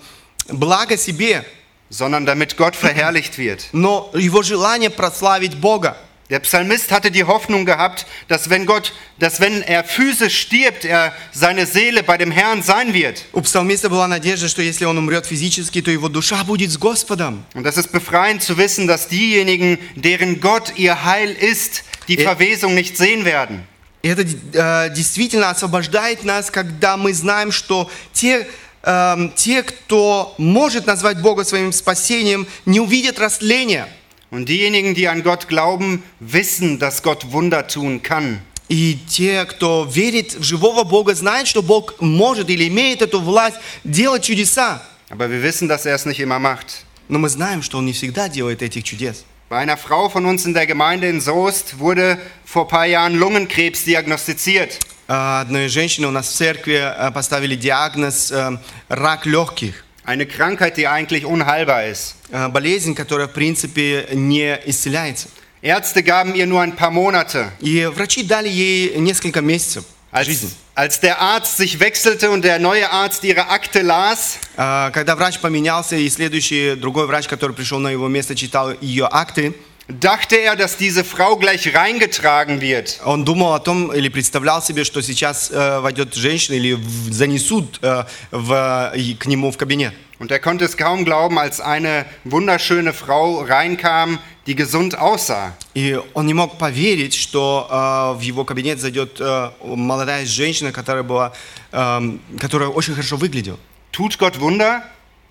блага 0.58 0.98
себе, 0.98 1.46
sondern 1.92 2.26
damit 2.26 2.58
Gott 2.58 2.76
verherrlicht 2.76 3.38
wird. 3.38 3.68
но 3.72 4.10
его 4.14 4.42
желание 4.44 4.90
прославить 4.90 5.56
Бога. 5.60 5.96
Der 6.30 6.40
Psalmist 6.42 6.92
hatte 6.92 7.10
die 7.10 7.24
Hoffnung 7.24 7.66
gehabt, 7.66 8.06
dass 8.28 8.50
wenn 8.50 8.66
Gott, 8.66 8.92
dass 9.18 9.40
wenn 9.40 9.62
er 9.62 9.86
physisch 9.86 10.42
stirbt, 10.42 10.84
er 10.84 11.14
seine 11.32 11.66
Seele 11.66 12.04
bei 12.04 12.18
dem 12.18 12.32
Herrn 12.32 12.62
sein 12.62 12.94
wird. 12.94 13.24
У 13.32 13.40
псалмиста 13.40 13.88
была 13.90 14.08
надежда, 14.10 14.50
что 14.50 14.62
если 14.62 14.84
он 14.84 14.98
умрет 14.98 15.26
физически, 15.26 15.82
то 15.82 15.90
его 15.90 16.10
душа 16.10 16.44
будет 16.44 16.70
с 16.70 16.78
Господом. 16.78 17.46
Und 17.54 17.64
das 17.64 17.78
ist 17.78 17.94
befreiend 17.94 18.44
zu 18.44 18.58
wissen, 18.58 18.88
dass 18.88 19.08
diejenigen, 19.08 19.78
deren 19.96 20.42
Gott 20.42 20.74
ihr 20.76 21.06
Heil 21.06 21.32
ist, 21.32 21.86
die 22.10 22.16
Ja. 22.20 22.24
Verwesung 22.36 22.76
nicht 22.76 22.98
sehen 22.98 23.24
werden. 23.24 23.66
И 24.04 24.10
это 24.10 24.24
э, 24.24 24.90
действительно 24.94 25.50
освобождает 25.50 26.26
нас, 26.26 26.52
когда 26.52 26.98
мы 26.98 27.14
знаем, 27.14 27.54
что 27.54 27.90
те, 28.12 28.46
эм, 28.84 29.32
те, 29.36 29.64
кто 29.64 30.34
может 30.38 30.86
назвать 30.88 31.22
Бога 31.22 31.44
своим 31.44 31.72
спасением, 31.72 32.48
не 32.66 32.80
увидят 32.80 33.20
растления. 33.20 33.88
Und 34.30 34.50
diejenigen, 34.50 34.94
die 34.94 35.08
an 35.08 35.24
Gott 35.24 35.48
glauben, 35.48 36.04
wissen, 36.20 36.80
dass 36.80 37.02
Gott 37.02 37.32
Wunder 37.32 37.68
tun 37.68 38.02
kann. 38.02 38.42
И 38.70 39.00
те, 39.08 39.46
кто 39.46 39.86
верит 39.86 40.34
в 40.34 40.44
живого 40.44 40.84
Бога, 40.84 41.16
знают, 41.16 41.48
что 41.48 41.62
Бог 41.62 42.02
может 42.02 42.50
или 42.50 42.68
имеет 42.68 43.02
эту 43.02 43.22
власть 43.22 43.58
делать 43.86 44.24
чудеса. 44.24 44.82
Aber 45.10 45.30
wir 45.30 45.42
wissen, 45.42 45.70
dass 45.70 45.86
er 45.86 45.96
es 45.96 46.06
nicht 46.06 46.20
immer 46.20 46.40
macht. 46.40 46.84
Но 47.08 47.20
мы 47.20 47.30
знаем, 47.30 47.62
что 47.62 47.78
Он 47.78 47.86
не 47.86 47.94
всегда 47.94 48.28
делает 48.28 48.62
этих 48.62 48.84
чудес. 48.84 49.24
Bei 49.50 49.60
einer 49.60 49.78
Frau 49.78 50.10
von 50.10 50.26
uns 50.26 50.46
in 50.46 50.54
der 50.54 50.68
Gemeinde 50.68 51.08
in 51.08 51.22
Soest 51.22 51.80
wurde 51.80 52.20
vor 52.44 52.66
ein 52.66 52.68
paar 52.68 52.86
Jahren 52.86 53.16
Lungenkrebs 53.16 53.86
diagnostiziert. 53.86 54.78
А, 55.15 55.43
Одной 55.43 55.69
женщине 55.69 56.07
у 56.07 56.11
нас 56.11 56.27
в 56.27 56.33
церкви 56.33 56.81
э, 56.83 57.11
поставили 57.11 57.55
диагноз 57.55 58.33
э, 58.33 58.57
рак 58.89 59.27
легких. 59.27 59.85
Eine 60.07 60.25
Krankheit, 60.25 60.79
die 60.79 60.89
eigentlich 60.89 61.27
unheilbar 61.27 61.85
ist. 61.85 62.15
Э, 62.31 62.49
Болезнь, 62.49 62.95
которая, 62.95 63.29
в 63.29 63.35
принципе, 63.35 64.09
не 64.15 64.59
исцеляется. 64.65 65.29
Ärzte 65.61 66.03
gaben 66.03 66.35
ihr 66.35 66.47
nur 66.47 66.63
ein 66.63 66.75
paar 66.77 66.91
Monate. 66.91 67.51
И 67.61 67.85
врачи 67.85 68.23
дали 68.23 68.49
ей 68.49 68.97
несколько 68.97 69.43
месяцев. 69.43 69.85
Als, 70.13 70.29
als 70.75 71.01
der 71.01 71.21
Arzt 71.21 71.59
sich 71.59 71.79
wechselte 71.79 72.31
und 72.31 72.43
der 72.43 72.59
neue 72.59 72.91
Arzt 72.91 73.23
ihre 73.25 73.51
Akte 73.51 73.83
las, 73.83 74.39
А, 74.57 74.91
Когда 74.93 75.15
врач 75.15 75.39
поменялся, 75.41 75.95
и 75.95 76.09
следующий, 76.09 76.75
другой 76.75 77.07
врач, 77.07 77.29
который 77.29 77.55
пришел 77.55 77.79
на 77.79 77.89
его 77.89 78.09
место, 78.09 78.35
читал 78.35 78.73
ее 78.81 79.07
акты, 79.11 79.55
dachte 79.92 80.36
er, 80.36 80.56
dass 80.56 80.76
diese 80.78 81.04
Frau 81.04 81.38
gleich 81.38 81.74
reingetragen 81.74 82.60
wird. 82.62 83.00
он 83.06 83.24
думал 83.26 83.54
о 83.54 83.60
том, 83.60 83.92
или 83.94 84.10
представлял 84.10 84.62
себе, 84.62 84.84
что 84.84 85.02
сейчас 85.02 85.50
э, 85.52 85.80
войдет 85.80 86.14
женщина, 86.16 86.56
или 86.56 86.74
в- 86.74 87.14
занесут 87.14 87.80
э, 87.82 88.04
в- 88.32 88.94
и 88.96 89.14
к 89.16 89.26
нему 89.28 89.52
в 89.52 89.58
кабинет. 89.58 89.94
Und 90.20 90.32
er 90.32 90.40
konnte 90.40 90.66
es 90.66 90.76
kaum 90.78 91.06
glauben, 91.06 91.38
als 91.38 91.62
eine 91.62 92.06
wunderschöne 92.24 92.92
Frau 92.92 93.42
reinkam, 93.42 94.18
die 94.48 94.56
gesund 94.56 94.98
aussah. 94.98 95.54
И 95.76 95.98
он 96.16 96.26
не 96.26 96.34
мог 96.34 96.58
поверить, 96.58 97.14
что 97.14 97.68
э, 97.70 98.18
в 98.18 98.22
его 98.22 98.44
кабинет 98.44 98.80
зайдет 98.80 99.18
э, 99.22 99.52
молодая 99.64 100.26
женщина, 100.26 100.72
которая, 100.72 101.04
была, 101.04 101.34
эм, 101.72 102.20
которая 102.40 102.70
очень 102.70 102.94
хорошо 102.96 103.16
выглядела. 103.16 103.58
Tut 103.94 104.18
Gott 104.18 104.38
Wunder? 104.40 104.82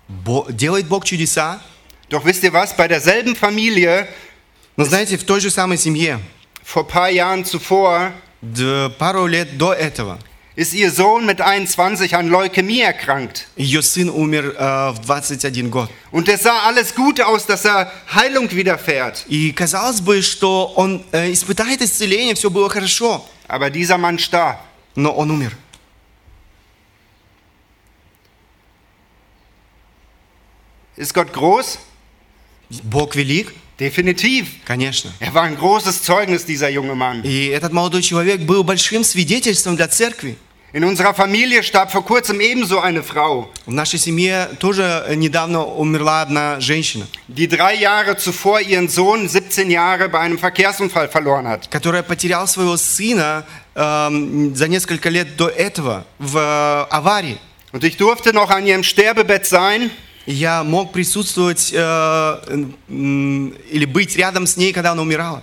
Бо- 0.07 0.47
делает 0.49 0.87
Бог 0.87 1.03
чудеса, 1.05 1.59
Doch 2.09 2.23
wisst 2.23 2.41
ihr 2.43 2.53
was? 2.53 2.73
Bei 2.77 2.87
derselben 2.87 3.35
Familie, 3.35 4.07
но 4.75 4.83
знаете, 4.85 5.17
в 5.17 5.23
той 5.23 5.39
же 5.39 5.49
самой 5.49 5.77
семье, 5.77 6.19
vor 6.63 6.83
ein 6.83 6.87
paar 6.87 7.09
Jahren 7.09 7.43
zuvor, 7.45 8.11
д- 8.41 8.89
пару 8.99 9.25
лет 9.27 9.57
до 9.57 9.73
этого, 9.73 10.19
ist 10.55 10.73
ihr 10.73 10.91
Sohn 10.91 11.25
mit 11.25 11.39
21 11.39 12.15
an 12.15 12.29
Leukämie 12.29 12.81
erkrankt. 12.81 13.47
ее 13.55 13.81
сын 13.81 14.09
умер 14.09 14.55
э, 14.57 14.91
в 14.91 14.99
21 15.11 15.69
год. 15.71 15.89
Und 16.11 16.27
es 16.29 16.43
sah 16.43 16.63
alles 16.67 16.93
gut 16.95 17.21
aus, 17.21 17.45
dass 17.45 17.63
er 17.65 17.91
Heilung 18.13 18.49
widerfährt. 18.51 19.25
И 19.27 19.51
казалось 19.51 20.01
бы, 20.01 20.21
что 20.21 20.65
он 20.75 21.03
э, 21.11 21.31
испытает 21.31 21.81
исцеление, 21.81 22.35
все 22.35 22.49
было 22.49 22.69
хорошо, 22.69 23.23
Aber 23.47 23.69
dieser 23.69 23.97
Mann 23.97 24.17
starb. 24.19 24.57
но 24.95 25.11
он 25.11 25.29
умер. 25.31 25.51
Ist 30.95 31.13
Gott 31.13 31.31
groß? 31.33 31.77
Бог 32.83 33.15
велик, 33.15 33.53
Definitiv. 33.81 34.47
конечно. 34.65 35.11
Er 35.19 35.33
war 35.33 35.43
ein 35.43 35.55
großes 35.55 36.01
Zeugnis, 36.03 36.45
dieser 36.45 36.69
junge 36.69 36.95
Mann. 36.95 37.21
И 37.23 37.47
этот 37.47 37.71
молодой 37.73 38.01
человек 38.01 38.41
был 38.41 38.63
большим 38.63 39.03
свидетельством 39.03 39.75
для 39.75 39.87
церкви. 39.87 40.35
In 40.73 40.83
unserer 40.83 41.13
Familie 41.13 41.63
starb 41.63 41.91
vor 41.91 42.03
kurzem 42.05 42.41
ebenso 42.41 42.81
eine 42.81 43.01
Frau, 43.01 43.49
В 43.65 43.71
нашей 43.71 43.97
семье 43.99 44.49
тоже 44.59 45.05
э, 45.07 45.15
недавно 45.15 45.63
умерла 45.65 46.21
одна 46.21 46.59
женщина, 46.59 47.07
die 47.29 47.47
drei 47.47 47.75
Jahre 47.75 48.17
zuvor 48.17 48.59
ihren 48.59 48.89
Sohn, 48.89 49.29
17 49.29 49.71
Jahre, 49.71 50.09
bei 50.09 50.19
einem 50.19 50.37
Verkehrsunfall 50.37 51.07
verloren 51.07 51.47
hat. 51.47 51.69
которая 51.69 52.03
потеряла 52.03 52.47
своего 52.47 52.75
сына 52.75 53.45
эм, 53.75 54.53
за 54.55 54.67
несколько 54.67 55.09
лет 55.09 55.37
до 55.37 55.47
этого 55.47 56.05
в 56.19 56.37
э, 56.37 56.93
аварии. 56.93 57.37
Und 57.71 57.83
ich 57.85 57.95
durfte 57.97 58.33
noch 58.33 58.49
an 58.49 58.65
ihrem 58.65 58.83
Sterbebett 58.83 59.45
sein 59.45 59.89
И 59.89 59.89
Я 60.26 60.62
мог 60.62 60.92
присутствовать 60.92 61.72
э, 61.74 62.66
или 62.88 63.84
быть 63.84 64.16
рядом 64.16 64.46
с 64.46 64.56
ней, 64.56 64.72
когда 64.72 64.92
она 64.92 65.02
умирала. 65.02 65.42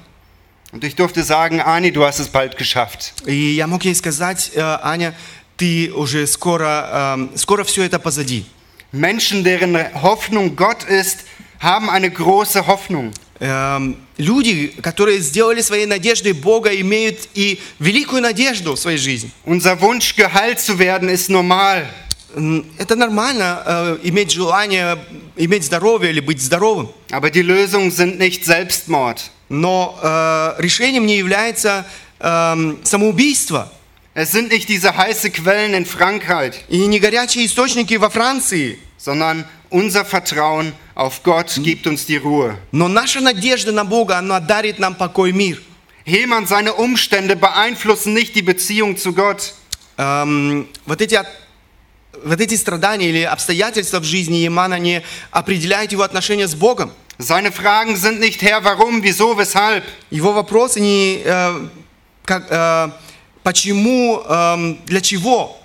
und 0.71 0.84
ich 0.84 0.95
durfte 0.95 1.23
sagen, 1.23 1.61
Ani, 1.61 1.91
du 1.91 2.05
hast 2.05 2.19
es 2.19 2.27
bald 2.27 2.55
geschafft. 2.57 3.13
И 3.25 3.55
я 3.55 3.65
мог 3.65 3.84
ей 3.84 3.95
сказать, 3.95 4.51
э, 4.53 4.61
Аня, 4.61 5.15
ты 5.57 5.91
уже 5.91 6.27
скоро, 6.27 7.15
эм, 7.15 7.32
скоро 7.36 7.63
все 7.63 7.84
это 7.84 7.99
позади. 7.99 8.45
Menschen, 8.91 9.43
deren 9.43 9.75
Hoffnung 10.01 10.55
Gott 10.55 10.84
ist, 10.84 11.25
haben 11.59 11.89
eine 11.89 12.09
große 12.11 12.65
Hoffnung. 12.67 13.11
Эм, 13.39 13.97
люди, 14.17 14.67
которые 14.82 15.19
сделали 15.19 15.61
своей 15.61 15.86
надеждой 15.86 16.34
Бога, 16.34 16.69
имеют 16.69 17.30
и 17.34 17.59
великую 17.80 18.21
надежду 18.21 18.75
в 18.75 18.80
своей 18.80 18.97
жизни. 18.97 19.32
Unser 19.45 19.82
Wunsch, 19.82 20.15
geheilt 20.15 20.59
zu 20.59 20.77
werden, 20.77 21.09
ist 21.09 21.30
normal. 21.30 21.88
М, 22.34 22.64
Это 22.78 22.97
нормально, 22.97 23.62
э, 23.64 23.99
иметь 24.05 24.32
желание, 24.32 24.99
иметь 25.36 25.64
здоровье 25.64 26.11
или 26.11 26.20
быть 26.20 26.40
здоровым. 26.42 26.88
Aber 27.11 27.30
die 27.30 27.42
Lösungen 27.42 27.90
sind 27.90 28.18
nicht 28.18 28.45
Selbstmord. 28.45 29.30
Но 29.49 29.99
э, 30.03 30.55
решением 30.59 31.07
не 31.07 31.16
является 31.18 31.84
эм, 32.20 32.78
самоубийство. 32.84 33.70
Es 34.14 34.32
sind 34.32 34.51
nicht 34.53 34.68
diese 34.68 34.97
heiße 34.97 35.30
Quellen 35.30 35.74
in 35.74 35.84
Frankreich, 35.86 36.55
И 36.68 36.86
не 36.86 36.99
горячие 37.01 37.47
источники 37.47 37.95
во 37.95 38.11
Франции. 38.11 38.78
sondern 38.99 39.45
unser 39.70 40.05
Vertrauen 40.05 40.72
auf 40.95 41.22
Gott 41.24 41.53
gibt 41.62 41.86
uns 41.86 42.07
die 42.07 42.16
Ruhe. 42.16 42.57
Но 42.72 42.88
наша 42.88 43.20
надежда 43.20 43.70
на 43.72 43.84
Бога, 43.84 44.16
она 44.18 44.40
дарит 44.40 44.78
нам 44.78 44.95
покой 44.95 45.30
и 45.30 45.32
мир. 45.32 45.61
Hemann, 46.07 46.47
seine 46.47 46.72
Umstände 46.74 47.36
beeinflussen 47.36 48.12
nicht 48.14 48.34
die 48.34 48.42
Beziehung 48.42 48.97
zu 48.97 49.12
Gott. 49.12 49.53
Эм, 49.99 50.68
вот, 50.86 51.01
эти, 51.03 51.16
от- 51.16 51.26
вот 52.24 52.41
эти 52.41 52.55
страдания 52.55 53.10
или 53.10 53.22
обстоятельства 53.22 53.99
в 53.99 54.03
жизни 54.03 54.38
Емана 54.38 54.80
не 54.80 55.03
определяют 55.32 55.91
его 55.91 56.03
отношения 56.03 56.47
с 56.47 56.55
Богом. 56.55 56.91
Seine 57.18 57.51
Fragen 57.51 57.97
sind 57.97 58.22
nicht 58.22 58.41
Herr, 58.41 58.64
warum, 58.64 59.03
wieso, 59.03 59.38
weshalb, 59.38 59.84
Его 60.10 60.32
вопросы 60.32 60.80
не 60.80 61.22
э, 61.24 61.68
как, 62.24 62.47
э, 62.49 62.91
почему, 63.43 64.22
эм, 64.26 64.80
для 64.86 65.01
чего. 65.01 65.55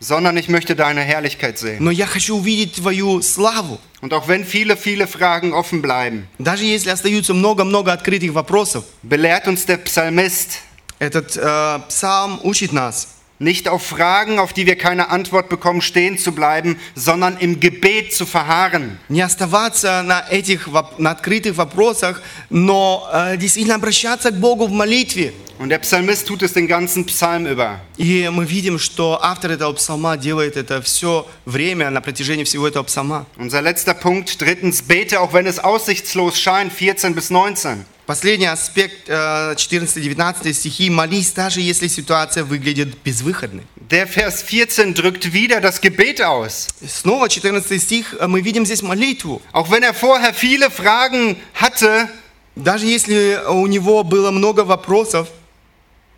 sondern 0.00 0.36
ich 0.36 0.48
möchte 0.48 0.76
deine 0.76 1.00
Herrlichkeit 1.00 1.56
sehen. 1.58 1.78
Но 1.78 1.90
я 1.90 2.06
хочу 2.06 2.36
увидеть 2.36 2.74
твою 2.74 3.22
славу. 3.22 3.78
Und 4.02 4.12
auch 4.12 4.28
wenn 4.28 4.44
viele, 4.44 4.76
viele 4.76 5.06
Fragen 5.06 5.54
offen 5.54 5.80
bleiben, 5.80 6.28
Даже 6.38 6.64
если 6.64 6.90
остаются 6.90 7.32
много-много 7.32 7.92
открытых 7.92 8.32
вопросов, 8.34 8.84
belehrt 9.02 9.46
uns 9.46 9.64
der 9.64 9.78
Psalmist, 9.78 10.58
этот 10.98 11.36
э, 11.36 11.80
псалм 11.88 12.40
учит 12.42 12.72
нас 12.72 13.13
nicht 13.41 13.69
auf 13.69 13.83
Fragen, 13.85 14.37
auf 14.37 14.51
die 14.51 14.65
wir 14.65 14.75
keine 14.77 15.09
Antwort 15.11 15.47
bekommen, 15.47 15.81
stehen 15.81 16.17
zu 16.17 16.33
bleiben, 16.33 16.77
sondern 16.93 17.37
im 17.37 17.59
Gebet 17.61 18.13
zu 18.13 18.25
verharren. 18.25 18.99
не 19.07 19.21
оставаться 19.21 20.01
на 20.03 20.25
этих 20.29 20.67
воп- 20.67 20.95
на 20.97 21.11
открытых 21.11 21.55
вопросах, 21.55 22.21
но 22.49 23.07
э, 23.13 23.37
действительно 23.37 23.75
обращаться 23.75 24.31
к 24.31 24.35
Богу 24.39 24.67
в 24.67 24.71
молитве. 24.71 25.31
Und 25.57 25.69
der 25.69 25.79
Psalmist 25.79 26.25
tut 26.25 26.41
es 26.41 26.53
den 26.53 26.67
ganzen 26.67 27.05
Psalm 27.05 27.45
über. 27.45 27.79
И 27.97 28.29
мы 28.31 28.45
видим, 28.45 28.77
что 28.79 29.19
автор 29.21 29.51
этого 29.51 29.73
псалма 29.73 30.15
делает 30.17 30.55
это 30.55 30.81
все 30.81 31.25
время, 31.45 31.89
на 31.89 31.99
протяжении 32.01 32.45
всего 32.45 32.67
этого 32.67 32.83
псалма. 32.83 33.25
Unser 33.37 33.61
letzter 33.61 33.93
Punkt, 33.93 34.41
drittens, 34.41 34.81
bete, 34.81 35.19
auch 35.19 35.33
wenn 35.33 35.45
es 35.47 35.59
aussichtslos 35.59 36.39
scheint, 36.39 36.71
14 36.73 37.13
bis 37.13 37.29
19. 37.29 37.85
Последний 38.06 38.46
аспект, 38.46 39.08
э, 39.08 39.54
14-19 39.56 40.52
стихи. 40.52 40.90
«Молись, 40.90 41.32
даже 41.32 41.60
если 41.60 41.88
ситуация 41.88 42.44
выглядит 42.44 42.96
безвыходной». 43.02 43.64
Der 43.90 44.06
Vers 44.06 44.42
14 44.42 44.94
drückt 44.94 45.32
wieder 45.32 45.60
das 45.60 45.80
Gebet 45.80 46.20
aus. 46.20 46.68
Снова 46.86 47.28
14 47.28 47.80
стих, 47.80 48.14
э, 48.18 48.26
мы 48.26 48.40
видим 48.40 48.66
здесь 48.66 48.82
молитву. 48.82 49.40
Auch 49.52 49.70
wenn 49.70 49.82
er 49.82 49.94
vorher 49.94 50.34
viele 50.34 50.70
Fragen 50.70 51.36
hatte 51.54 52.08
Даже 52.56 52.86
если 52.86 53.40
у 53.48 53.66
него 53.66 54.04
было 54.04 54.30
много 54.30 54.60
вопросов, 54.60 55.28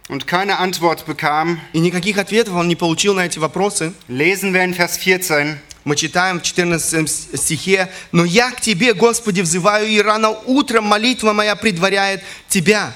und 0.08 0.26
keine 0.26 0.58
Antwort 0.58 1.04
bekam, 1.06 1.58
и 1.72 1.80
никаких 1.80 2.18
ответов 2.18 2.54
он 2.54 2.68
не 2.68 2.76
получил 2.76 3.14
на 3.14 3.26
эти 3.26 3.38
вопросы, 3.38 3.92
lesen 4.06 4.52
wir 4.52 4.62
in 4.62 4.74
Vers 4.74 4.98
14, 4.98 5.58
мы 5.86 5.94
читаем 5.94 6.40
в 6.40 6.42
14 6.42 7.08
стихе, 7.38 7.88
«Но 8.10 8.24
я 8.24 8.50
к 8.50 8.60
Тебе, 8.60 8.92
Господи, 8.92 9.40
взываю, 9.40 9.86
и 9.86 10.00
рано 10.00 10.30
утром 10.30 10.84
молитва 10.84 11.32
моя 11.32 11.54
предваряет 11.54 12.24
Тебя». 12.48 12.92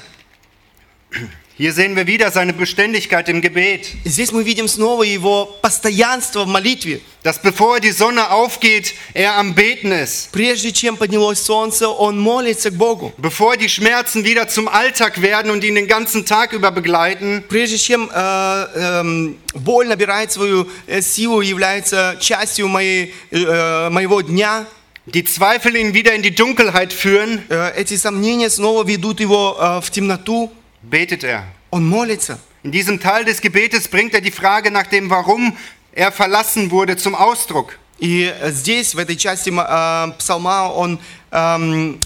hier 1.59 1.71
sehen 1.71 1.95
wir 1.95 2.05
wieder 2.05 2.31
seine 2.31 2.51
Beständigkeit 2.51 3.29
im 3.29 3.41
Gebet. 3.41 3.87
Здесь 4.03 4.33
мы 4.33 4.43
видим 4.43 4.67
снова 4.67 5.03
его 5.03 5.45
постоянство 5.61 6.43
в 6.43 6.47
молитве. 6.47 6.99
Dass 7.23 7.41
bevor 7.41 7.79
die 7.79 7.91
Sonne 7.91 8.29
aufgeht, 8.29 8.93
er 9.13 9.37
am 9.37 9.55
Beten 9.55 9.93
ist. 9.93 10.33
Прежде 10.33 10.73
чем 10.73 10.97
поднялось 10.97 11.41
солнце, 11.41 11.87
он 11.87 12.19
молится 12.19 12.71
к 12.71 12.73
Богу. 12.73 13.13
Bevor 13.15 13.55
die 13.55 13.69
Schmerzen 13.69 14.25
wieder 14.25 14.49
zum 14.49 14.67
Alltag 14.67 15.21
werden 15.21 15.49
und 15.49 15.63
ihn 15.63 15.75
den 15.75 15.87
ganzen 15.87 16.25
Tag 16.25 16.51
über 16.51 16.71
begleiten, 16.71 17.45
Прежде 17.47 17.77
чем 17.77 18.09
э, 18.13 18.67
эм, 18.75 19.37
боль 19.53 19.87
набирает 19.87 20.33
свою 20.33 20.67
э, 20.87 21.01
силу, 21.01 21.39
является 21.39 22.17
частью 22.19 22.67
моей, 22.67 23.13
э, 23.31 23.89
моего 23.91 24.19
дня, 24.19 24.65
die 25.05 25.23
Zweifel 25.23 25.77
ihn 25.77 25.93
wieder 25.93 26.13
in 26.13 26.21
die 26.21 26.35
Dunkelheit 26.35 26.91
führen, 26.91 27.43
э, 27.47 27.71
эти 27.77 27.95
сомнения 27.95 28.49
снова 28.49 28.83
ведут 28.83 29.21
его 29.21 29.55
э, 29.57 29.81
в 29.81 29.89
темноту, 29.89 30.51
betet 30.81 31.23
er. 31.23 31.43
он 31.71 31.87
молится. 31.87 32.39
In 32.63 32.71
diesem 32.71 32.99
Teil 32.99 33.25
des 33.25 33.41
Gebetes 33.41 33.87
bringt 33.87 34.13
er 34.13 34.21
die 34.21 34.31
Frage 34.31 34.71
nach 34.71 34.87
dem 34.87 35.09
Warum 35.09 35.55
er 35.91 36.11
verlassen 36.11 36.71
wurde 36.71 36.97
zum 36.97 37.15
Ausdruck. 37.15 37.77
И 37.99 38.23
э, 38.23 38.51
здесь, 38.51 38.95
в 38.95 38.97
этой 38.97 39.15
части 39.15 39.49
э, 39.49 40.11
псалма, 40.17 40.69
он 40.69 40.99
эм, 41.31 41.99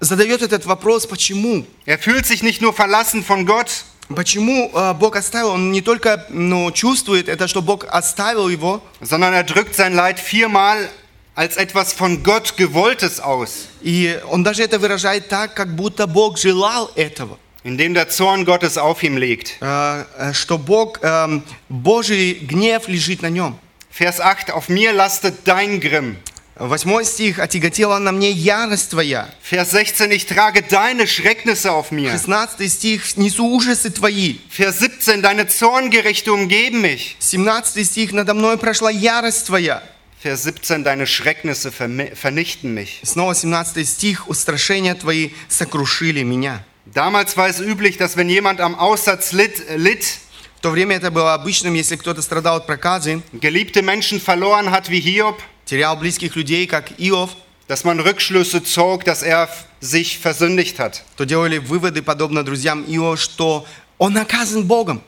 задает 0.00 0.42
этот 0.42 0.66
вопрос, 0.66 1.06
почему? 1.06 1.64
Er 1.86 1.98
fühlt 1.98 2.26
sich 2.26 2.42
nicht 2.42 2.60
nur 2.60 2.72
verlassen 2.72 3.22
von 3.24 3.46
Gott, 3.46 3.84
Почему 4.08 4.70
э, 4.74 4.94
Бог 4.94 5.16
оставил? 5.16 5.50
Он 5.50 5.72
не 5.72 5.80
только 5.80 6.26
ну, 6.28 6.70
чувствует 6.72 7.28
это, 7.28 7.48
что 7.48 7.62
Бог 7.62 7.86
оставил 7.88 8.48
его, 8.48 8.82
sondern 9.00 9.32
er 9.32 9.44
drückt 9.44 9.74
sein 9.74 9.94
Leid 9.94 10.18
viermal 10.18 10.90
als 11.34 11.56
etwas 11.56 11.92
von 11.92 12.22
Gott 12.22 12.56
gewolltes 12.56 13.20
aus, 13.20 13.68
и 13.80 14.18
он 14.28 14.42
даже 14.42 14.64
это 14.64 14.78
выражает 14.78 15.28
так, 15.28 15.54
как 15.54 15.74
будто 15.74 16.06
Бог 16.06 16.36
желал 16.36 16.90
этого. 16.94 17.38
indem 17.64 17.94
der 17.94 18.08
Zorn 18.08 18.44
Gottes 18.44 18.78
auf 18.78 19.02
ihm 19.02 19.16
liegt. 19.16 19.56
Э, 19.60 20.04
э, 20.18 20.32
что 20.32 20.58
Бог, 20.58 20.98
эм, 21.02 21.42
Божий 21.68 22.34
гнев 22.34 22.88
лежит 22.88 23.22
на 23.22 23.30
нем. 23.30 23.58
Vers 23.90 24.20
8, 24.20 24.50
auf 24.50 24.68
mir 24.68 24.92
lastet 24.92 25.46
dein 25.46 25.80
Grimm. 25.80 26.16
Восьмой 26.54 27.04
стих. 27.04 27.38
«Отяготела 27.38 27.98
на 27.98 28.12
мне 28.12 28.30
ярость 28.30 28.90
твоя». 28.90 29.28
Vers 29.42 29.70
16, 29.72 30.12
ich 30.12 30.26
trage 30.26 30.62
deine 30.62 31.06
Schrecknisse 31.06 31.72
auf 31.72 31.90
mir. 31.90 32.10
16 32.10 32.68
стих. 32.70 33.16
«Несу 33.16 33.46
ужасы 33.46 33.90
твои». 33.90 34.36
Vers 34.50 34.78
17, 34.78 35.22
deine 35.22 35.46
Zorngerichte 35.48 36.32
umgeben 36.32 36.82
mich. 36.82 37.16
17 37.20 37.84
стих. 37.86 38.12
«Надо 38.12 38.34
мной 38.34 38.58
прошла 38.58 38.90
ярость 38.90 39.46
твоя». 39.46 39.82
Vers 40.22 40.44
17, 40.44 40.84
deine 40.84 41.06
Schrecknisse 41.06 41.70
vermi- 41.70 42.14
vernichten 42.14 42.74
mich. 42.74 43.00
Снова 43.02 43.34
17 43.34 43.88
стих. 43.88 44.28
«Устрашения 44.28 44.94
твои 44.94 45.30
сокрушили 45.48 46.22
меня». 46.22 46.64
Damals 46.96 47.36
war 47.36 47.48
es 47.48 47.60
üblich, 47.60 47.96
dass 47.96 48.16
wenn 48.16 48.28
jemand 48.28 48.60
am 48.60 48.74
Aussatz 48.74 49.32
litt, 49.32 49.62
litt 49.76 50.18
В 50.56 50.60
то 50.62 50.70
время 50.70 50.94
это 50.96 51.10
было 51.10 51.34
обычным, 51.34 51.74
если 51.74 51.96
кто-то 51.96 52.22
страдал 52.22 52.56
от 52.58 52.66
проказы, 52.68 53.22
geliebte 53.32 53.82
Menschen 53.82 54.20
verloren 54.20 54.70
hat 54.70 54.88
wie 54.90 55.00
Hiob, 55.00 55.40
терял 55.64 55.96
близких 55.96 56.36
людей, 56.36 56.66
как 56.68 57.00
Иов, 57.00 57.30
dass 57.66 57.82
man 57.84 57.98
Rückschlüsse 58.00 58.62
zog, 58.62 59.04
dass 59.04 59.22
er 59.24 59.44
f- 59.44 59.64
sich 59.80 60.18
versündigt 60.18 60.78
hat. 60.78 61.02
то 61.16 61.24
делали 61.24 61.58
выводы, 61.58 62.00
подобно 62.02 62.44
друзьям 62.44 62.84
Иова, 62.86 63.16
что 63.16 63.66
он 63.98 64.12
наказан 64.12 64.66
Богом. 64.68 65.02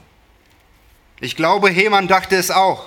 Ich 1.20 1.36
glaube, 1.36 1.70
Heman 1.70 2.08
dachte 2.08 2.34
es 2.36 2.50
auch. 2.50 2.86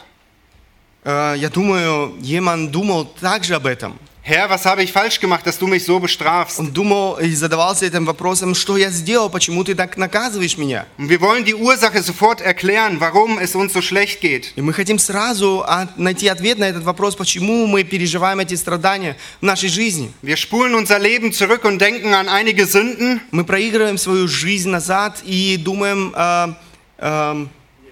Э, 1.05 1.36
Я 1.38 1.49
думаю, 1.49 2.18
Еман 2.22 2.70
думал 2.72 3.05
также 3.05 3.55
об 3.55 3.65
этом. 3.65 3.97
Herr, 4.30 4.49
was 4.49 4.65
habe 4.65 4.84
ich 4.84 4.91
falsch 4.91 5.22
gemacht, 5.22 5.47
dass 5.47 5.57
du 5.57 5.68
mich 5.68 5.86
so 5.86 6.01
bestrafst? 6.01 6.59
Он 6.59 6.74
думал 6.74 7.18
и 7.18 7.34
задавался 7.34 7.86
этим 7.86 8.03
вопросом, 8.03 8.55
что 8.55 8.76
я 8.76 8.89
сделал, 8.89 9.30
почему 9.30 9.63
ты 9.63 9.74
так 9.74 9.95
наказываешь 9.95 10.57
меня? 10.57 10.86
Und 10.97 11.07
wir 11.07 11.22
wollen 11.22 11.45
die 11.45 11.55
Ursache 11.55 12.03
sofort 12.03 12.41
erklären, 12.41 12.99
warum 12.99 13.39
es 13.39 13.55
uns 13.55 13.72
so 13.72 13.82
schlecht 13.82 14.20
geht. 14.20 14.51
И 14.57 14.61
мы 14.61 14.74
хотим 14.74 14.99
сразу 14.99 15.63
а, 15.65 15.88
найти 15.95 16.28
ответ 16.28 16.57
на 16.57 16.65
этот 16.65 16.84
вопрос, 16.84 17.15
почему 17.15 17.68
мы 17.68 17.86
переживаем 17.86 18.39
эти 18.39 18.55
страдания 18.55 19.15
в 19.39 19.45
нашей 19.45 19.70
жизни. 19.70 20.11
Wir 20.22 20.36
spulen 20.36 20.76
unser 20.76 20.99
Leben 20.99 21.32
zurück 21.32 21.63
und 21.63 21.80
denken 21.80 22.13
an 22.13 22.28
einige 22.28 22.65
Sünden, 22.65 23.22
Мы 23.32 23.45
проигрываем 23.45 23.97
свою 23.97 24.28
жизнь 24.28 24.70
назад 24.70 25.22
и 25.24 25.55
думаем 25.55 26.13
э, 26.13 26.53
э, 26.97 27.45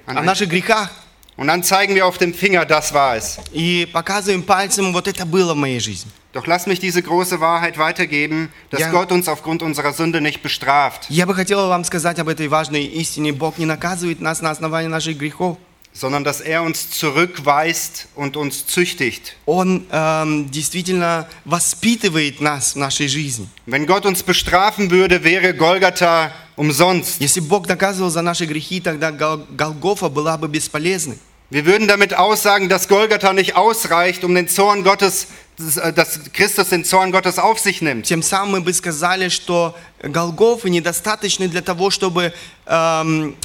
о 0.05 0.21
наших 0.21 0.49
грехах. 0.49 0.91
und 1.37 1.47
dann 1.47 1.63
zeigen 1.63 1.95
wir 1.95 2.05
auf 2.05 2.17
dem 2.17 2.33
Finger, 2.33 2.65
das 2.65 2.93
war 2.93 3.15
es. 3.15 3.39
И 3.51 3.87
показываем 3.91 4.43
пальцем, 4.43 4.93
вот 4.93 5.07
это 5.07 5.25
было 5.25 5.53
в 5.53 5.57
моей 5.57 5.79
жизни. 5.79 6.11
Doch 6.33 6.47
lass 6.47 6.67
mich 6.67 6.79
diese 6.79 7.01
große 7.01 7.39
Wahrheit 7.39 7.77
weitergeben, 7.77 8.49
dass 8.69 8.81
Ja. 8.81 8.91
Gott 8.91 9.11
uns 9.11 9.27
aufgrund 9.29 9.61
unserer 9.63 9.93
Sünde 9.93 10.19
nicht 10.19 10.41
bestraft, 10.43 11.05
Я 11.09 11.25
бы 11.25 11.33
хотела 11.33 11.67
вам 11.69 11.83
сказать 11.85 12.19
об 12.19 12.27
этой 12.27 12.47
важной 12.49 12.83
истине. 12.85 13.31
Бог 13.31 13.57
не 13.57 13.65
наказывает 13.65 14.19
нас 14.21 14.41
на 14.41 14.49
основании 14.51 14.89
наших 14.89 15.17
грехов. 15.17 15.57
sondern 15.97 16.25
dass 16.25 16.41
er 16.41 16.61
uns 16.61 16.89
zurückweist 17.35 18.07
und 18.15 18.35
uns 18.35 18.65
züchtigt. 18.67 19.37
Он 19.45 19.85
эм, 19.91 20.51
действительно 20.51 21.25
воспитывает 21.45 22.41
нас 22.41 22.73
в 22.73 22.77
нашей 22.77 23.07
жизни. 23.07 23.47
Wenn 23.65 23.85
Gott 23.85 24.05
uns 24.05 24.21
bestrafen 24.23 24.91
würde, 24.91 25.23
wäre 25.23 25.53
Golgatha 25.53 26.31
umsonst. 26.57 27.21
Если 27.21 27.39
Бог 27.39 27.67
наказывал 27.67 28.09
за 28.09 28.21
наши 28.21 28.45
грехи, 28.45 28.81
тогда 28.81 29.11
Гол- 29.11 29.45
Голгофа 29.55 30.09
была 30.09 30.37
бы 30.37 30.47
бесполезной. 30.49 31.17
Wir 31.51 31.65
würden 31.65 31.87
damit 31.87 32.13
aussagen, 32.17 32.67
dass 32.69 32.87
Golgatha 32.87 33.31
nicht 33.31 33.55
ausreicht, 33.55 34.23
um 34.23 34.33
den 34.33 34.47
Zorn 34.47 34.83
Gottes, 34.83 35.27
dass 35.59 36.19
Christus 36.33 36.69
den 36.69 36.83
Zorn 36.83 37.11
Gottes 37.11 37.39
auf 37.39 37.59
sich 37.59 37.81
nimmt. 37.81 38.05
Тем 38.05 38.21
самым 38.21 38.51
мы 38.51 38.61
бы 38.61 38.73
сказали, 38.73 39.29
что 39.29 39.75
Голгофы 40.01 40.69
недостаточны 40.69 41.47
для 41.47 41.61
того, 41.61 41.91
чтобы 41.91 42.33
эм, 42.65 43.35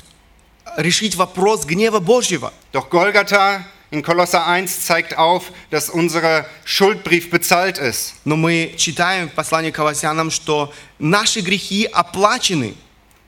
решить 0.76 1.14
вопрос 1.14 1.64
гнева 1.64 2.00
Божьего. 2.00 2.52
Doch 2.72 2.90
Golgatha 2.90 3.64
in 3.90 4.02
Kolosser 4.02 4.46
1 4.46 4.68
zeigt 4.68 5.16
auf, 5.18 5.52
dass 5.70 5.88
unser 5.88 6.46
Schuldbrief 6.64 7.30
bezahlt 7.30 7.78
ist. 7.78 8.14
Но 8.24 8.36
мы 8.36 8.74
читаем 8.76 9.28
в 9.28 9.32
послании 9.32 9.70
к 9.70 9.76
Колоссянам, 9.76 10.30
что 10.30 10.72
наши 10.98 11.40
грехи 11.40 11.86
оплачены. 11.86 12.74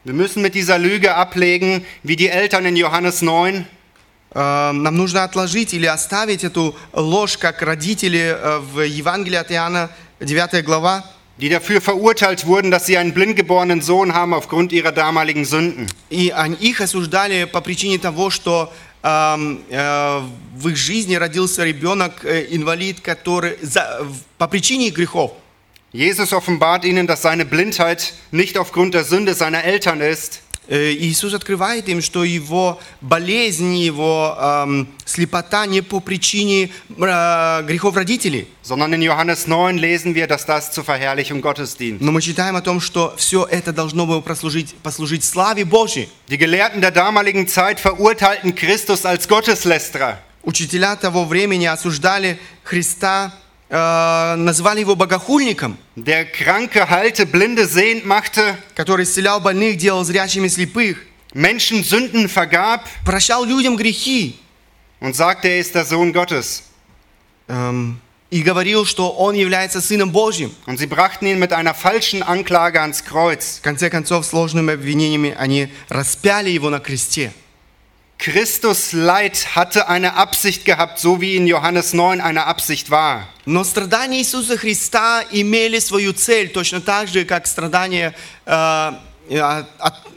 Wir 0.04 0.14
müssen 0.14 0.42
mit 0.42 0.56
dieser 0.56 0.78
Lüge 0.78 1.14
ablegen, 1.14 1.86
wie 2.02 2.16
die 2.16 2.28
Eltern 2.28 2.66
in 2.66 2.76
Johannes 2.76 3.22
9, 3.22 3.64
Э, 3.64 3.75
Нам 4.33 4.95
нужно 4.95 5.23
отложить 5.23 5.73
или 5.73 5.85
оставить 5.85 6.43
эту 6.43 6.75
ложь, 6.93 7.37
как 7.37 7.61
родители 7.61 8.35
э, 8.37 8.59
в 8.59 8.81
Евангелии 8.81 9.37
от 9.37 9.51
Иоанна, 9.51 9.89
9 10.19 10.63
глава, 10.65 11.03
die 11.39 11.49
dafür 11.49 11.81
verurteilt 11.81 12.45
wurden, 12.45 12.69
dass 12.71 12.85
sie 12.87 12.97
einen 12.97 13.13
blindgeborenen 13.13 13.81
Sohn 13.81 14.13
haben 14.13 14.33
aufgrund 14.33 14.71
ihrer 14.73 14.91
damaligen 14.91 15.45
Sünden. 15.45 15.87
И 16.09 16.33
их 16.59 16.81
осуждали 16.81 17.45
по 17.45 17.61
причине 17.61 17.99
того, 17.99 18.29
что 18.29 18.73
эм, 19.03 19.61
э, 19.69 20.21
в 20.55 20.67
их 20.69 20.75
жизни 20.75 21.15
родился 21.15 21.63
ребенок, 21.63 22.25
э, 22.25 22.47
инвалид, 22.49 22.99
который 23.01 23.57
за- 23.61 24.05
по 24.37 24.47
причине 24.47 24.87
их 24.87 24.95
грехов. 24.95 25.31
Jesus 25.93 26.33
offenbart 26.33 26.83
ihnen, 26.83 27.07
dass 27.07 27.21
seine 27.21 27.45
Blindheit 27.45 28.13
nicht 28.31 28.57
aufgrund 28.57 28.93
der 28.93 29.03
Sünde 29.05 29.33
seiner 29.33 29.63
Eltern 29.63 30.01
ist, 30.01 30.41
Э, 30.41 30.46
Иисус 30.69 31.33
открывает 31.33 31.87
им, 31.89 32.01
что 32.01 32.23
его 32.23 32.79
болезнь, 33.01 33.75
его 33.75 34.35
эм, 34.39 34.87
слепота 35.05 35.65
не 35.65 35.81
по 35.81 35.99
причине 35.99 36.71
э, 36.89 37.63
грехов 37.63 37.95
родителей. 37.95 38.47
sondern 38.67 38.91
in 38.91 39.01
Johannes 39.01 39.45
9 39.45 39.77
lesen 39.77 40.13
wir, 40.13 40.27
dass 40.27 40.45
das 40.45 40.71
zur 40.71 40.83
Verherrlichung 40.83 41.41
Gottes 41.41 41.77
dient. 41.77 42.01
Но 42.01 42.11
мы 42.11 42.21
читаем 42.21 42.55
о 42.57 42.61
том, 42.61 42.81
что 42.81 43.13
все 43.17 43.45
это 43.49 43.71
должно 43.71 44.05
было 44.05 44.19
прослужить, 44.19 44.75
послужить 44.83 45.23
славе 45.23 45.63
Божьей. 45.63 46.09
Die 46.27 46.37
Gelehrten 46.37 46.81
der 46.81 46.91
damaligen 46.91 47.47
Zeit 47.47 47.79
verurteilten 47.79 48.53
Christus 48.55 49.05
als 49.05 49.27
Gotteslästerer. 49.27 50.19
Учителя 50.43 50.95
того 50.95 51.25
времени 51.25 51.65
осуждали 51.65 52.39
Христа, 52.63 53.33
э, 53.69 54.35
называли 54.35 54.81
его 54.81 54.95
богохульником, 54.95 55.77
Der 55.95 56.25
Kranke 56.25 56.89
heilte, 56.89 57.25
Blinde 57.25 57.67
sehend 57.67 58.05
machte, 58.05 58.57
который 58.75 59.03
исцелял 59.03 59.39
больных, 59.39 59.77
делал 59.77 60.03
зрячими 60.03 60.47
слепых, 60.47 60.97
Menschen 61.33 61.83
Sünden 61.83 62.29
vergab 62.29 62.85
прощал 63.05 63.45
людям 63.45 63.75
грехи 63.75 64.39
und 64.99 65.15
sagte, 65.15 65.47
er 65.49 65.59
ist 65.59 65.75
der 65.75 65.85
Sohn 65.85 66.13
Gottes. 66.13 66.63
эм, 67.47 67.99
и 68.29 68.41
говорил, 68.41 68.85
что 68.85 69.11
он 69.11 69.35
является 69.35 69.79
Сыном 69.79 70.11
Божьим. 70.11 70.53
Und 70.65 70.77
sie 70.77 70.87
brachten 70.87 71.25
ihn 71.27 71.39
mit 71.39 71.53
einer 71.53 71.73
falschen 71.73 72.23
Anklage 72.23 72.81
ans 72.81 73.03
Kreuz. 73.05 73.59
В 73.59 73.61
конце 73.61 73.89
концов, 73.89 74.25
сложными 74.25 74.73
обвинениями 74.73 75.33
они 75.37 75.69
распяли 75.87 76.49
его 76.49 76.69
на 76.69 76.79
кресте. 76.79 77.31
Christus 78.18 78.92
Leid 78.92 79.56
hatte 79.56 79.88
eine 79.88 80.14
Absicht 80.14 80.64
gehabt, 80.64 81.00
so 81.00 81.20
wie 81.20 81.34
in 81.34 81.48
Johannes 81.48 81.92
9 81.92 82.20
eine 82.20 82.46
Absicht 82.46 82.88
war. 82.90 83.26
Но 83.46 83.64
страдания 83.64 84.18
Иисуса 84.20 84.56
Христа 84.56 85.24
имели 85.32 85.80
свою 85.80 86.12
цель, 86.12 86.48
точно 86.48 86.80
так 86.80 87.08
же, 87.08 87.24
как 87.24 87.48
страдания, 87.48 88.14
э, 88.46 88.50
а, 88.52 88.96
а- 89.30 89.66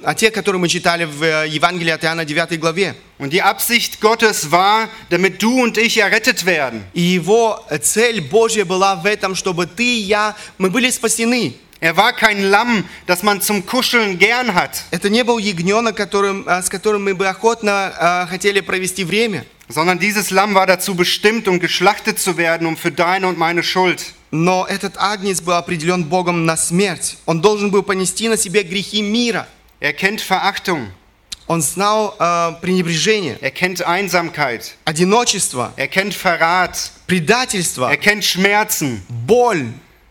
а 0.04 0.14
те, 0.14 0.30
которые 0.30 0.60
мы 0.60 0.68
читали 0.70 1.06
в 1.06 1.24
э, 1.24 1.48
Евангелии 1.48 1.90
от 1.92 2.04
Иоанна 2.04 2.26
9 2.26 2.60
главе. 2.60 2.96
Und 3.18 3.32
die 3.32 3.42
Absicht 3.42 4.00
Gottes 4.02 4.52
war, 4.52 4.88
damit 5.10 5.42
du 5.42 5.64
und 5.64 5.78
ich 5.80 5.98
errettet 5.98 6.46
werden. 6.46 6.84
И 6.94 7.02
его 7.02 7.66
цель 7.82 8.22
Божья 8.22 8.66
была 8.66 8.96
в 8.96 9.08
этом, 9.08 9.34
чтобы 9.34 9.66
ты 9.66 9.84
и 9.84 10.02
я, 10.02 10.36
мы 10.60 10.70
были 10.70 10.92
спасены. 10.92 11.56
Er 11.82 11.98
war 11.98 12.14
kein 12.14 12.42
Lamm, 12.42 12.86
das 13.06 13.22
man 13.22 13.42
zum 13.42 13.66
Kuscheln 13.66 14.18
gern 14.18 14.56
hat, 14.56 14.86
Это 14.92 15.10
не 15.10 15.24
был 15.24 15.38
ягненок, 15.38 15.96
которым, 15.96 16.48
э, 16.48 16.62
с 16.62 16.70
которым 16.70 17.04
мы 17.04 17.14
бы 17.14 17.28
охотно 17.28 17.94
э, 18.00 18.28
хотели 18.30 18.62
провести 18.62 19.04
время. 19.04 19.46
sondern 19.68 20.00
dieses 20.00 20.30
Lamm 20.30 20.54
war 20.54 20.68
dazu 20.68 20.96
bestimmt, 20.96 21.48
um 21.48 21.60
geschlachtet 21.60 22.20
zu 22.20 22.38
werden, 22.38 22.68
um 22.68 22.78
für 22.78 22.92
deine 22.92 23.28
und 23.28 23.38
meine 23.38 23.64
Schuld. 23.64 24.14
Но 24.32 24.66
этот 24.68 24.98
агнец 24.98 25.42
был 25.42 25.54
определен 25.54 26.04
Богом 26.04 26.46
на 26.46 26.58
смерть. 26.58 27.18
Он 27.26 27.42
должен 27.42 27.72
был 27.72 27.84
понести 27.84 28.28
на 28.30 28.38
себе 28.38 28.64
грехи 28.64 29.02
мира. 29.02 29.48
Er 29.80 29.94
kennt 29.94 30.22
Verachtung, 30.22 30.88
Он 31.48 31.62
знал 31.62 32.16
э, 32.18 32.54
пренебрежение, 32.62 33.38
er 33.40 33.52
kennt 33.52 33.86
Einsamkeit, 33.86 34.76
одиночество, 34.84 35.74
er 35.76 35.88
kennt 35.88 36.16
Verrat, 36.16 36.92
предательство, 37.06 37.90
er 37.90 37.98
kennt 37.98 38.26
Schmerzen, 38.26 39.04
боль, 39.10 39.68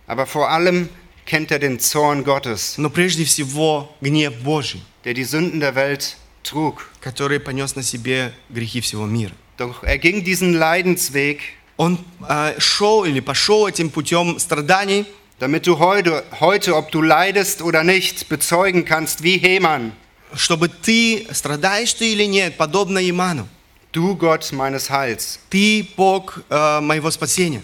aber 0.07 0.27
vor 0.27 0.49
allem 0.49 0.89
kennt 1.29 1.51
er 1.51 1.59
den 1.59 1.79
Zorn 1.81 2.25
Gottes, 2.25 2.79
но 2.79 2.91
прежде 2.91 3.25
всего 3.25 3.95
гнев 4.01 4.35
Божий, 4.43 4.83
der 5.05 5.15
die 5.15 5.25
Sünden 5.25 5.61
der 5.61 5.75
Welt 5.75 6.17
trug. 6.43 6.83
который 7.01 7.41
понес 7.41 7.75
на 7.75 7.83
себе 7.83 8.33
грехи 8.51 8.81
всего 8.81 9.07
мира. 9.07 9.33
Doch 9.57 9.83
er 9.85 9.99
ging 9.99 10.25
diesen 10.25 10.55
Leidensweg, 10.55 11.41
Он 11.77 11.99
э, 12.29 12.55
шел 12.59 13.05
или 13.05 13.21
пошел 13.21 13.67
этим 13.67 13.91
путем 13.91 14.39
страданий, 14.39 15.07
damit 15.41 15.67
du 15.67 15.79
heute, 15.79 16.25
heute, 16.39 16.77
ob 16.77 16.93
du 16.93 17.03
leidest 17.03 17.63
oder 17.63 17.83
nicht, 17.83 18.29
bezeugen 18.29 18.85
kannst, 18.85 19.23
wie 19.23 19.39
Heman, 19.39 19.93
чтобы 20.35 20.69
ты, 20.69 21.27
страдаешь 21.33 21.93
ты 21.95 22.13
или 22.13 22.25
нет, 22.25 22.57
подобно 22.57 22.99
Иману. 22.99 23.49
Du 23.93 24.17
Gott 24.17 24.53
meines 24.53 24.91
Heils. 24.91 25.39
Ты 25.51 25.89
Бог 25.97 26.43
э, 26.49 26.81
моего 26.81 27.11
спасения. 27.11 27.63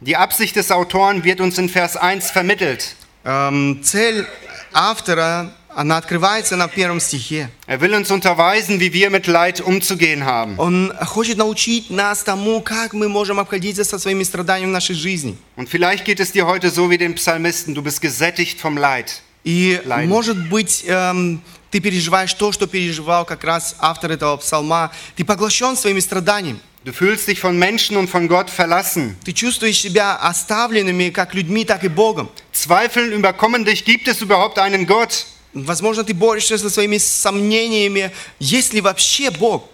Die 0.00 0.16
Absicht 0.16 0.56
des 0.56 0.70
Autoren 0.70 1.22
wird 1.22 1.40
uns 1.40 1.58
in 1.58 1.68
Vers 1.68 1.96
1 1.96 2.30
vermittelt. 2.30 2.96
Эм, 3.24 3.82
цель 3.84 4.26
автора, 4.72 5.52
она 5.68 5.96
открывается 5.96 6.56
на 6.56 6.68
первом 6.68 7.00
стихе. 7.00 7.48
Er 7.66 7.80
will 7.80 7.94
uns 7.94 8.10
unterweisen, 8.10 8.80
wie 8.80 8.92
wir 8.92 9.10
mit 9.10 9.26
Leid 9.26 9.60
umzugehen 9.60 10.24
haben. 10.24 10.56
Он 10.58 10.92
хочет 11.06 11.38
научить 11.38 11.88
нас 11.90 12.24
тому, 12.24 12.60
как 12.60 12.92
мы 12.92 13.08
можем 13.08 13.38
обходиться 13.38 13.84
со 13.84 13.98
своими 13.98 14.24
страданиями 14.24 14.70
в 14.70 14.72
нашей 14.72 14.96
жизни. 14.96 15.36
Und 15.56 15.68
vielleicht 15.68 16.04
geht 16.04 16.20
es 16.20 16.32
dir 16.32 16.46
heute 16.46 16.70
so 16.70 16.90
wie 16.90 16.98
den 16.98 17.14
Psalmisten, 17.14 17.74
du 17.74 17.82
bist 17.82 18.00
gesättigt 18.00 18.60
vom 18.60 18.76
Leid. 18.76 19.22
И, 19.44 19.80
Leiden. 19.84 20.08
может 20.08 20.36
быть, 20.48 20.84
эм, 20.86 21.40
ты 21.70 21.80
переживаешь 21.80 22.34
то, 22.34 22.52
что 22.52 22.66
переживал 22.66 23.24
как 23.24 23.44
раз 23.44 23.76
автор 23.78 24.10
этого 24.10 24.36
псалма. 24.36 24.92
Ты 25.16 25.24
поглощен 25.24 25.76
своими 25.76 26.00
страданиями. 26.00 26.60
Du 26.86 26.92
fühlst 26.92 27.28
dich 27.28 27.38
von 27.38 27.56
Menschen 27.58 27.96
und 27.96 28.08
von 28.08 28.26
Gott 28.26 28.50
verlassen. 28.50 29.16
Ты 29.24 29.32
чувствуешь 29.32 29.80
себя 29.80 30.16
оставленными 30.16 31.10
как 31.10 31.32
людьми, 31.32 31.64
так 31.64 31.84
и 31.84 31.88
Богом. 31.88 32.28
Zweifeln 32.52 33.12
überkommen 33.12 33.64
dich, 33.64 33.84
gibt 33.84 34.08
es 34.08 34.20
überhaupt 34.20 34.58
einen 34.58 34.86
Gott? 34.86 35.26
Возможно, 35.54 36.02
ты 36.02 36.12
борешься 36.14 36.58
со 36.58 36.70
своими 36.70 36.98
сомнениями, 36.98 38.10
есть 38.40 38.72
ли 38.72 38.80
вообще 38.80 39.30
Бог. 39.30 39.68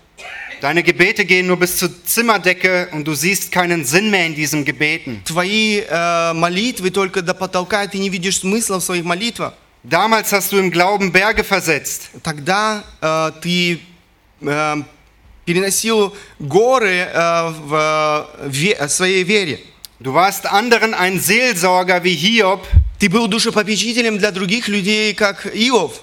Deine 0.60 0.82
Gebete 0.82 1.24
gehen 1.24 1.46
nur 1.46 1.56
bis 1.56 1.76
zur 1.76 1.90
Zimmerdecke 2.04 2.88
und 2.92 3.06
du 3.06 3.14
siehst 3.14 3.52
keinen 3.52 3.84
Sinn 3.84 4.10
mehr 4.10 4.26
in 4.26 4.34
diesen 4.34 4.64
Gebeten. 4.64 5.22
Твои 5.24 5.80
э, 5.88 6.32
молитвы 6.34 6.90
только 6.90 7.22
до 7.22 7.32
потолка, 7.32 7.84
и 7.84 7.88
ты 7.88 7.98
не 7.98 8.10
видишь 8.10 8.40
смысла 8.40 8.80
в 8.80 8.82
своих 8.82 9.04
молитвах. 9.04 9.54
Damals 9.84 10.32
hast 10.32 10.50
du 10.50 10.58
im 10.58 10.72
Glauben 10.72 11.12
Berge 11.12 11.44
versetzt. 11.44 12.10
Тогда 12.24 12.82
э, 13.00 13.32
ты 13.40 13.80
э, 14.40 14.82
переносил 15.44 16.14
горы 16.38 17.08
э, 17.12 17.50
в 17.50 18.28
ве- 18.46 18.88
своей 18.88 19.24
вере. 19.24 19.60
Du 20.00 20.14
warst 20.14 20.46
anderen 20.46 20.94
ein 20.94 21.18
Seelsorger 21.18 22.04
wie 22.04 22.14
Hiob, 22.14 22.64
Ты 23.00 23.08
был 23.08 23.28
душепопечителем 23.28 24.18
для 24.18 24.30
других 24.32 24.68
людей, 24.68 25.14
как 25.14 25.46
Иов. 25.54 26.00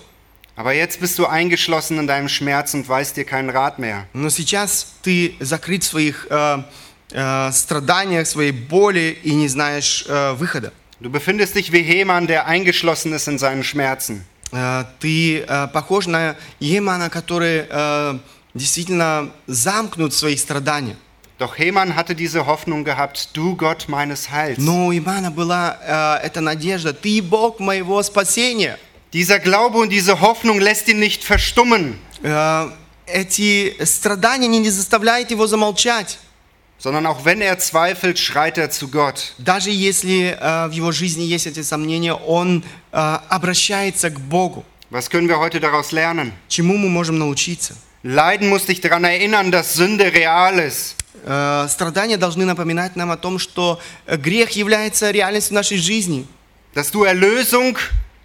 aber 0.57 0.71
jetzt 0.73 0.99
bist 1.01 1.17
du 1.19 1.25
eingeschlossen 1.25 1.99
in 1.99 2.07
deinem 2.07 2.29
Schmerz 2.29 2.73
und 2.73 2.87
weißt 2.87 3.17
dir 3.17 3.25
keinen 3.25 3.49
Rat 3.49 3.77
mehr. 3.79 4.07
Но 4.13 4.29
сейчас 4.29 4.93
ты 5.01 5.35
закрыт 5.41 5.83
в 5.83 5.87
своих 5.87 6.27
э, 6.29 6.63
э, 7.11 7.51
страданиях, 7.51 8.25
своей 8.27 8.51
боли 8.53 9.17
и 9.23 9.33
не 9.33 9.49
знаешь 9.49 10.05
э, 10.07 10.31
выхода. 10.33 10.71
Du 11.01 11.09
befindest 11.09 11.55
dich 11.55 11.71
wie 11.73 11.81
Heman, 11.83 12.25
der 12.27 12.45
eingeschlossen 12.47 13.11
ist 13.13 13.27
in 13.27 13.37
seinen 13.37 13.63
Schmerzen. 13.65 14.25
Э, 14.53 14.85
ты 15.01 15.39
э, 15.45 15.67
похож 15.73 16.07
на 16.07 16.37
Емана, 16.61 17.09
который 17.09 17.65
э, 17.69 18.19
действительно 18.54 19.30
замкнут 19.46 20.12
в 20.12 20.16
своих 20.16 20.40
страданиях. 20.40 20.96
Doch 21.38 21.56
Heman 21.58 21.96
hatte 21.96 22.14
diese 22.14 22.44
Hoffnung 22.46 22.84
gehabt, 22.84 23.30
du 23.32 23.56
Gott 23.56 23.88
meines 23.88 24.30
Heils. 24.30 24.58
Но 24.58 24.88
у 24.88 24.92
Имана 24.92 25.30
была 25.30 26.18
э, 26.20 26.26
эта 26.26 26.42
надежда. 26.42 26.92
Ты 26.92 27.22
Бог 27.22 27.60
моего 27.60 28.02
спасения. 28.02 28.78
Dieser 29.14 29.38
Glaube 29.38 29.78
und 29.78 29.88
diese 29.90 30.20
Hoffnung 30.20 30.60
lässt 30.60 30.88
ihn 30.88 30.98
nicht 31.00 31.24
verstummen, 31.24 31.98
Э, 32.22 32.70
эти 33.06 33.74
страдания 33.84 34.46
не 34.48 34.70
заставляют 34.70 35.30
его 35.30 35.46
замолчать. 35.46 36.18
sondern 36.78 37.04
auch 37.06 37.26
wenn 37.26 37.42
er 37.42 37.58
zweifelt, 37.58 38.18
schreit 38.18 38.56
er 38.56 38.70
zu 38.70 38.88
Gott. 38.88 39.34
Даже 39.38 39.70
если 39.70 40.36
э, 40.40 40.68
в 40.68 40.72
его 40.72 40.92
жизни 40.92 41.22
есть 41.22 41.46
эти 41.46 41.62
сомнения, 41.62 42.14
он 42.14 42.64
э, 42.92 43.18
обращается 43.28 44.10
к 44.10 44.18
Богу. 44.20 44.64
Was 44.90 45.08
können 45.10 45.28
wir 45.28 45.38
heute 45.38 45.60
daraus 45.60 45.92
lernen? 45.92 46.32
Чему 46.48 46.76
мы 46.78 46.88
можем 46.88 47.18
научиться? 47.18 47.76
Leiden 48.03 48.49
muss 48.49 48.65
dich 48.65 48.81
daran 48.81 49.03
erinnern, 49.03 49.51
dass 49.51 49.73
Sünde 49.73 50.13
real 50.13 50.59
ist. 50.59 50.95
Э, 51.25 51.67
страдания 51.67 52.17
должны 52.17 52.45
напоминать 52.45 52.95
нам 52.95 53.09
о 53.09 53.17
том, 53.17 53.39
что 53.39 53.79
э, 54.05 54.17
грех 54.17 54.51
является 54.51 55.09
реальностью 55.11 55.55
нашей 55.55 55.77
жизни. 55.77 56.27
Dass 56.75 56.91
du 56.91 57.03
Erlösung 57.03 57.77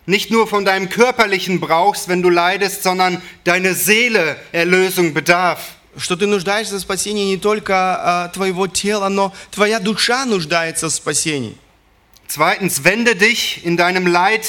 nicht 0.07 0.31
nur 0.31 0.47
von 0.47 0.65
deinem 0.65 0.89
körperlichen 0.89 1.61
brauchst, 1.61 2.09
wenn 2.09 2.21
du 2.21 2.29
leidest, 2.29 2.83
sondern 2.83 3.23
deine 3.45 3.75
Seele 3.75 4.37
Erlösung 4.53 5.15
bedarf. 5.15 5.61
Что 5.97 6.15
ты 6.17 6.27
нуждаешься 6.27 6.77
в 6.77 6.81
спасении 6.81 7.25
не 7.25 7.39
только 7.39 8.29
э, 8.31 8.35
твоего 8.35 8.67
тела, 8.67 9.09
но 9.09 9.33
твоя 9.51 9.81
душа 9.81 10.27
нуждается 10.27 10.89
в 10.89 10.93
спасении. 10.93 11.57
Zweitens, 12.29 12.85
wende 12.85 13.17
dich 13.17 13.65
in 13.65 13.77
deinem 13.77 14.07
Leid 14.07 14.45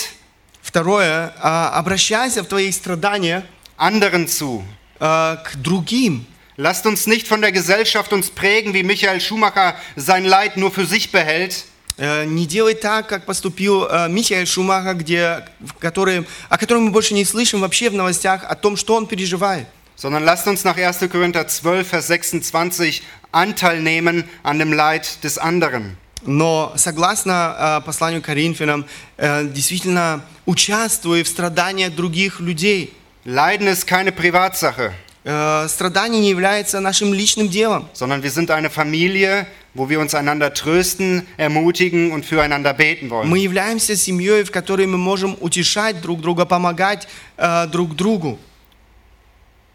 Второе, 0.62 1.34
э, 1.36 1.48
обращайся 1.74 2.44
в 2.44 2.48
твоих 2.48 2.76
страданиях 2.76 3.44
anderen 3.78 4.28
zu. 4.28 4.64
э, 5.00 5.38
к 5.44 5.56
другим. 5.56 6.26
Lasst 6.58 6.86
uns 6.86 7.08
nicht 7.08 7.28
von 7.28 7.42
der 7.42 7.52
Gesellschaft 7.52 8.14
uns 8.14 8.30
prägen, 8.30 8.74
wie 8.74 8.84
Michael 8.84 9.22
Schumacher 9.22 9.76
sein 9.96 10.26
Leid 10.26 10.58
nur 10.58 10.72
für 10.72 10.86
sich 10.86 11.12
behält, 11.12 11.66
Э, 11.98 12.26
Не 12.26 12.48
делай 12.48 12.74
так, 12.74 13.08
как 13.08 13.26
поступил 13.26 13.86
э, 13.86 14.08
Михаил 14.10 14.48
Шумаха, 14.48 14.94
где, 14.96 15.46
в 15.60 15.74
который, 15.74 16.26
о 16.50 16.58
котором 16.58 16.86
мы 16.86 16.92
больше 16.92 17.14
не 17.14 17.26
слышим 17.26 17.62
вообще 17.62 17.92
в 17.92 17.94
новостях, 17.94 18.44
о 18.44 18.56
том, 18.56 18.76
что 18.76 18.96
он 18.96 19.06
переживает. 19.06 19.68
sondern 19.98 20.24
lasst 20.24 20.48
uns 20.48 20.64
nach 20.64 20.78
1. 20.78 21.12
Korinther 21.12 21.46
12, 21.46 21.88
Vers 21.88 22.08
26 22.08 23.04
Anteil 23.32 23.82
nehmen 23.82 24.24
an 24.42 24.58
dem 24.58 24.74
Leid 24.74 25.24
des 25.24 25.38
anderen. 25.38 25.96
Но 26.24 26.74
согласно 26.76 27.56
э, 27.58 27.86
посланию 27.86 28.24
к 28.24 28.26
Коринфянам, 28.26 28.86
э, 29.18 29.46
действительно 29.46 30.24
участвуй 30.48 31.22
в 31.22 31.28
страданиях 31.28 31.94
других 31.94 32.40
людей. 32.40 32.96
Leiden 33.26 33.68
ist 33.68 33.86
keine 33.86 34.12
Privatsache, 34.12 34.94
Э, 35.24 35.68
Страдание 35.70 36.20
не 36.20 36.30
является 36.30 36.80
нашим 36.80 37.14
личным 37.14 37.48
делом. 37.50 37.88
sondern 37.94 38.24
wir 38.24 38.32
sind 38.32 38.50
eine 38.50 38.72
Familie, 38.72 39.46
wo 39.76 39.88
wir 39.88 40.00
uns 40.00 40.16
einander 40.16 40.52
trösten, 40.54 41.28
ermutigen 41.38 42.12
und 42.12 42.26
füreinander 42.26 42.74
beten 42.74 43.12
wollen. 43.12 43.30
Мы 43.30 43.38
являемся 43.38 43.96
семьей, 43.96 44.44
в 44.44 44.52
которой 44.52 44.88
мы 44.88 44.98
можем 44.98 45.38
утешать 45.40 46.02
друг 46.02 46.22
друга, 46.22 46.46
помогать 46.46 47.08
э, 47.38 47.68
друг 47.68 47.96
другу. 47.96 48.40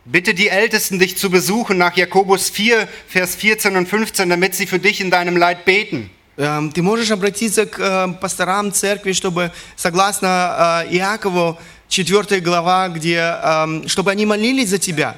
Bitte 0.04 0.34
die 0.34 0.48
Ältesten, 0.48 0.98
dich 0.98 1.16
zu 1.16 1.30
besuchen 1.30 1.78
nach 1.78 1.96
Jakobus 1.96 2.50
4, 2.50 2.88
Vers 3.09 3.36
14 3.36 3.76
und 3.76 3.88
15, 3.88 4.28
damit 4.28 4.54
sie 4.57 4.66
für 4.66 4.80
dich 4.80 5.00
in 5.00 5.12
deinem 5.12 5.36
Leid 5.36 5.64
beten. 5.64 6.11
Эм, 6.41 6.71
Ты 6.71 6.81
можешь 6.81 7.11
обратиться 7.11 7.67
к 7.67 7.77
э, 7.79 8.13
пасторам 8.19 8.71
церкви, 8.71 9.11
чтобы, 9.13 9.51
согласно 9.75 10.83
э, 10.89 10.95
Иакову, 10.95 11.59
4 11.87 12.39
глава, 12.39 12.89
где, 12.89 13.17
эм, 13.17 13.87
чтобы 13.87 14.09
они 14.09 14.25
молились 14.25 14.69
за 14.69 14.79
тебя. 14.79 15.17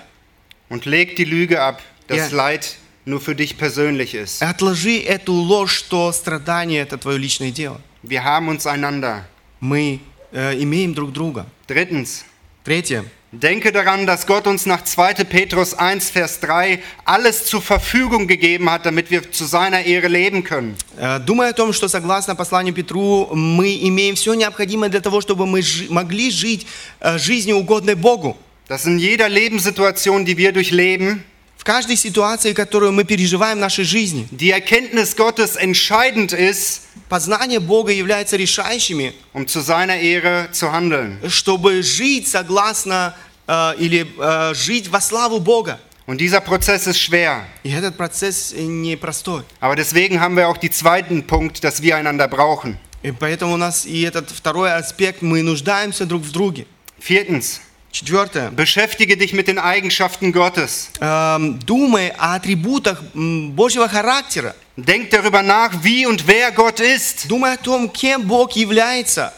Und 0.70 0.86
leg 0.86 1.16
die 1.16 1.24
Lüge 1.24 1.62
ab, 1.62 1.80
dass 2.10 2.30
Ja. 2.32 2.36
Leid 2.36 2.76
nur 3.06 3.22
für 3.22 3.36
dich 3.36 3.58
persönlich 3.58 4.14
ist. 4.16 4.42
Отложи 4.42 5.00
эту 5.00 5.32
ложь, 5.34 5.74
что 5.74 6.12
страдание– 6.12 6.82
это 6.84 6.98
твое 6.98 7.18
личное 7.18 7.52
дело. 7.52 7.80
Wir 8.04 8.22
haben 8.26 8.50
uns 8.50 8.66
einander. 8.66 9.22
Мы 9.62 10.02
э, 10.34 10.62
имеем 10.62 10.94
друг 10.94 11.14
друга. 11.14 11.46
Drittens, 11.70 12.24
Третье. 12.66 13.06
denke 13.33 13.73
daran, 13.73 14.07
dass 14.07 14.27
Gott 14.27 14.47
uns 14.47 14.65
nach 14.67 14.85
2. 14.85 15.15
Petrus 15.25 15.75
1, 15.75 16.11
Vers 16.11 16.41
3 16.41 16.79
alles 17.05 17.45
zur 17.45 17.61
Verfügung 17.61 18.27
gegeben 18.27 18.71
hat, 18.71 18.87
damit 18.87 19.11
wir 19.11 19.31
zu 19.31 19.45
seiner 19.45 19.85
Ehre 19.85 20.09
leben 20.09 20.45
können. 20.45 20.77
Э, 20.99 21.19
Думая 21.21 21.51
о 21.51 21.53
том, 21.53 21.73
что 21.73 21.89
согласно 21.89 22.35
посланию 22.35 22.73
Петру, 22.75 23.29
мы 23.35 23.77
имеем 23.83 24.15
все 24.17 24.35
необходимое 24.35 24.89
для 24.91 25.01
того, 25.01 25.21
чтобы 25.21 25.47
мы 25.47 25.61
жи- 25.63 25.87
могли 25.91 26.31
жить 26.31 26.67
э, 27.01 27.19
жизнью 27.19 27.57
угодной 27.59 27.95
Богу. 27.97 28.37
Dass 28.69 28.85
in 28.87 28.99
jeder 28.99 29.29
Lebenssituation, 29.31 30.25
die 30.25 30.37
wir 30.37 30.53
durchleben, 30.53 31.23
В 31.64 31.66
каждой 31.66 31.96
ситуации, 31.96 32.52
которую 32.52 32.92
мы 32.92 33.06
переживаем 33.06 33.58
в 33.58 33.62
нашей 33.62 33.86
жизни, 33.86 34.28
die 34.32 34.52
Erkenntnis 34.52 35.16
Gottes 35.16 35.56
entscheidend 35.56 36.34
ist, 36.34 36.82
познание 37.08 37.62
Бога 37.62 37.94
является 37.94 38.36
решающими, 38.36 39.14
um 39.32 39.48
zu 39.48 39.62
seiner 39.62 39.98
Ehre 39.98 40.50
zu 40.52 40.74
handeln. 40.74 41.22
чтобы 41.30 41.82
жить 41.82 42.28
согласно 42.28 43.16
э, 43.48 43.76
или 43.80 44.06
э, 44.20 44.54
жить 44.54 44.90
во 44.90 45.00
славу 45.00 45.40
Бога. 45.40 45.80
Und 46.06 46.18
dieser 46.18 46.42
Prozess 46.42 46.86
ist 46.86 47.00
schwer. 47.00 47.46
И 47.64 47.72
этот 47.72 47.96
процесс 47.96 48.54
непростой. 48.54 49.46
Aber 49.62 49.78
deswegen 49.78 50.20
haben 50.20 50.36
wir 50.36 50.50
auch 50.50 50.58
den 50.58 50.74
zweiten 50.74 51.26
Punkt, 51.26 51.64
dass 51.64 51.82
wir 51.82 51.96
einander 51.96 52.28
brauchen. 52.28 52.78
И 53.04 53.14
поэтому 53.14 53.54
у 53.54 53.58
нас 53.58 53.86
и 53.86 54.02
этот 54.02 54.30
второй 54.32 54.74
аспект, 54.74 55.22
мы 55.22 55.42
нуждаемся 55.42 56.06
друг 56.06 56.24
в 56.24 56.32
друге. 56.34 56.68
Viertens, 57.00 57.62
Четвертое. 57.93 58.51
beschäftige 58.51 59.17
dich 59.17 59.33
mit 59.33 59.49
den 59.49 59.59
Eigenschaften 59.59 60.31
Gottes. 60.33 60.91
Эм, 61.01 61.59
думай 61.65 62.13
о 62.19 62.35
атрибутах 62.35 63.03
м, 63.15 63.53
Божьего 63.53 63.89
характера. 63.89 64.55
Denk 64.77 65.11
darüber 65.11 65.43
nach, 65.43 65.73
wie 65.83 66.07
und 66.07 66.27
wer 66.27 66.53
Gott 66.53 66.81
ist. 66.81 67.29
Думай 67.29 67.55
о 67.55 67.57
том, 67.57 67.91
кем 67.93 68.29
Бог 68.29 68.53
является. 68.55 69.33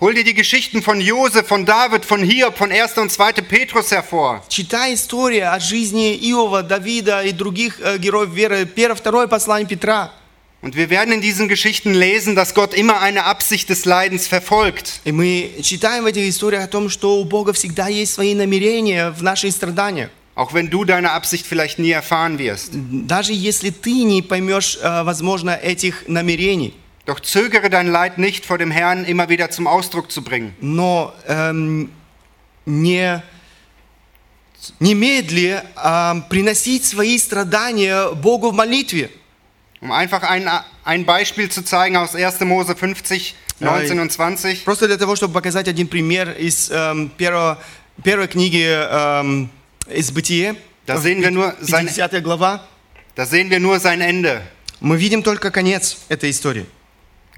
Hol 0.00 0.14
dir 0.14 0.24
die 0.24 0.34
Geschichten 0.34 0.80
von 0.80 1.00
Josef, 1.00 1.46
von 1.48 1.66
David, 1.66 2.04
von 2.04 2.22
Hiob, 2.22 2.56
von 2.56 2.70
1. 2.70 2.96
und 2.98 3.10
2. 3.10 3.32
Petrus 3.42 3.90
hervor. 3.90 4.42
Читай 4.48 4.94
истории 4.94 5.40
о 5.40 5.58
жизни 5.60 6.16
Иова, 6.30 6.62
Давида 6.62 7.22
и 7.22 7.32
других 7.32 7.80
э, 7.80 7.98
героев 7.98 8.30
веры. 8.30 8.64
Первое, 8.64 8.94
второе 8.96 9.26
послание 9.26 9.68
Петра. 9.68 10.12
Und 10.62 10.74
wir 10.74 10.90
werden 10.90 11.14
in 11.14 11.20
diesen 11.20 11.46
Geschichten 11.48 11.94
lesen, 11.94 12.34
dass 12.34 12.52
Gott 12.52 12.74
immer 12.74 13.00
eine 13.00 13.24
Absicht 13.24 13.68
des 13.68 13.84
Leidens 13.84 14.26
verfolgt. 14.26 15.00
И 15.04 15.12
мы 15.12 15.50
читаем 15.62 16.02
в 16.02 16.06
этих 16.06 16.28
историях 16.28 16.64
о 16.64 16.66
том, 16.66 16.88
что 16.88 17.20
у 17.20 17.24
Бога 17.24 17.52
всегда 17.52 17.86
есть 17.86 18.14
свои 18.14 18.34
намерения 18.34 19.10
в 19.10 19.22
наших 19.22 19.52
страданиях. 19.52 20.10
Auch 20.34 20.52
wenn 20.54 20.68
du 20.70 20.84
deine 20.84 21.12
Absicht 21.12 21.46
vielleicht 21.46 21.78
nie 21.78 21.90
erfahren 21.90 22.38
wirst. 22.38 22.70
Даже 22.72 23.32
если 23.32 23.70
ты 23.70 24.02
не 24.02 24.22
поймешь, 24.22 24.78
э, 24.82 25.02
возможно, 25.04 25.50
этих 25.50 26.08
намерений. 26.08 26.74
Doch 27.06 27.20
zögere 27.20 27.70
dein 27.70 27.86
Leid 27.88 28.18
nicht 28.18 28.44
vor 28.44 28.58
dem 28.58 28.70
Herrn 28.70 29.04
immer 29.04 29.28
wieder 29.28 29.50
zum 29.50 29.66
Ausdruck 29.66 30.10
zu 30.10 30.22
bringen. 30.22 30.54
Но 30.60 31.14
эм, 31.26 31.90
не, 32.66 33.22
немедли 34.78 35.62
эм, 35.82 36.22
приносить 36.28 36.84
свои 36.84 37.16
страдания 37.16 38.10
Богу 38.12 38.50
в 38.50 38.54
молитве. 38.54 39.10
Um 39.82 39.92
einfach 39.92 40.22
ein, 40.24 40.48
ein 40.84 41.04
Beispiel 41.06 41.48
zu 41.50 41.62
zeigen 41.62 41.96
aus 41.96 42.14
1. 42.16 42.40
Mose 42.40 42.74
50, 42.74 43.34
19 43.60 44.00
und 44.00 44.10
20. 44.10 44.64
Просто 44.64 44.86
для 44.88 44.96
того, 44.96 45.14
чтобы 45.16 45.32
показать 45.34 45.68
один 45.68 45.86
пример 45.88 46.30
из 46.36 46.70
эм, 46.70 47.10
первого, 47.10 47.58
первой 48.02 48.26
книги 48.28 48.64
эм, 48.64 49.50
из 49.88 50.10
Бытие, 50.10 50.56
Da 50.86 50.98
sehen 50.98 51.20
wir 51.20 51.30
nur 51.30 51.54
sein, 51.60 51.86
50 51.86 52.22
глава. 52.22 52.62
da 53.14 53.26
sehen 53.26 53.50
wir 53.50 53.60
nur 53.60 53.78
sein 53.78 54.00
Ende. 54.00 54.42
Мы 54.80 54.96
видим 54.96 55.22
только 55.22 55.50
конец 55.50 55.98
этой 56.08 56.30
истории. 56.30 56.66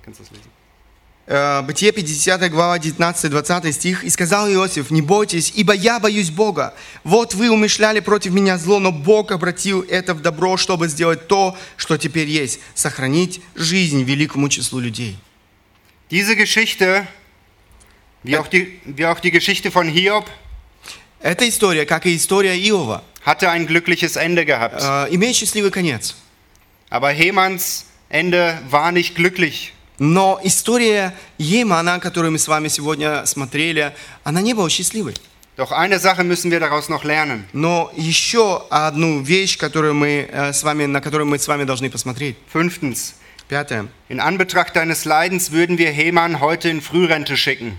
Kannst 0.04 0.20
du 0.20 0.24
das 0.24 0.32
lesen? 0.32 0.50
Э, 1.27 1.63
Бытие 1.63 1.91
50 1.91 2.51
глава 2.51 2.77
19-20 2.77 3.71
стих. 3.71 4.03
«И 4.03 4.09
сказал 4.09 4.47
Иосиф, 4.47 4.91
не 4.91 5.01
бойтесь, 5.01 5.51
ибо 5.55 5.73
я 5.73 5.99
боюсь 5.99 6.29
Бога. 6.29 6.75
Вот 7.03 7.33
вы 7.33 7.49
умышляли 7.49 7.99
против 7.99 8.31
меня 8.33 8.57
зло, 8.57 8.79
но 8.79 8.91
Бог 8.91 9.31
обратил 9.31 9.81
это 9.81 10.13
в 10.13 10.21
добро, 10.21 10.57
чтобы 10.57 10.87
сделать 10.87 11.27
то, 11.27 11.57
что 11.77 11.97
теперь 11.97 12.27
есть, 12.27 12.59
сохранить 12.75 13.41
жизнь 13.55 14.03
великому 14.03 14.49
числу 14.49 14.79
людей». 14.79 15.17
Diese 16.11 16.35
Geschichte, 16.35 17.07
wie 18.23 18.37
auch, 18.37 18.47
die, 18.47 18.79
wie 18.85 19.07
auch 19.07 19.19
die 19.19 19.31
Geschichte 19.31 19.71
von 19.71 19.87
Hiob, 19.87 20.25
Эта 21.21 21.49
история, 21.49 21.87
как 21.87 22.05
и 22.05 22.15
история 22.15 22.55
Иова, 22.55 23.03
hatte 23.23 23.49
ein 23.49 23.65
glückliches 23.65 24.15
Ende 24.15 24.45
gehabt. 24.45 24.79
э, 24.79 25.07
имеет 25.09 25.35
счастливый 25.35 25.71
конец. 25.71 26.15
Aber 26.91 27.09
Hemans 27.09 27.85
Ende 28.09 28.59
war 28.69 28.91
nicht 28.91 29.15
glücklich. 29.15 29.73
Но 29.98 30.40
история 30.42 31.14
Емана, 31.36 32.00
которую 32.00 32.32
мы 32.32 32.38
с 32.38 32.48
вами 32.48 32.68
сегодня 32.68 33.26
смотрели, 33.26 33.94
она 34.24 34.40
не 34.40 34.54
была 34.54 34.70
счастливой. 34.70 35.14
Doch 35.56 35.72
eine 35.72 35.98
Sache 35.98 36.24
müssen 36.24 36.50
wir 36.50 36.58
daraus 36.58 36.88
noch 36.88 37.04
lernen. 37.04 37.44
Но 37.52 37.90
еще 37.94 38.64
одну 38.70 39.20
вещь, 39.20 39.58
которую 39.58 39.92
мы 39.92 40.26
э, 40.32 40.54
с 40.54 40.62
вами, 40.62 40.86
на 40.86 41.02
которую 41.02 41.26
мы 41.26 41.38
с 41.38 41.46
вами 41.46 41.64
должны 41.64 41.90
посмотреть. 41.90 42.36
Fünftens, 42.50 43.14
Пятое. 43.46 43.88
in 44.08 44.20
Anbetracht 44.20 44.74
deines 44.74 45.04
Leidens 45.04 45.52
würden 45.52 45.76
wir 45.76 45.90
Heman 45.90 46.40
heute 46.40 46.70
in 46.70 46.80
Frührente 46.80 47.36
schicken. 47.36 47.78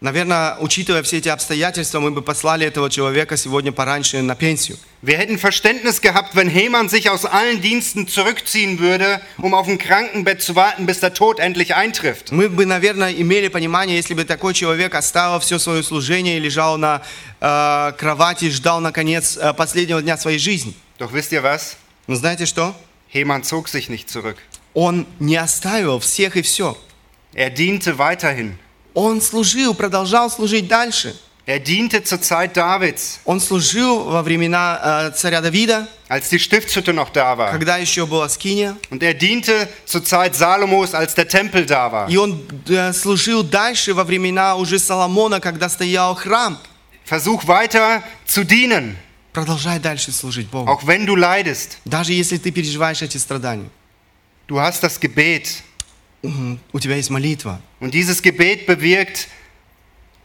Наверное, 0.00 0.56
учитывая 0.60 1.02
все 1.02 1.18
эти 1.18 1.28
обстоятельства, 1.30 2.00
мы 2.00 2.10
бы 2.10 2.20
послали 2.20 2.66
этого 2.66 2.90
человека 2.90 3.36
сегодня 3.36 3.72
пораньше 3.72 4.20
на 4.20 4.34
пенсию. 4.34 4.76
Wir 5.02 5.16
hätten 5.16 5.38
Verständnis 5.38 6.00
gehabt, 6.00 6.34
wenn 6.34 6.50
Heman 6.50 6.88
sich 6.88 7.08
aus 7.08 7.24
allen 7.24 7.62
Diensten 7.62 8.06
zurückziehen 8.06 8.78
würde, 8.78 9.20
um 9.38 9.54
auf 9.54 9.66
dem 9.66 9.78
Krankenbett 9.78 10.42
zu 10.42 10.54
warten, 10.54 10.84
bis 10.84 11.00
der 11.00 11.14
Tod 11.14 11.38
endlich 11.38 11.74
eintrifft. 11.74 12.30
Мы 12.30 12.50
бы, 12.50 12.66
наверное, 12.66 13.12
имели 13.12 13.48
понимание, 13.48 13.96
если 13.96 14.14
бы 14.14 14.24
такой 14.24 14.52
человек 14.52 14.94
оставил 14.94 15.40
все 15.40 15.58
свое 15.58 15.82
служение 15.82 16.36
и 16.36 16.40
лежал 16.40 16.76
на 16.76 17.02
э, 17.40 17.92
кровати 17.96 18.46
и 18.46 18.50
ждал, 18.50 18.80
наконец, 18.80 19.38
э, 19.38 19.54
последнего 19.54 20.02
дня 20.02 20.18
своей 20.18 20.38
жизни. 20.38 20.74
Doch 20.98 21.12
wisst 21.12 21.32
ihr 21.32 21.42
was? 21.42 21.76
Но 22.06 22.16
знаете 22.16 22.44
что? 22.44 22.74
Heman 23.12 23.44
zog 23.44 23.68
sich 23.68 23.88
nicht 23.88 24.10
zurück. 24.10 24.36
Он 24.74 25.06
не 25.20 25.36
оставил 25.36 26.00
всех 26.00 26.36
и 26.36 26.42
все. 26.42 26.76
Er 27.32 27.50
diente 27.50 27.98
weiterhin. 27.98 28.58
Он 28.96 29.20
служил, 29.20 29.74
продолжал 29.74 30.30
служить 30.30 30.68
дальше. 30.68 31.14
Er 31.44 31.60
diente 31.60 32.02
zur 32.02 32.20
Zeit 32.22 32.54
Davids, 32.56 33.18
Он 33.24 33.40
служил 33.40 34.02
во 34.04 34.22
времена 34.22 34.80
э, 34.82 35.16
царя 35.16 35.40
Давида, 35.40 35.86
als 36.08 36.28
die 36.30 36.38
Stiftshütte 36.40 36.92
noch 36.92 37.10
da 37.10 37.36
war. 37.36 37.52
когда 37.52 37.76
еще 37.76 38.04
была 38.06 38.28
Скиния. 38.28 38.76
Und 38.90 39.02
er 39.02 39.14
diente 39.14 39.68
zur 39.84 40.02
Zeit 40.02 40.34
Salomos, 40.34 40.94
als 40.94 41.14
der 41.14 41.28
Tempel 41.28 41.66
da 41.66 41.92
war. 41.92 42.08
И 42.08 42.16
он 42.16 42.42
э, 42.68 42.92
служил 42.94 43.44
дальше 43.44 43.92
во 43.94 44.02
времена 44.02 44.56
уже 44.56 44.78
Соломона, 44.80 45.38
когда 45.38 45.68
стоял 45.68 46.14
храм. 46.16 46.58
Versuch 47.04 47.46
weiter 47.46 48.02
zu 48.26 48.42
dienen, 48.44 48.96
Продолжай 49.32 49.78
дальше 49.78 50.10
служить 50.12 50.48
Богу. 50.48 50.68
auch 50.70 50.84
wenn 50.86 51.04
du 51.06 51.14
leidest. 51.14 51.76
Даже 51.84 52.12
если 52.14 52.38
ты 52.38 52.50
переживаешь 52.50 53.02
эти 53.02 53.18
страдания. 53.18 53.68
Du 54.48 54.58
hast 54.58 54.82
das 54.82 54.98
Gebet. 54.98 55.62
Мгм. 56.25 56.59
У 56.71 56.79
тебя 56.79 56.95
есть 56.95 57.09
молитва. 57.09 57.59
Und 57.79 57.93
dieses 57.93 58.21
Gebet 58.21 58.65
bewirkt 58.65 59.27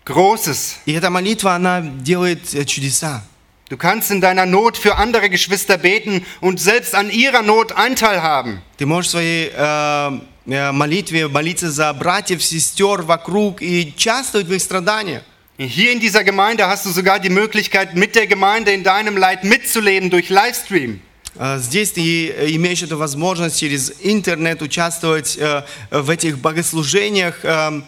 Großes. 0.05 0.77
И 0.87 0.93
эта 0.93 1.11
молитва, 1.11 1.55
она 1.55 1.81
делает 1.81 2.55
э, 2.55 2.65
чудеса. 2.65 3.25
Du 3.69 3.77
kannst 3.77 4.13
in 4.13 4.21
deiner 4.21 4.47
Not 4.47 4.77
für 4.77 4.97
andere 4.97 5.29
Geschwister 5.29 5.77
beten 5.77 6.25
und 6.41 6.61
selbst 6.61 6.95
an 6.95 7.11
ihrer 7.11 7.43
Not 7.43 7.73
Anteil 7.73 8.23
haben. 8.23 8.63
Ты 8.77 8.87
можешь 8.87 9.09
в 9.09 9.11
своей 9.13 9.51
э, 9.53 10.21
э, 10.47 10.73
молитве 10.73 11.27
молиться 11.27 11.73
за 11.73 11.93
братьев, 11.93 12.45
сестер 12.45 13.03
вокруг 13.03 13.61
и 13.63 13.93
участвовать 13.97 14.47
в 14.47 14.53
их 14.53 14.63
страданиях. 14.63 15.23
Hier 15.59 15.91
in 15.91 16.01
dieser 16.01 16.23
Gemeinde 16.23 16.69
hast 16.69 16.85
du 16.85 16.91
sogar 16.91 17.19
die 17.19 17.31
Möglichkeit, 17.31 17.95
mit 17.95 18.15
der 18.15 18.27
Gemeinde 18.27 18.73
in 18.73 18.85
deinem 18.85 19.17
Leid 19.17 19.43
mitzuleben 19.43 20.11
durch 20.11 20.29
Livestream. 20.29 21.01
Э, 21.36 21.58
Здесь 21.60 21.92
ты 21.92 22.30
э, 22.30 22.52
имеешь 22.52 22.84
эту 22.84 22.98
возможность 22.98 23.60
через 23.60 23.94
интернет 24.02 24.62
участвовать 24.62 25.38
э, 25.38 25.64
в 25.92 26.10
этих 26.10 26.38
богослужениях. 26.40 27.40
э, 27.44 27.82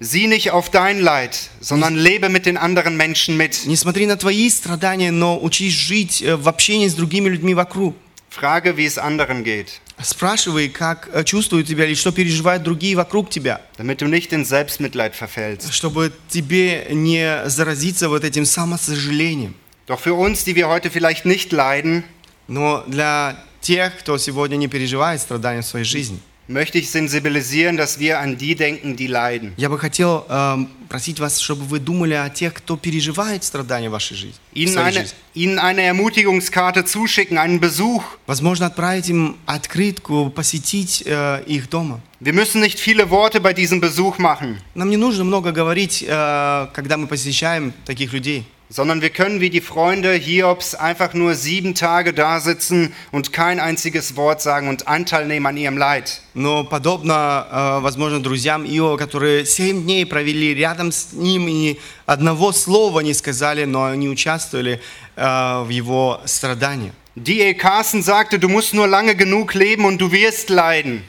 Sieh 0.00 0.26
nicht 0.26 0.50
auf 0.50 0.70
dein 0.70 1.00
Leid, 1.00 1.50
sondern 1.60 1.94
lebe 1.96 2.28
mit 2.28 2.46
den 2.46 2.56
anderen 2.56 2.96
Menschen 2.96 3.36
mit. 3.36 3.64
Не 3.66 3.76
смотри 3.76 4.06
на 4.06 4.16
твои 4.16 4.50
страдания, 4.50 5.12
но 5.12 5.38
учись 5.40 5.72
жить 5.72 6.20
э, 6.20 6.36
в 6.36 6.48
общении 6.48 6.88
с 6.88 6.94
другими 6.94 7.28
людьми 7.28 7.54
вокруг. 7.54 7.94
Frage, 8.28 8.76
wie 8.76 8.84
es 8.86 8.98
anderen 8.98 9.44
geht, 9.44 9.68
Спрашивай, 10.02 10.68
как 10.68 11.24
чувствуют 11.24 11.68
тебя 11.68 11.86
или 11.86 11.94
что 11.94 12.10
переживают 12.10 12.64
другие 12.64 12.96
вокруг 12.96 13.30
тебя, 13.30 13.60
damit 13.78 14.00
du 14.02 14.08
nicht 14.08 14.32
in 14.32 14.44
Selbstmitleid 14.44 15.14
verfällst. 15.14 15.70
чтобы 15.72 16.12
тебе 16.28 16.88
не 16.90 17.42
заразиться 17.48 18.08
вот 18.08 18.24
этим 18.24 18.44
самосожалением. 18.44 19.54
Doch 19.87 19.99
für 19.99 20.13
uns, 20.13 20.43
die 20.43 20.55
wir 20.55 20.67
heute 20.67 20.89
vielleicht 20.91 21.25
nicht 21.25 21.51
leiden, 21.51 22.03
Но 22.47 22.83
для 22.87 23.35
тех, 23.61 23.95
кто 23.99 24.17
сегодня 24.17 24.55
не 24.55 24.67
переживает 24.67 25.21
страдания 25.21 25.61
в 25.61 25.65
своей 25.67 25.85
жизни, 25.85 26.19
möchte 26.47 26.79
ich 26.79 26.89
sensibilisieren, 26.89 27.77
dass 27.77 27.99
wir 27.99 28.17
an 28.19 28.35
die 28.39 28.55
denken, 28.55 28.95
die 28.95 29.05
leiden. 29.05 29.53
я 29.55 29.69
бы 29.69 29.77
хотел 29.77 30.25
эм, 30.27 30.67
просить 30.89 31.19
вас, 31.19 31.37
чтобы 31.39 31.63
вы 31.65 31.77
думали 31.77 32.15
о 32.15 32.27
тех, 32.31 32.55
кто 32.55 32.75
переживает 32.75 33.43
страдания 33.43 33.89
в 33.89 33.91
вашей 33.91 34.17
жизни. 34.17 34.33
в 34.51 34.55
Ihnen 34.55 34.73
своей 34.73 34.87
eine, 34.87 35.01
жизни. 35.01 35.15
ihnen 35.35 35.59
eine 35.59 35.83
Ermutigungskarte 35.83 36.85
zuschicken, 36.85 37.37
einen 37.37 37.59
Besuch. 37.59 38.01
Возможно, 38.25 38.65
отправить 38.65 39.09
им 39.09 39.37
открытку, 39.45 40.31
посетить 40.31 41.03
э, 41.05 41.43
их 41.45 41.69
дома. 41.69 42.01
Wir 42.19 42.33
müssen 42.33 42.61
nicht 42.61 42.79
viele 42.79 43.11
Worte 43.11 43.39
bei 43.39 43.53
diesem 43.53 43.79
Besuch 43.79 44.17
machen, 44.17 44.57
Нам 44.73 44.89
не 44.89 44.97
нужно 44.97 45.23
много 45.23 45.51
говорить, 45.51 46.03
э, 46.07 46.67
когда 46.73 46.97
мы 46.97 47.05
посещаем 47.05 47.73
таких 47.85 48.11
людей. 48.11 48.47
sondern 48.73 49.01
wir 49.01 49.09
können 49.09 49.41
wie 49.41 49.49
die 49.49 49.61
Freunde 49.61 50.13
Hiobs 50.13 50.75
einfach 50.75 51.13
nur 51.15 51.33
sieben 51.33 51.73
Tage 51.73 52.13
da 52.13 52.39
sitzen 52.39 52.93
und 53.11 53.33
kein 53.33 53.59
einziges 53.59 54.15
Wort 54.15 54.41
sagen 54.41 54.69
und 54.69 54.87
Anteil 54.87 55.25
nehmen 55.25 55.47
an 55.47 55.57
ihrem 55.57 55.77
Leid. 55.77 56.21
Но 56.35 56.63
подобно, 56.63 57.47
э, 57.51 57.79
возможно, 57.81 58.21
друзьям 58.21 58.65
Иова, 58.65 58.97
которые 58.97 59.45
семь 59.45 59.83
дней 59.83 60.05
провели 60.05 60.53
рядом 60.53 60.91
с 60.91 61.13
ним 61.13 61.47
и 61.47 61.79
одного 62.05 62.51
слова 62.51 62.99
не 62.99 63.13
сказали, 63.15 63.65
но 63.65 63.85
они 63.85 64.07
участвовали 64.07 64.79
э, 65.15 65.63
в 65.63 65.69
его 65.69 66.21
страдании. 66.25 66.91
D.A. 67.15 67.53
Carson 67.53 68.03
sagte, 68.03 68.39
du 68.39 68.47
musst 68.47 68.73
nur 68.73 68.87
lange 68.87 69.15
genug 69.15 69.53
leben 69.53 69.83
und 69.83 69.99
du 69.99 70.11
wirst 70.11 70.49
leiden. 70.49 71.03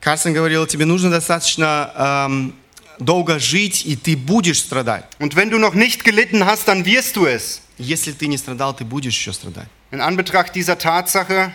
Карсон 0.00 0.32
говорил, 0.32 0.66
тебе 0.66 0.84
нужно 0.84 1.10
достаточно 1.10 2.26
эм, 2.26 2.54
долго 2.99 3.39
жить, 3.39 3.85
и 3.85 3.95
ты 3.95 4.15
будешь 4.15 4.59
страдать. 4.59 5.05
Und 5.19 5.35
wenn 5.35 5.49
du 5.49 5.57
noch 5.57 5.73
nicht 5.73 6.03
gelitten 6.03 6.45
hast, 6.45 6.67
dann 6.67 6.85
wirst 6.85 7.15
du 7.15 7.25
es. 7.25 7.61
Если 7.77 8.11
ты 8.11 8.27
не 8.27 8.37
страдал, 8.37 8.75
ты 8.75 8.83
будешь 8.83 9.15
еще 9.15 9.33
страдать. 9.33 9.67
In 9.91 10.01
Anbetracht 10.01 10.55
dieser 10.55 10.77
Tatsache 10.77 11.51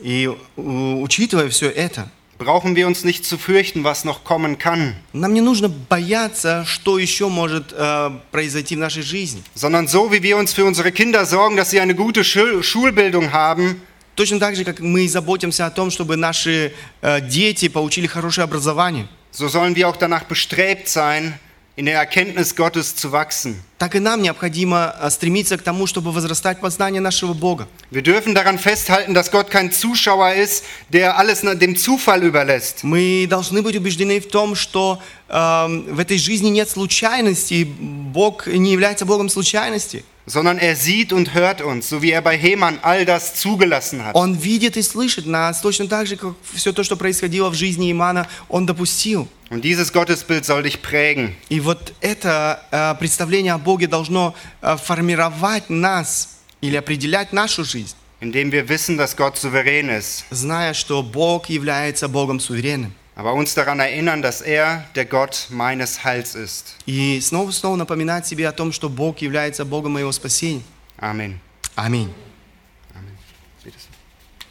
И 0.00 0.30
учитывая 0.56 1.48
все 1.48 1.70
это, 1.70 2.08
brauchen 2.38 2.76
wir 2.76 2.86
uns 2.86 3.02
nicht 3.02 3.24
zu 3.24 3.36
fürchten, 3.36 3.82
was 3.82 4.04
noch 4.04 4.22
kommen 4.22 4.56
kann, 4.58 4.94
нам 5.12 5.34
не 5.34 5.40
нужно 5.40 5.68
бояться, 5.68 6.64
что 6.64 6.98
еще 6.98 7.28
может 7.28 7.72
э, 7.72 8.10
произойти 8.30 8.76
в 8.76 8.78
нашей 8.78 9.02
жизни. 9.02 9.42
sondern 9.54 9.88
so 9.88 10.12
wie 10.12 10.22
wir 10.22 10.36
uns 10.36 10.52
für 10.52 10.64
unsere 10.64 10.92
Kinder 10.92 11.26
sorgen, 11.26 11.56
dass 11.56 11.70
sie 11.70 11.80
eine 11.80 11.96
gute 11.96 12.22
Schul 12.22 12.62
Schulbildung 12.62 13.32
haben, 13.32 13.80
Точно 14.14 14.40
так 14.40 14.56
же, 14.56 14.64
как 14.64 14.80
мы 14.80 15.08
заботимся 15.08 15.66
о 15.66 15.70
том, 15.70 15.92
чтобы 15.92 16.16
наши 16.16 16.72
э, 17.02 17.20
дети 17.20 17.68
получили 17.68 18.08
хорошее 18.08 18.44
образование. 18.44 19.06
So 19.30 19.48
sollen 19.48 19.76
wir 19.76 19.88
auch 19.88 19.96
danach 19.96 20.24
bestrebt 20.24 20.88
sein, 20.88 21.38
in 21.76 21.86
der 21.86 21.96
Erkenntnis 21.96 22.56
Gottes 22.56 22.96
zu 22.96 23.12
wachsen. 23.12 23.62
Так 23.78 23.94
и 23.94 24.00
нам 24.00 24.20
необходимо 24.20 24.90
а, 24.90 25.08
стремиться 25.08 25.56
к 25.56 25.62
тому, 25.62 25.86
чтобы 25.86 26.10
возрастать 26.10 26.60
познание 26.60 27.00
нашего 27.00 27.32
Бога. 27.32 27.68
Wir 27.90 28.02
dürfen 28.02 28.34
daran 28.34 28.58
festhalten, 28.58 29.14
dass 29.14 29.30
Gott 29.30 29.50
kein 29.50 29.70
Zuschauer 29.70 30.34
ist, 30.34 30.64
der 30.92 31.16
alles 31.16 31.40
dem 31.40 31.76
Zufall 31.76 32.24
überlässt, 32.24 32.82
Мы 32.82 33.26
должны 33.28 33.62
быть 33.62 33.76
убеждены 33.76 34.20
в 34.20 34.28
том, 34.28 34.56
что 34.56 35.00
эм, 35.28 35.94
в 35.94 35.98
этой 36.00 36.18
жизни 36.18 36.48
нет 36.48 36.68
случайностей. 36.68 37.64
Бог 37.64 38.46
не 38.48 38.72
является 38.72 39.06
Богом 39.06 39.28
случайности. 39.28 40.04
sondern 40.28 40.58
er 40.58 40.76
sieht 40.76 41.12
und 41.12 41.34
hört 41.34 41.60
uns, 41.60 41.88
so 41.88 42.02
wie 42.02 42.10
er 42.10 42.22
bei 42.22 42.36
Heman 42.36 42.78
all 42.82 43.04
das 43.04 43.34
zugelassen 43.34 44.04
hat. 44.04 44.14
Он 44.14 44.34
видит 44.34 44.76
и 44.76 44.82
слышит 44.82 45.26
нас 45.26 45.60
точно 45.60 45.88
так 45.88 46.06
же, 46.06 46.16
как 46.16 46.34
все 46.54 46.72
то, 46.72 46.82
что 46.82 46.96
происходило 46.96 47.50
в 47.50 47.54
жизни 47.54 47.90
Имана, 47.90 48.28
он 48.48 48.66
допустил. 48.66 49.28
Und 49.50 49.62
dieses 49.64 49.92
Gottesbild 49.92 50.44
soll 50.44 50.62
dich 50.62 50.82
prägen. 50.82 51.34
И 51.48 51.60
вот 51.60 51.94
это 52.00 52.62
э, 52.70 52.94
представление 52.98 53.54
о 53.54 53.58
Боге 53.68 53.86
должно 53.86 54.34
э, 54.62 54.78
формировать 54.78 55.68
нас 55.68 56.38
или 56.62 56.76
определять 56.76 57.34
нашу 57.34 57.64
жизнь, 57.64 57.94
indem 58.18 58.50
wir 58.50 58.66
wissen, 58.66 58.96
dass 58.96 59.14
Gott 59.14 59.36
souverän 59.36 59.90
ist, 59.90 60.24
зная, 60.30 60.72
что 60.72 61.02
Бог 61.02 61.50
является 61.50 62.08
Богом 62.08 62.40
суверенным. 62.40 62.94
aber 63.14 63.34
uns 63.34 63.52
daran 63.52 63.78
erinnern, 63.78 64.22
dass 64.22 64.40
er 64.40 64.84
der 64.94 65.04
Gott 65.04 65.48
meines 65.50 66.02
Heils 66.02 66.34
ist. 66.34 66.76
И 66.86 67.20
снова 67.20 67.50
снова 67.50 67.76
напоминать 67.76 68.26
себе 68.26 68.48
о 68.48 68.52
том, 68.52 68.72
что 68.72 68.88
Бог 68.88 69.18
является 69.18 69.66
Богом 69.66 69.92
моего 69.92 70.12
спасения. 70.12 70.62
Amen. 70.98 71.38
Аминь. 71.76 72.10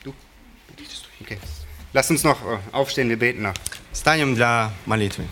Du? 0.04 0.14
Okay. 1.22 1.40
Lass 1.94 2.12
uns 2.12 2.24
noch 2.24 2.38
äh, 2.46 2.60
aufstehen, 2.72 3.10
wir 3.10 3.18
beten 3.18 3.42
noch. 3.42 3.56
Станем 3.96 4.36
для 4.36 4.72
молитвы. 4.86 5.24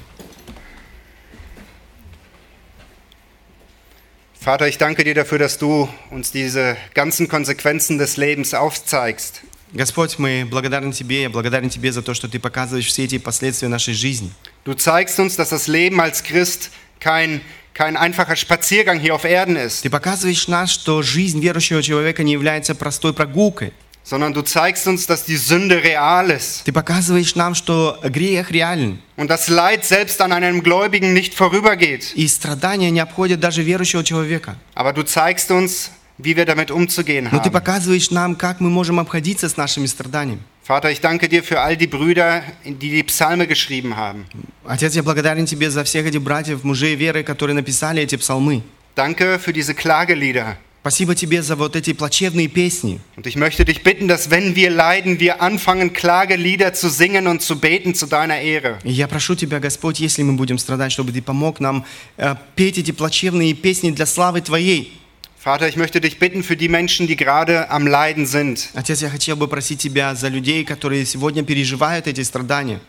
Vater, 4.44 4.68
ich 4.68 4.78
danke 4.78 5.04
dir 5.04 5.14
dafür, 5.14 5.38
dass 5.38 5.58
du 5.58 5.88
uns 6.10 6.32
diese 6.32 6.76
ganzen 6.94 7.28
Konsequenzen 7.28 7.98
des 7.98 8.16
Lebens 8.16 8.54
aufzeigst. 8.54 9.42
Господь, 9.72 10.18
мы 10.18 10.46
благодарны 10.50 10.92
Тебе, 10.92 11.22
я 11.22 11.30
благодарен 11.30 11.68
Тебе 11.68 11.92
за 11.92 12.02
то, 12.02 12.14
что 12.14 12.26
Ты 12.26 12.40
показываешь 12.40 12.86
все 12.86 13.04
эти 13.04 13.18
последствия 13.18 13.68
нашей 13.68 13.94
жизни. 13.94 14.30
Du 14.64 14.74
zeigst 14.74 15.20
uns, 15.20 15.36
dass 15.36 15.50
das 15.50 15.68
Leben 15.68 16.00
als 16.00 16.22
Christ 16.22 16.70
kein, 16.98 17.40
kein 17.74 17.96
einfacher 17.96 18.34
Spaziergang 18.34 18.98
hier 18.98 19.14
auf 19.14 19.24
Erden 19.24 19.56
ist, 19.56 19.82
Ты 19.82 19.90
показываешь 19.90 20.48
нас, 20.48 20.70
что 20.70 21.02
жизнь 21.02 21.40
верующего 21.40 21.82
человека 21.82 22.22
не 22.22 22.32
является 22.32 22.74
простой 22.74 23.12
прогулкой. 23.12 23.72
sondern 24.04 24.32
du 24.32 24.42
zeigst 24.42 24.86
uns, 24.86 25.06
dass 25.06 25.24
die 25.24 25.36
Sünde 25.36 25.82
real 25.84 26.30
ist 26.30 26.64
Ты 26.64 26.72
показываешь 26.72 27.34
нам, 27.36 27.54
что 27.54 27.98
грех 28.02 28.50
реален, 28.50 28.98
und 29.16 29.28
das 29.30 29.48
Leid 29.48 29.84
selbst 29.84 30.20
an 30.20 30.32
einem 30.32 30.62
Gläubigen 30.62 31.12
nicht 31.12 31.34
vorübergeht. 31.34 32.12
и 32.14 32.26
страдания 32.26 32.90
не 32.90 33.00
обходят 33.00 33.40
даже 33.40 33.62
верующего 33.62 34.02
человека. 34.02 34.56
Aber 34.74 34.92
du 34.92 35.02
zeigst 35.04 35.50
uns, 35.50 35.90
wie 36.18 36.36
wir 36.36 36.44
damit 36.44 36.70
umzugehen 36.70 37.28
Но 37.30 37.38
Ты 37.38 37.48
haben. 37.48 37.52
показываешь 37.52 38.10
нам, 38.10 38.34
как 38.36 38.60
мы 38.60 38.68
можем 38.70 38.98
обходиться 38.98 39.48
с 39.48 39.56
нашими 39.56 39.86
страданиями. 39.86 40.40
Vater, 40.62 40.90
ich 40.90 41.00
danke 41.00 41.28
dir 41.28 41.42
für 41.42 41.60
all 41.60 41.76
die 41.76 41.86
Brüder, 41.88 42.42
die 42.64 42.90
die 42.90 43.02
Psalme 43.02 43.46
geschrieben 43.46 43.96
haben. 43.96 44.26
Отец, 44.64 44.94
я 44.94 45.02
благодарен 45.02 45.44
Тебе 45.46 45.70
за 45.70 45.82
всех 45.84 46.06
этих 46.06 46.22
братьев, 46.22 46.62
мужей 46.64 46.94
веры, 46.94 47.22
которые 47.22 47.54
написали 47.54 48.02
эти 48.02 48.16
псалмы. 48.16 48.62
Danke 48.94 49.38
für 49.38 49.52
diese 49.52 49.74
Klagelieder. 49.74 50.56
Спасибо 50.84 51.14
Тебе 51.14 51.42
за 51.42 51.56
вот 51.56 51.76
эти 51.76 51.92
плачевные 51.92 52.48
песни. 52.48 53.00
Und 53.16 53.26
ich 53.26 53.36
möchte 53.36 53.66
dich 53.66 53.82
bitten, 53.82 54.08
dass 54.08 54.30
wenn 54.30 54.56
wir 54.56 54.70
leiden, 54.70 55.20
wir 55.20 55.42
anfangen, 55.42 55.92
Klagelieder 55.92 56.72
zu 56.72 56.88
singen 56.88 57.26
und 57.26 57.42
zu 57.42 57.60
beten 57.60 57.94
zu 57.94 58.06
deiner 58.06 58.40
Ehre. 58.40 58.78
И 58.82 58.90
я 58.90 59.06
прошу 59.06 59.34
Тебя, 59.34 59.60
Господь, 59.60 60.00
если 60.00 60.22
мы 60.22 60.32
будем 60.32 60.56
страдать, 60.56 60.90
чтобы 60.90 61.12
Ты 61.12 61.20
помог 61.20 61.60
нам 61.60 61.84
э, 62.16 62.34
петь 62.56 62.78
эти 62.78 62.92
плачевные 62.92 63.52
песни 63.52 63.90
для 63.90 64.06
славы 64.06 64.40
Твоей. 64.40 64.98
Vater, 65.42 65.68
ich 65.68 65.76
möchte 65.76 66.00
dich 66.00 66.18
bitten 66.18 66.42
für 66.42 66.56
die 66.56 66.68
Menschen, 66.68 67.06
die 67.06 67.16
gerade 67.16 67.70
am 67.70 67.86
Leiden 67.86 68.24
sind, 68.24 68.70
Отец, 68.72 69.02
я 69.02 69.10
хотел 69.10 69.36
бы 69.36 69.48
просить 69.48 69.80
Тебя 69.80 70.14
за 70.14 70.28
людей, 70.28 70.64
которые 70.64 71.04
сегодня 71.04 71.42
переживают 71.42 72.06
эти 72.06 72.22
страдания, 72.22 72.80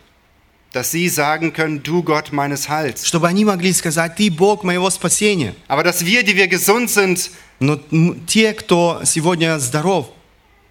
Dass 0.73 0.91
sie 0.91 1.09
sagen 1.09 1.53
können, 1.53 1.81
du 1.81 2.03
Gott 2.03 2.31
meines 2.31 2.67
Heils. 2.69 3.05
чтобы 3.05 3.27
они 3.27 3.45
могли 3.45 3.73
сказать, 3.73 4.15
Ты 4.15 4.29
Бог 4.29 4.63
моего 4.63 4.89
spасения. 4.89 5.55
Aber 5.67 5.83
dass 5.83 6.05
wir, 6.05 6.23
die 6.23 6.35
wir 6.35 6.47
gesund 6.47 6.89
sind, 6.89 7.29
Но 7.59 7.79
те, 8.27 8.53
кто 8.53 9.01
сегодня 9.03 9.57
здоров, 9.59 10.09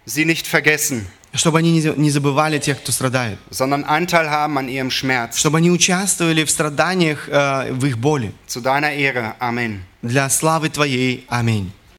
sie 0.05 0.23
nicht 0.23 0.47
vergessen, 0.47 1.05
чтобы 1.33 1.59
они 1.59 1.81
не 1.97 2.09
забывали 2.09 2.57
тех, 2.59 2.77
кто 2.81 2.91
страдает, 2.93 3.37
sondern 3.49 3.83
Anteil 3.83 4.29
haben 4.29 4.57
an 4.57 4.69
ihrem 4.69 4.89
Schmerz. 4.89 5.37
чтобы 5.37 5.57
они 5.57 5.69
участвовали 5.69 6.45
в 6.45 6.49
страданиях, 6.49 7.27
э, 7.27 7.73
в 7.73 7.85
их 7.85 7.97
боли. 7.97 8.31
Zu 8.47 8.61
deiner 8.61 8.93
Ehre. 8.93 9.35
Amen. 9.39 9.79
Для 10.01 10.29
славы 10.29 10.69
Твоей. 10.69 11.25
Аминь. 11.27 11.71